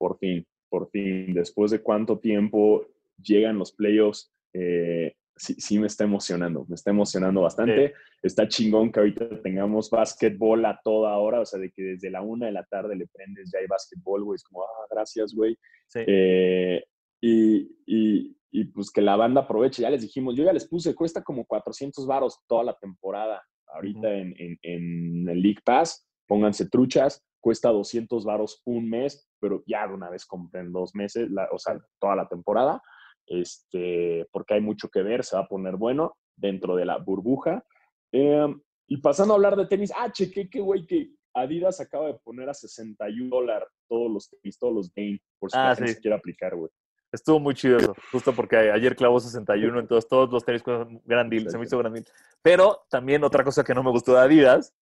Por 0.02 0.18
fin, 0.18 0.44
por 0.68 0.90
fin, 0.90 1.32
después 1.32 1.70
de 1.70 1.80
cuánto 1.80 2.18
tiempo 2.18 2.84
llegan 3.22 3.56
los 3.56 3.70
playoffs, 3.70 4.32
eh, 4.52 5.14
sí, 5.36 5.54
sí, 5.60 5.78
me 5.78 5.86
está 5.86 6.02
emocionando, 6.02 6.66
me 6.68 6.74
está 6.74 6.90
emocionando 6.90 7.42
bastante. 7.42 7.94
Está 8.20 8.48
chingón 8.48 8.90
que 8.90 8.98
ahorita 8.98 9.40
tengamos 9.42 9.90
básquetbol 9.90 10.64
a 10.64 10.80
toda 10.82 11.16
hora, 11.18 11.38
o 11.38 11.46
sea, 11.46 11.60
de 11.60 11.70
que 11.70 11.84
desde 11.84 12.10
la 12.10 12.20
una 12.20 12.46
de 12.46 12.52
la 12.52 12.64
tarde 12.64 12.96
le 12.96 13.06
prendes, 13.06 13.52
ya 13.52 13.60
hay 13.60 13.68
básquetbol, 13.68 14.24
güey, 14.24 14.34
es 14.34 14.42
como, 14.42 14.64
ah, 14.64 14.86
gracias, 14.90 15.32
güey. 15.32 15.56
Eh, 15.94 16.82
y, 17.20 17.60
y, 17.86 18.36
y, 18.50 18.64
pues 18.64 18.90
que 18.90 19.02
la 19.02 19.14
banda 19.14 19.42
aproveche, 19.42 19.82
ya 19.82 19.90
les 19.90 20.02
dijimos, 20.02 20.34
yo 20.34 20.42
ya 20.42 20.52
les 20.52 20.66
puse, 20.66 20.96
cuesta 20.96 21.22
como 21.22 21.44
400 21.44 22.04
varos 22.08 22.40
toda 22.48 22.64
la 22.64 22.76
temporada, 22.76 23.40
ahorita 23.68 24.12
en, 24.12 24.34
en, 24.36 24.58
en 24.62 25.28
el 25.28 25.40
League 25.40 25.62
Pass, 25.64 26.08
pónganse 26.26 26.68
truchas, 26.68 27.24
cuesta 27.38 27.68
200 27.68 28.24
varos 28.24 28.62
un 28.64 28.90
mes, 28.90 29.28
pero 29.42 29.64
ya 29.66 29.88
de 29.88 29.94
una 29.94 30.08
vez 30.08 30.24
compren 30.24 30.72
dos 30.72 30.94
meses, 30.94 31.28
o 31.50 31.58
sea, 31.58 31.76
toda 31.98 32.14
la 32.14 32.28
temporada, 32.28 32.80
este, 33.26 34.24
porque 34.30 34.54
hay 34.54 34.60
mucho 34.60 34.88
que 34.88 35.02
ver, 35.02 35.24
se 35.24 35.34
va 35.36 35.42
a 35.42 35.48
poner 35.48 35.76
bueno 35.76 36.16
dentro 36.36 36.76
de 36.76 36.84
la 36.84 36.98
burbuja. 36.98 37.64
Em, 38.12 38.60
y 38.86 38.98
pasando 38.98 39.34
a 39.34 39.36
hablar 39.36 39.56
de 39.56 39.66
tenis, 39.66 39.92
ah, 39.96 40.12
chequé 40.12 40.48
que, 40.48 40.60
güey, 40.60 40.86
que 40.86 41.10
Adidas 41.34 41.80
acaba 41.80 42.06
de 42.06 42.14
poner 42.22 42.48
a 42.48 42.54
61 42.54 43.30
dólares 43.30 43.68
todos 43.88 44.10
los 44.12 44.30
tenis, 44.30 44.58
todos 44.58 44.74
los 44.74 44.94
Dane, 44.94 45.20
por 45.40 45.50
si 45.50 45.58
ah, 45.58 45.74
se 45.74 45.98
quiere 46.00 46.16
aplicar, 46.16 46.54
güey. 46.54 46.70
Estuvo 47.10 47.40
muy 47.40 47.54
chido 47.54 47.78
eso, 47.78 47.94
justo 48.12 48.32
porque 48.32 48.56
ayer 48.56 48.94
clavó 48.94 49.18
61, 49.18 49.80
entonces 49.80 50.08
todos 50.08 50.30
los 50.30 50.44
tenis 50.44 50.62
gran 51.04 51.28
deal, 51.28 51.50
se 51.50 51.58
me 51.58 51.64
hizo 51.64 51.78
gran 51.78 51.92
deal. 51.92 52.06
Pero 52.42 52.84
también 52.88 53.24
otra 53.24 53.42
cosa 53.42 53.64
que 53.64 53.74
no 53.74 53.82
me 53.82 53.90
gustó 53.90 54.12
de 54.14 54.20
Adidas, 54.20 54.72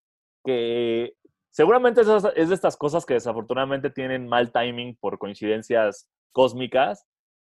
que 0.44 1.14
Seguramente 1.50 2.02
es 2.02 2.48
de 2.48 2.54
estas 2.54 2.76
cosas 2.76 3.04
que 3.04 3.14
desafortunadamente 3.14 3.90
tienen 3.90 4.28
mal 4.28 4.52
timing 4.52 4.96
por 4.96 5.18
coincidencias 5.18 6.08
cósmicas, 6.32 7.06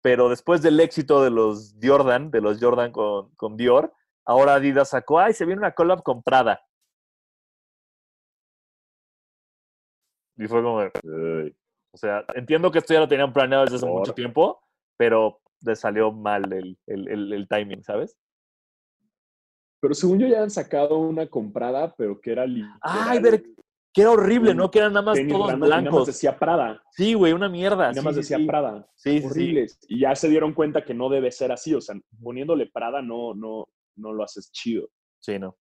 pero 0.01 0.29
después 0.29 0.61
del 0.61 0.79
éxito 0.79 1.23
de 1.23 1.31
los 1.31 1.75
Jordan, 1.81 2.29
de 2.29 2.41
los 2.41 2.59
Jordan 2.59 2.91
con, 2.91 3.33
con 3.35 3.55
Dior, 3.55 3.93
ahora 4.25 4.55
Adidas 4.55 4.89
sacó, 4.89 5.19
ay, 5.19 5.33
se 5.33 5.45
viene 5.45 5.59
una 5.59 5.73
collab 5.73 6.03
con 6.03 6.21
Prada. 6.21 6.61
Y 10.37 10.47
fue 10.47 10.61
como, 10.61 10.79
o 10.79 11.97
sea, 11.97 12.25
entiendo 12.35 12.69
que 12.69 12.79
esto 12.79 12.93
ya 12.93 12.99
lo 12.99 13.07
tenían 13.07 13.31
planeado 13.31 13.63
desde 13.63 13.77
hace 13.77 13.85
mucho 13.85 14.13
tiempo, 14.13 14.61
pero 14.97 15.39
le 15.61 15.75
salió 15.77 16.11
mal 16.11 16.51
el, 16.51 16.77
el, 16.85 17.31
el 17.31 17.47
timing, 17.47 17.81
¿sabes? 17.83 18.17
Pero 19.79 19.93
según 19.93 20.19
yo 20.19 20.27
ya 20.27 20.43
han 20.43 20.51
sacado 20.51 20.97
una 20.97 21.27
comprada, 21.27 21.95
pero 21.95 22.19
que 22.19 22.31
era 22.33 22.45
literal. 22.45 22.79
Ay, 22.81 23.19
ver, 23.19 23.43
que 23.95 24.01
era 24.01 24.11
horrible, 24.11 24.53
¿no? 24.53 24.69
Que 24.69 24.79
eran 24.79 24.91
nada 24.91 25.05
más 25.05 25.17
todos 25.17 25.57
blancos. 25.57 25.69
nada 25.69 25.89
más 25.89 26.05
decía 26.05 26.37
Prada. 26.37 26.83
Sí, 26.91 27.13
güey, 27.13 27.31
una 27.31 27.47
mierda. 27.47 27.91
nada 27.91 28.01
más 28.01 28.17
decía 28.17 28.37
Prada. 28.45 28.85
Sí, 28.93 29.23
Horribles. 29.23 29.79
Y 29.87 30.01
ya 30.01 30.13
se 30.17 30.27
dieron 30.27 30.53
cuenta 30.53 30.83
que 30.83 30.93
no 30.93 31.07
debe 31.07 31.31
ser 31.31 31.53
así. 31.53 31.73
O 31.73 31.79
sea, 31.79 31.95
poniéndole 32.21 32.67
Prada 32.67 33.01
no, 33.01 33.33
no, 33.33 33.69
no 33.95 34.11
lo 34.11 34.23
haces 34.25 34.51
chido. 34.51 34.89
Sí, 35.21 35.39
no. 35.39 35.55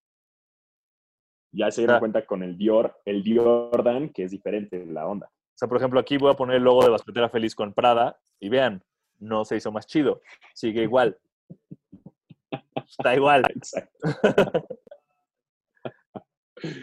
Ya 1.53 1.71
se 1.71 1.83
dieron 1.83 1.99
cuenta 1.99 2.25
con 2.25 2.43
el 2.43 2.57
Dior, 2.57 2.99
el 3.05 3.23
Jordan, 3.25 4.09
que 4.09 4.23
es 4.23 4.31
diferente 4.31 4.85
la 4.85 5.07
onda. 5.07 5.27
O 5.27 5.57
sea, 5.57 5.69
por 5.69 5.77
ejemplo, 5.77 6.01
aquí 6.01 6.17
voy 6.17 6.33
a 6.33 6.35
poner 6.35 6.57
el 6.57 6.63
logo 6.63 6.83
de 6.83 6.89
Basquetera 6.89 7.29
Feliz 7.29 7.55
con 7.55 7.73
Prada 7.73 8.19
y 8.41 8.49
vean, 8.49 8.83
no 9.17 9.45
se 9.45 9.55
hizo 9.55 9.71
más 9.71 9.87
chido. 9.87 10.19
Sigue 10.53 10.83
igual. 10.83 11.17
Está 12.85 13.15
igual. 13.15 13.43
Exacto. 13.49 13.97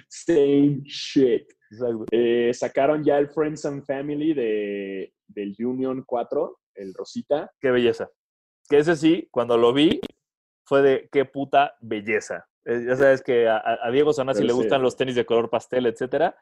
Same 0.09 0.83
shit. 0.85 1.53
Eh, 2.11 2.53
sacaron 2.53 3.03
ya 3.05 3.19
el 3.19 3.29
Friends 3.29 3.65
and 3.65 3.85
Family 3.85 4.35
de, 4.35 5.15
del 5.27 5.55
Union 5.59 6.05
4, 6.07 6.61
el 6.75 6.95
Rosita. 6.95 7.51
Qué 7.61 7.71
belleza. 7.71 8.11
Que 8.69 8.79
ese 8.79 8.97
sí, 8.97 9.29
cuando 9.31 9.57
lo 9.57 9.73
vi, 9.73 10.01
fue 10.65 10.83
de 10.83 11.09
qué 11.11 11.25
puta 11.25 11.75
belleza. 11.81 12.47
Eh, 12.65 12.85
ya 12.87 12.97
sabes 12.97 13.23
que 13.23 13.49
a, 13.49 13.91
Diego 13.91 14.13
Sanasi 14.13 14.45
le 14.45 14.53
gustan 14.53 14.83
los 14.83 14.97
tenis 14.97 15.15
de 15.15 15.27
color 15.27 15.51
pastel, 15.51 15.87
etcétera. 15.87 16.37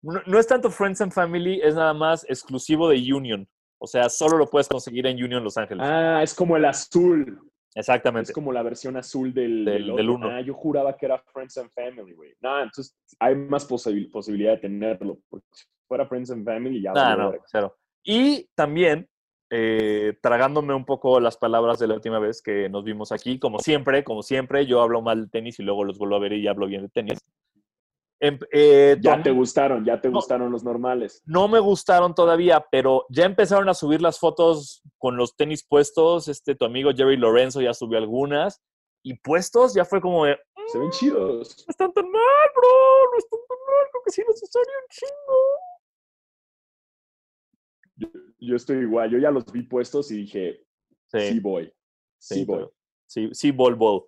No, 0.00 0.38
es 0.38 0.46
tanto 0.46 0.70
Friends 0.70 1.00
and 1.00 1.12
Family, 1.12 1.60
es 1.62 1.74
nada 1.74 1.92
más 1.92 2.24
exclusivo 2.28 2.88
de 2.88 3.12
Union. 3.12 3.48
O 3.80 3.86
sea, 3.86 4.08
solo 4.08 4.38
lo 4.38 4.48
puedes 4.48 4.68
conseguir 4.68 5.06
en 5.06 5.22
Union 5.22 5.42
Los 5.42 5.56
Ángeles. 5.56 5.84
Ah, 5.86 6.20
es 6.22 6.34
como 6.34 6.56
el 6.56 6.64
azul. 6.64 7.47
Exactamente. 7.74 8.30
Es 8.30 8.34
como 8.34 8.52
la 8.52 8.62
versión 8.62 8.96
azul 8.96 9.32
del, 9.32 9.64
del, 9.64 10.10
uno. 10.10 10.28
Ah, 10.30 10.40
yo 10.40 10.54
juraba 10.54 10.96
que 10.96 11.06
era 11.06 11.18
Friends 11.18 11.58
and 11.58 11.70
Family, 11.70 12.14
güey. 12.14 12.34
No, 12.40 12.60
entonces 12.62 12.96
hay 13.18 13.34
más 13.36 13.64
posibilidad 13.66 14.52
de 14.52 14.58
tenerlo. 14.58 15.18
Porque 15.28 15.46
si 15.52 15.64
fuera 15.86 16.06
Friends 16.06 16.30
and 16.30 16.44
Family, 16.44 16.82
ya 16.82 16.92
no, 16.92 17.16
no, 17.16 17.34
cero. 17.46 17.76
Y 18.02 18.48
también, 18.54 19.06
eh, 19.50 20.16
tragándome 20.22 20.74
un 20.74 20.84
poco 20.84 21.20
las 21.20 21.36
palabras 21.36 21.78
de 21.78 21.86
la 21.88 21.94
última 21.94 22.18
vez 22.18 22.42
que 22.42 22.68
nos 22.68 22.84
vimos 22.84 23.12
aquí, 23.12 23.38
como 23.38 23.58
siempre, 23.58 24.02
como 24.02 24.22
siempre, 24.22 24.66
yo 24.66 24.80
hablo 24.82 25.00
mal 25.02 25.24
de 25.24 25.28
tenis 25.30 25.58
y 25.58 25.62
luego 25.62 25.84
los 25.84 25.98
vuelvo 25.98 26.16
a 26.16 26.20
ver 26.20 26.32
y 26.32 26.46
hablo 26.48 26.66
bien 26.66 26.82
de 26.82 26.88
tenis. 26.88 27.18
Em, 28.20 28.38
eh, 28.50 28.96
Ya 29.00 29.22
te 29.22 29.30
gustaron, 29.30 29.84
ya 29.84 30.00
te 30.00 30.08
No. 30.08 30.14
gustaron 30.14 30.50
los 30.50 30.64
normales. 30.64 31.22
no 31.24 31.46
me 31.48 31.60
gustaron 31.60 32.14
todavía, 32.14 32.64
pero 32.70 33.06
ya 33.10 33.24
empezaron 33.24 33.68
a 33.68 33.74
subir 33.74 34.02
las 34.02 34.18
fotos 34.18 34.82
con 34.98 35.16
los 35.16 35.36
tenis 35.36 35.64
puestos. 35.66 36.28
Este, 36.28 36.54
tu 36.54 36.64
amigo 36.64 36.90
Jerry 36.94 37.16
Lorenzo 37.16 37.60
ya 37.60 37.72
subió 37.74 37.98
algunas. 37.98 38.60
Y 39.02 39.14
puestos 39.18 39.74
ya 39.74 39.84
fue 39.84 40.00
como 40.00 40.24
de, 40.26 40.34
"Mm, 40.34 40.68
Se 40.72 40.78
ven 40.78 40.90
chidos. 40.90 41.64
no 41.66 41.70
están 41.70 41.92
tan 41.92 42.10
mal, 42.10 42.22
bro, 42.54 43.10
no 43.12 43.18
están 43.18 43.40
tan 43.48 43.58
mal, 43.58 43.86
creo 43.90 44.02
que 44.04 44.10
sí 44.10 44.22
les 44.26 44.42
usaría 44.42 44.74
un 44.82 44.88
chingo. 44.90 45.36
Yo, 47.96 48.08
yo 48.40 48.56
estoy 48.56 48.78
igual, 48.78 49.10
yo 49.10 49.18
ya 49.18 49.30
los 49.30 49.50
vi 49.50 49.62
puestos 49.62 50.10
y 50.10 50.18
dije, 50.18 50.64
sí, 51.06 51.20
Sí, 51.32 51.40
voy. 51.40 51.72
Sí, 52.18 52.34
sí, 52.34 52.44
voy. 52.44 52.56
pero- 52.58 52.72
sí, 53.06 53.28
sí, 53.32 53.50
bol, 53.52 53.74
bol. 53.74 54.04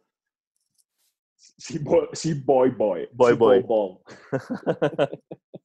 Sí, 1.36 1.78
voy, 1.78 2.08
sí, 2.12 2.34
voy, 2.44 2.70
voy. 2.70 3.08
Voy, 3.12 3.32
Sí, 3.32 3.38
voy. 3.38 3.60
bol. 3.62 4.00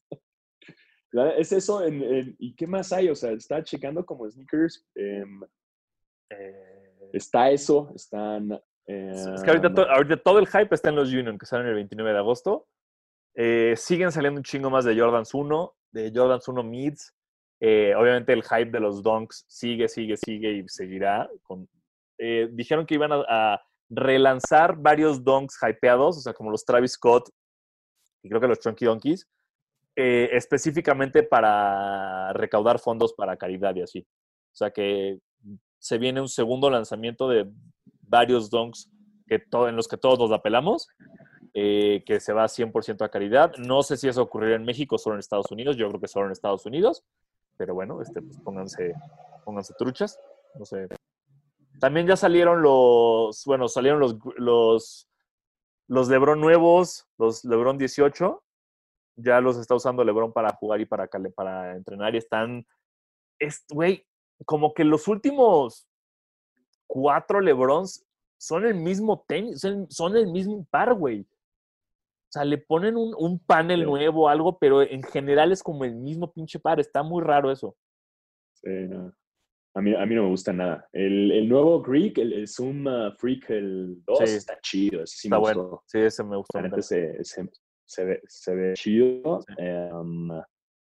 Es 1.38 1.51
eso, 1.51 1.84
en, 1.86 2.01
en- 2.03 2.36
¿y 2.39 2.55
qué 2.55 2.68
más 2.68 2.91
hay? 2.91 3.09
O 3.09 3.16
sea, 3.16 3.32
está 3.32 3.63
checando 3.63 4.05
como 4.05 4.30
sneakers. 4.30 4.86
em, 4.95 5.41
Eh, 6.30 7.09
está 7.13 7.51
eso, 7.51 7.91
están... 7.95 8.51
es 8.88 9.43
que 9.43 9.49
ahorita, 9.51 9.68
em, 9.68 9.76
to- 9.76 9.89
ahorita 9.89 10.18
todo 10.18 10.39
el 10.39 10.47
hype 10.47 10.74
está 10.74 10.89
en 10.89 10.95
los 10.95 11.09
Union, 11.13 11.38
que 11.38 11.45
salen 11.45 11.68
el 11.68 11.76
29 11.76 12.11
de 12.13 12.18
agosto. 12.18 12.68
Eh, 13.36 13.74
siguen 13.78 14.11
saliendo 14.11 14.39
un 14.39 14.43
chingo 14.43 14.70
más 14.70 14.86
de 14.86 14.97
Jordans 14.99 15.34
1, 15.34 15.76
de 15.91 16.11
Jordans 16.13 16.47
1 16.47 16.63
Mids. 16.63 17.13
Eh, 17.61 17.93
obviamente 17.95 18.34
el 18.34 18.43
hype 18.43 18.72
de 18.72 18.80
los 18.80 19.01
Dunks 19.03 19.45
sigue, 19.47 19.88
sigue, 19.88 20.18
sigue 20.18 20.51
y 20.51 20.68
seguirá. 20.68 21.30
Con, 21.43 21.70
dijeron 22.51 22.86
que 22.86 22.95
iban 22.95 23.11
a, 23.11 23.24
a 23.28 23.61
relanzar 23.89 24.76
varios 24.78 25.24
Dunks 25.24 25.57
hypeados, 25.61 26.18
o 26.18 26.22
sea, 26.22 26.34
como 26.34 26.49
los 26.51 26.66
Travis 26.66 26.93
Scott 26.93 27.30
y 28.24 28.30
creo 28.30 28.41
que 28.41 28.47
los 28.47 28.59
Chunky 28.59 28.86
Donkeys, 28.86 29.30
eh, 29.96 30.30
específicamente 30.34 31.24
para 31.24 32.34
recaudar 32.34 32.80
fondos 32.80 33.14
para 33.14 33.38
caridad 33.38 33.76
y 33.76 33.82
así. 33.82 34.00
O 34.54 34.56
sea 34.56 34.72
que 34.72 35.20
se 35.80 35.98
viene 35.98 36.22
un 36.22 36.30
segundo 36.30 36.70
lanzamiento 36.70 37.28
de 37.30 37.50
varios 38.02 38.50
donks 38.50 38.89
que 39.28 39.39
to- 39.39 39.68
en 39.70 39.76
los 39.76 39.88
que 39.88 39.98
todos 39.98 40.18
nos 40.20 40.32
apelamos, 40.32 40.88
eh, 41.54 42.04
que 42.06 42.20
se 42.20 42.34
va 42.34 42.48
100% 42.48 43.04
a 43.06 43.10
caridad. 43.10 43.54
No 43.58 43.84
sé 43.84 43.98
si 43.98 44.08
eso 44.08 44.22
ocurrirá 44.22 44.56
en 44.56 44.66
México 44.66 44.96
o 44.96 44.98
solo 45.00 45.16
en 45.16 45.20
Estados 45.20 45.52
Unidos. 45.52 45.78
Yo 45.78 45.88
creo 45.89 46.02
que 46.02 46.08
solo 46.08 46.26
en 46.28 46.32
Estados 46.32 46.66
Unidos. 46.66 47.04
Pero 47.58 47.74
bueno, 47.74 48.02
este, 48.02 48.22
pues 48.22 48.38
pónganse, 48.39 48.93
pónganse 49.46 49.74
truchas. 49.78 50.20
No 50.60 50.66
sé. 50.66 50.88
También 51.80 52.08
ya 52.08 52.16
salieron 52.18 52.62
los, 52.62 53.43
bueno, 53.46 53.68
salieron 53.68 54.00
los, 54.00 54.18
los, 54.38 55.08
los 55.88 56.10
Lebron 56.10 56.39
nuevos, 56.41 57.08
los 57.18 57.43
Lebron 57.46 57.78
18. 57.78 58.41
Ya 59.16 59.39
los 59.41 59.57
está 59.57 59.76
usando 59.76 60.03
Lebron 60.03 60.34
para 60.34 60.53
jugar 60.53 60.82
y 60.82 60.86
para, 60.86 61.07
para 61.36 61.76
entrenar 61.76 62.13
y 62.16 62.18
están, 62.18 62.66
es, 63.39 63.66
güey, 63.70 64.05
como 64.45 64.74
que 64.74 64.84
los 64.84 65.07
últimos 65.07 65.88
cuatro 66.88 67.39
Lebrons 67.39 68.05
son 68.38 68.66
el 68.66 68.76
mismo 68.76 69.24
tenis, 69.28 69.61
son, 69.61 69.89
son 69.89 70.16
el 70.18 70.28
mismo 70.28 70.66
par, 70.70 70.93
güey. 70.93 71.22
O 71.22 72.32
sea, 72.36 72.43
le 72.43 72.57
ponen 72.57 72.97
un, 72.97 73.16
un 73.18 73.39
panel 73.39 73.80
Sí. 73.82 73.86
nuevo, 73.86 74.28
algo, 74.28 74.57
pero 74.57 74.82
en 74.82 75.01
general 75.03 75.51
es 75.53 75.63
como 75.63 75.86
el 75.86 75.95
mismo 75.95 76.32
pinche 76.34 76.59
par. 76.59 76.80
Está 76.82 77.01
muy 77.01 77.24
raro 77.24 77.49
eso. 77.49 77.78
Sí, 78.55 78.70
no. 78.89 79.13
A 79.74 79.82
mí, 79.82 79.93
a 79.95 80.05
mí 80.05 80.16
no 80.16 80.24
me 80.24 80.30
gusta 80.30 80.51
nada. 80.53 80.88
El, 80.91 81.32
el 81.32 81.47
nuevo 81.49 81.82
Greek, 81.82 82.18
el, 82.18 82.34
el 82.34 82.47
Zoom 82.47 82.86
Freak, 83.18 83.49
el 83.51 84.03
2, 84.05 84.18
Sí. 84.20 84.36
está 84.38 84.59
chido. 84.61 85.03
Ese 85.03 85.18
sí 85.18 85.28
Está 85.28 85.36
me 85.38 85.41
bueno. 85.41 85.63
gustó. 85.63 85.84
Sí, 85.88 85.99
ese 85.99 86.24
me 86.24 86.38
gustó. 86.38 86.61
Neta 86.61 86.76
mucho. 86.78 86.88
Se, 87.86 88.06
ve, 88.06 88.22
se 88.28 88.56
ve 88.56 88.74
chido. 88.74 89.44
em, 89.58 90.30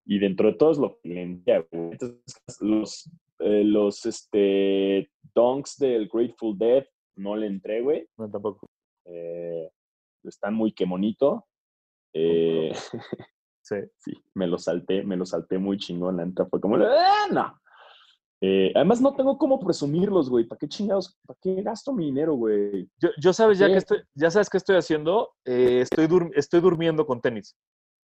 y 0.05 0.19
dentro 0.19 0.49
de 0.49 0.55
todo 0.55 0.71
es 0.71 0.79
lo 0.79 0.99
que 1.01 1.09
le 1.09 1.23
envía, 1.23 1.65
güey. 1.71 1.93
Entonces, 1.93 2.61
los, 2.61 3.11
eh, 3.41 3.65
los 3.65 4.07
este, 4.07 5.11
donks 5.35 5.79
del 5.79 6.09
Grateful 6.09 6.57
Dead 6.57 6.87
no 7.17 7.37
le 7.37 7.49
entré, 7.49 7.81
güey. 7.81 8.09
No, 8.17 8.31
tampoco. 8.31 8.69
Eh, 9.05 9.69
están 10.25 10.55
muy 10.55 10.73
que 10.73 10.85
bonito. 10.85 11.47
Eh, 12.13 12.73
Sí. 13.67 13.75
sí, 13.99 14.13
me 14.35 14.47
lo 14.47 14.59
salté, 14.59 15.03
me 15.03 15.17
lo 15.17 15.27
salté 15.27 15.59
muy 15.59 15.77
chingón. 15.77 16.19
La 16.19 16.25
neta 16.25 16.47
fue 16.47 16.61
como, 16.61 16.77
¡ah, 16.77 17.27
no! 17.33 17.61
Eh, 18.43 18.71
además, 18.75 19.01
no 19.01 19.15
tengo 19.15 19.39
cómo 19.39 19.59
presumirlos, 19.59 20.29
güey. 20.29 20.45
¿Para 20.45 20.59
qué 20.59 20.69
chingados? 20.69 21.17
¿Para 21.27 21.39
qué 21.43 21.63
gasto 21.63 21.93
mi 21.93 22.07
dinero, 22.07 22.35
güey? 22.35 22.89
Yo, 23.01 23.09
yo 23.19 23.33
sabes 23.33 23.59
ya 23.59 23.67
que 23.69 23.77
estoy, 23.79 23.99
ya 24.15 24.31
sabes 24.31 24.51
qué 24.51 24.59
estoy 24.59 24.77
haciendo, 24.77 25.31
Eh, 25.45 25.81
estoy, 25.81 26.07
dur- 26.07 26.33
estoy 26.35 26.61
durmiendo 26.61 27.07
con 27.07 27.21
tenis. 27.21 27.57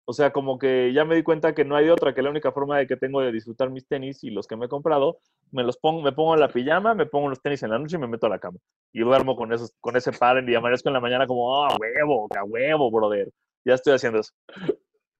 O 0.04 0.12
sea, 0.12 0.32
como 0.32 0.58
que 0.58 0.92
ya 0.92 1.04
me 1.04 1.14
di 1.14 1.22
cuenta 1.22 1.54
que 1.54 1.64
no 1.64 1.76
hay 1.76 1.84
de 1.84 1.92
otra, 1.92 2.12
que 2.12 2.22
la 2.22 2.30
única 2.30 2.50
forma 2.50 2.76
de 2.78 2.88
que 2.88 2.96
tengo 2.96 3.20
de 3.20 3.30
disfrutar 3.30 3.70
mis 3.70 3.86
tenis 3.86 4.24
y 4.24 4.30
los 4.30 4.48
que 4.48 4.56
me 4.56 4.66
he 4.66 4.68
comprado, 4.68 5.18
me 5.52 5.62
los 5.62 5.76
pongo, 5.76 6.02
me 6.02 6.10
pongo 6.12 6.34
en 6.34 6.40
la 6.40 6.48
pijama, 6.48 6.94
me 6.94 7.06
pongo 7.06 7.28
los 7.28 7.40
tenis 7.40 7.62
en 7.62 7.70
la 7.70 7.78
noche 7.78 7.96
y 7.96 8.00
me 8.00 8.08
meto 8.08 8.26
a 8.26 8.30
la 8.30 8.40
cama. 8.40 8.58
Y 8.92 9.00
duermo 9.00 9.36
con 9.36 9.52
esos, 9.52 9.76
con 9.80 9.96
ese 9.96 10.10
par 10.12 10.42
y 10.48 10.54
amanezco 10.56 10.88
en 10.88 10.94
la 10.94 11.00
mañana 11.00 11.26
como, 11.26 11.62
ah, 11.64 11.76
huevo, 11.78 12.26
a 12.36 12.42
huevo, 12.42 12.90
brother. 12.90 13.30
Ya 13.64 13.74
estoy 13.74 13.92
haciendo 13.92 14.18
eso. 14.18 14.32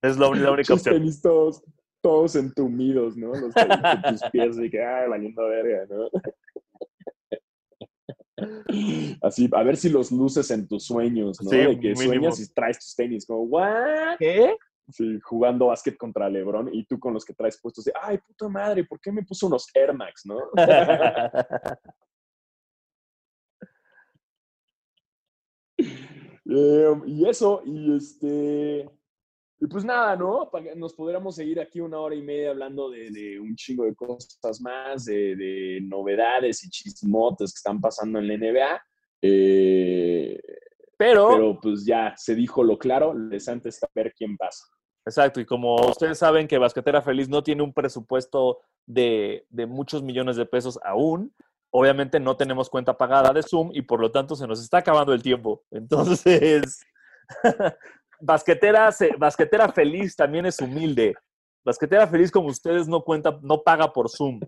Es 0.02 0.18
la, 0.18 0.30
la 0.34 0.50
única 0.50 0.74
opción. 0.74 0.96
tenis 0.96 1.22
todos, 1.22 1.62
todos 2.02 2.36
entumidos, 2.36 3.16
¿no? 3.16 3.28
Los 3.28 3.54
de 3.54 4.10
tus 4.10 4.22
pies, 4.30 4.58
así 4.58 4.70
que, 4.70 4.84
ay, 4.84 5.08
valiendo 5.08 5.42
verga, 5.44 5.86
¿no? 5.88 6.10
Así, 9.22 9.48
a 9.52 9.62
ver 9.62 9.76
si 9.76 9.88
los 9.88 10.10
luces 10.10 10.50
en 10.50 10.66
tus 10.66 10.84
sueños, 10.84 11.40
¿no? 11.42 11.50
Sí, 11.50 11.58
de 11.58 11.78
que 11.78 11.92
mínimo. 11.92 12.02
sueñas 12.02 12.40
y 12.40 12.52
traes 12.52 12.78
tus 12.78 12.96
tenis, 12.96 13.24
como, 13.24 13.42
¿what? 13.42 14.16
¿Qué? 14.18 14.56
Sí, 14.88 15.20
jugando 15.22 15.66
básquet 15.66 15.96
contra 15.96 16.28
LeBron 16.28 16.74
y 16.74 16.84
tú 16.84 16.98
con 16.98 17.14
los 17.14 17.24
que 17.24 17.34
traes 17.34 17.60
puestos 17.60 17.84
de, 17.84 17.92
ay, 18.00 18.18
puta 18.18 18.48
madre, 18.48 18.84
¿por 18.84 19.00
qué 19.00 19.12
me 19.12 19.22
puso 19.22 19.46
unos 19.46 19.68
Air 19.74 19.94
Max, 19.94 20.26
no? 20.26 20.38
Eh, 26.44 27.00
y 27.06 27.26
eso, 27.26 27.62
y 27.64 27.96
este. 27.96 28.90
Y 29.62 29.66
pues 29.68 29.84
nada, 29.84 30.16
¿no? 30.16 30.50
Nos 30.74 30.92
podríamos 30.92 31.36
seguir 31.36 31.60
aquí 31.60 31.80
una 31.80 32.00
hora 32.00 32.16
y 32.16 32.22
media 32.22 32.50
hablando 32.50 32.90
de, 32.90 33.12
de 33.12 33.38
un 33.38 33.54
chingo 33.54 33.84
de 33.84 33.94
cosas 33.94 34.60
más, 34.60 35.04
de, 35.04 35.36
de 35.36 35.78
novedades 35.82 36.64
y 36.64 36.68
chismotes 36.68 37.52
que 37.52 37.58
están 37.58 37.80
pasando 37.80 38.18
en 38.18 38.26
la 38.26 38.36
NBA. 38.36 38.82
Eh, 39.22 40.40
Pero, 40.96 41.28
pero 41.28 41.60
pues 41.60 41.86
ya 41.86 42.12
se 42.16 42.34
dijo 42.34 42.64
lo 42.64 42.76
claro, 42.76 43.14
lo 43.14 43.20
interesante 43.22 43.68
es 43.68 43.78
saber 43.78 44.12
quién 44.16 44.36
pasa. 44.36 44.64
exacto, 45.06 45.40
y 45.40 45.46
como 45.46 45.76
ustedes 45.76 46.18
saben 46.18 46.48
que 46.48 46.58
Basquetera 46.58 47.00
Feliz 47.00 47.28
no 47.28 47.44
tiene 47.44 47.62
un 47.62 47.72
presupuesto 47.72 48.62
de, 48.84 49.46
de 49.48 49.66
muchos 49.66 50.02
millones 50.02 50.34
de 50.34 50.46
pesos 50.46 50.76
aún, 50.82 51.32
obviamente 51.70 52.18
no 52.18 52.36
tenemos 52.36 52.68
cuenta 52.68 52.98
pagada 52.98 53.32
de 53.32 53.44
Zoom 53.44 53.70
y 53.72 53.82
por 53.82 54.00
lo 54.00 54.10
tanto 54.10 54.34
se 54.34 54.48
nos 54.48 54.60
está 54.60 54.78
acabando 54.78 55.12
el 55.12 55.22
tiempo. 55.22 55.62
Entonces, 55.70 56.84
Basquetera, 58.24 58.90
Basquetera 59.18 59.68
Feliz 59.72 60.14
también 60.14 60.46
es 60.46 60.60
humilde. 60.60 61.14
Basquetera 61.64 62.06
Feliz 62.06 62.30
como 62.30 62.48
ustedes 62.48 62.86
no 62.88 63.02
cuenta, 63.02 63.38
no 63.42 63.62
paga 63.62 63.92
por 63.92 64.08
Zoom. 64.08 64.40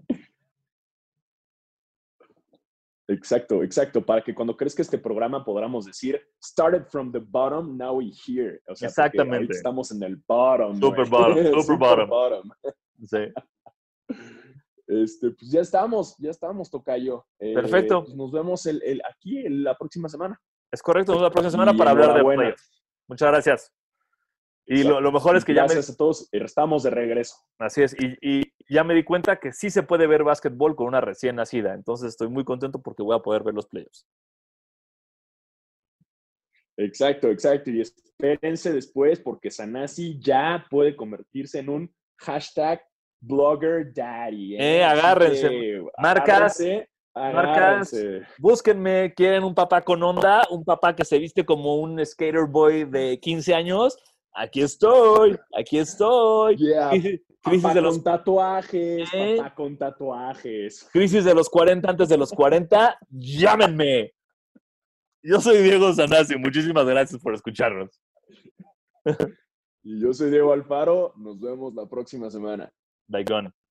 Exacto, 3.06 3.62
exacto, 3.62 4.00
para 4.04 4.22
que 4.22 4.34
cuando 4.34 4.56
crezca 4.56 4.80
este 4.80 4.96
programa 4.96 5.44
podamos 5.44 5.84
decir, 5.84 6.18
started 6.42 6.84
from 6.86 7.12
the 7.12 7.18
bottom, 7.18 7.76
now 7.76 7.98
we 7.98 8.06
here. 8.26 8.62
O 8.66 8.74
sea, 8.74 8.88
porque 8.88 9.10
Exactamente. 9.10 9.52
estamos 9.54 9.90
en 9.92 10.02
el 10.02 10.16
bottom. 10.26 10.80
Super 10.80 11.08
bottom, 11.08 11.62
super 11.62 12.06
bottom. 12.06 12.50
Sí. 13.04 13.18
Este, 14.86 15.30
pues 15.32 15.50
ya 15.50 15.60
estamos, 15.60 16.16
ya 16.18 16.30
estamos, 16.30 16.70
Tocayo. 16.70 17.26
Eh, 17.40 17.52
Perfecto. 17.54 18.04
pues 18.04 18.14
nos 18.16 18.32
vemos 18.32 18.64
el, 18.66 18.82
el- 18.82 19.02
aquí 19.10 19.38
el- 19.44 19.64
la 19.64 19.74
próxima 19.76 20.08
semana. 20.08 20.40
Es 20.72 20.80
correcto, 20.82 21.12
nos 21.12 21.20
vemos 21.20 21.30
la 21.30 21.32
próxima 21.32 21.50
semana 21.50 21.72
Y 21.72 21.76
para 21.76 21.90
hablar 21.90 22.14
de 22.14 22.22
playoffs. 22.24 22.83
Muchas 23.08 23.28
gracias. 23.30 23.72
Y 24.66 24.82
lo, 24.82 25.00
lo 25.00 25.12
mejor 25.12 25.36
es 25.36 25.44
que 25.44 25.52
ya 25.52 25.62
me, 25.62 25.68
Gracias 25.74 25.90
a 25.90 25.96
todos, 25.96 26.28
estamos 26.32 26.82
de 26.82 26.90
regreso. 26.90 27.36
Así 27.58 27.82
es, 27.82 27.94
y, 28.00 28.16
y 28.22 28.52
ya 28.68 28.82
me 28.82 28.94
di 28.94 29.04
cuenta 29.04 29.36
que 29.36 29.52
sí 29.52 29.68
se 29.68 29.82
puede 29.82 30.06
ver 30.06 30.24
básquetbol 30.24 30.74
con 30.74 30.86
una 30.86 31.02
recién 31.02 31.36
nacida, 31.36 31.74
entonces 31.74 32.08
estoy 32.08 32.28
muy 32.28 32.44
contento 32.44 32.80
porque 32.80 33.02
voy 33.02 33.14
a 33.14 33.22
poder 33.22 33.42
ver 33.42 33.54
los 33.54 33.66
playoffs. 33.66 34.06
Exacto, 36.76 37.28
exacto. 37.28 37.70
Y 37.70 37.80
espérense 37.80 38.72
después 38.72 39.20
porque 39.20 39.50
Sanasi 39.50 40.18
ya 40.18 40.66
puede 40.70 40.96
convertirse 40.96 41.60
en 41.60 41.68
un 41.68 41.94
hashtag 42.18 42.82
blogger 43.20 43.92
daddy. 43.92 44.56
Eh, 44.56 44.82
agárrense. 44.82 45.80
Marcas, 45.98 46.28
agárrense, 46.28 46.88
marcas. 47.14 47.94
Búsquenme, 48.38 49.12
quieren 49.14 49.44
un 49.44 49.54
papá 49.54 49.82
con 49.82 50.02
onda, 50.02 50.42
un 50.50 50.64
papá 50.64 50.94
que 50.96 51.04
se 51.04 51.18
viste 51.18 51.44
como 51.44 51.76
un 51.76 52.04
skater 52.04 52.46
boy 52.46 52.84
de 52.84 53.18
15 53.20 53.54
años. 53.54 53.96
Aquí 54.32 54.62
estoy, 54.62 55.38
aquí 55.56 55.78
estoy. 55.78 56.56
Yeah, 56.56 56.90
Crisis, 56.90 57.20
papá 57.62 57.74
de 57.74 57.80
los, 57.80 57.94
con 57.94 58.04
tatuajes, 58.04 59.08
Eh. 59.12 59.36
papá 59.38 59.54
con 59.54 59.76
tatuajes. 59.78 60.88
crisis 60.92 61.24
de 61.24 61.34
los 61.34 61.48
40 61.48 61.90
antes 61.90 62.08
de 62.08 62.16
los 62.18 62.32
40. 62.32 62.98
Llámenme. 63.10 64.12
Yo 65.22 65.40
soy 65.40 65.58
Diego 65.62 65.92
Sanasi, 65.94 66.36
muchísimas 66.36 66.84
gracias 66.84 67.20
por 67.22 67.32
escucharnos. 67.34 67.98
Y 69.82 70.00
yo 70.00 70.12
soy 70.12 70.30
Diego 70.30 70.52
Alfaro. 70.52 71.12
Nos 71.16 71.40
vemos 71.40 71.74
la 71.74 71.86
próxima 71.86 72.30
semana. 72.30 72.70
Bye, 73.06 73.24
gone. 73.24 73.63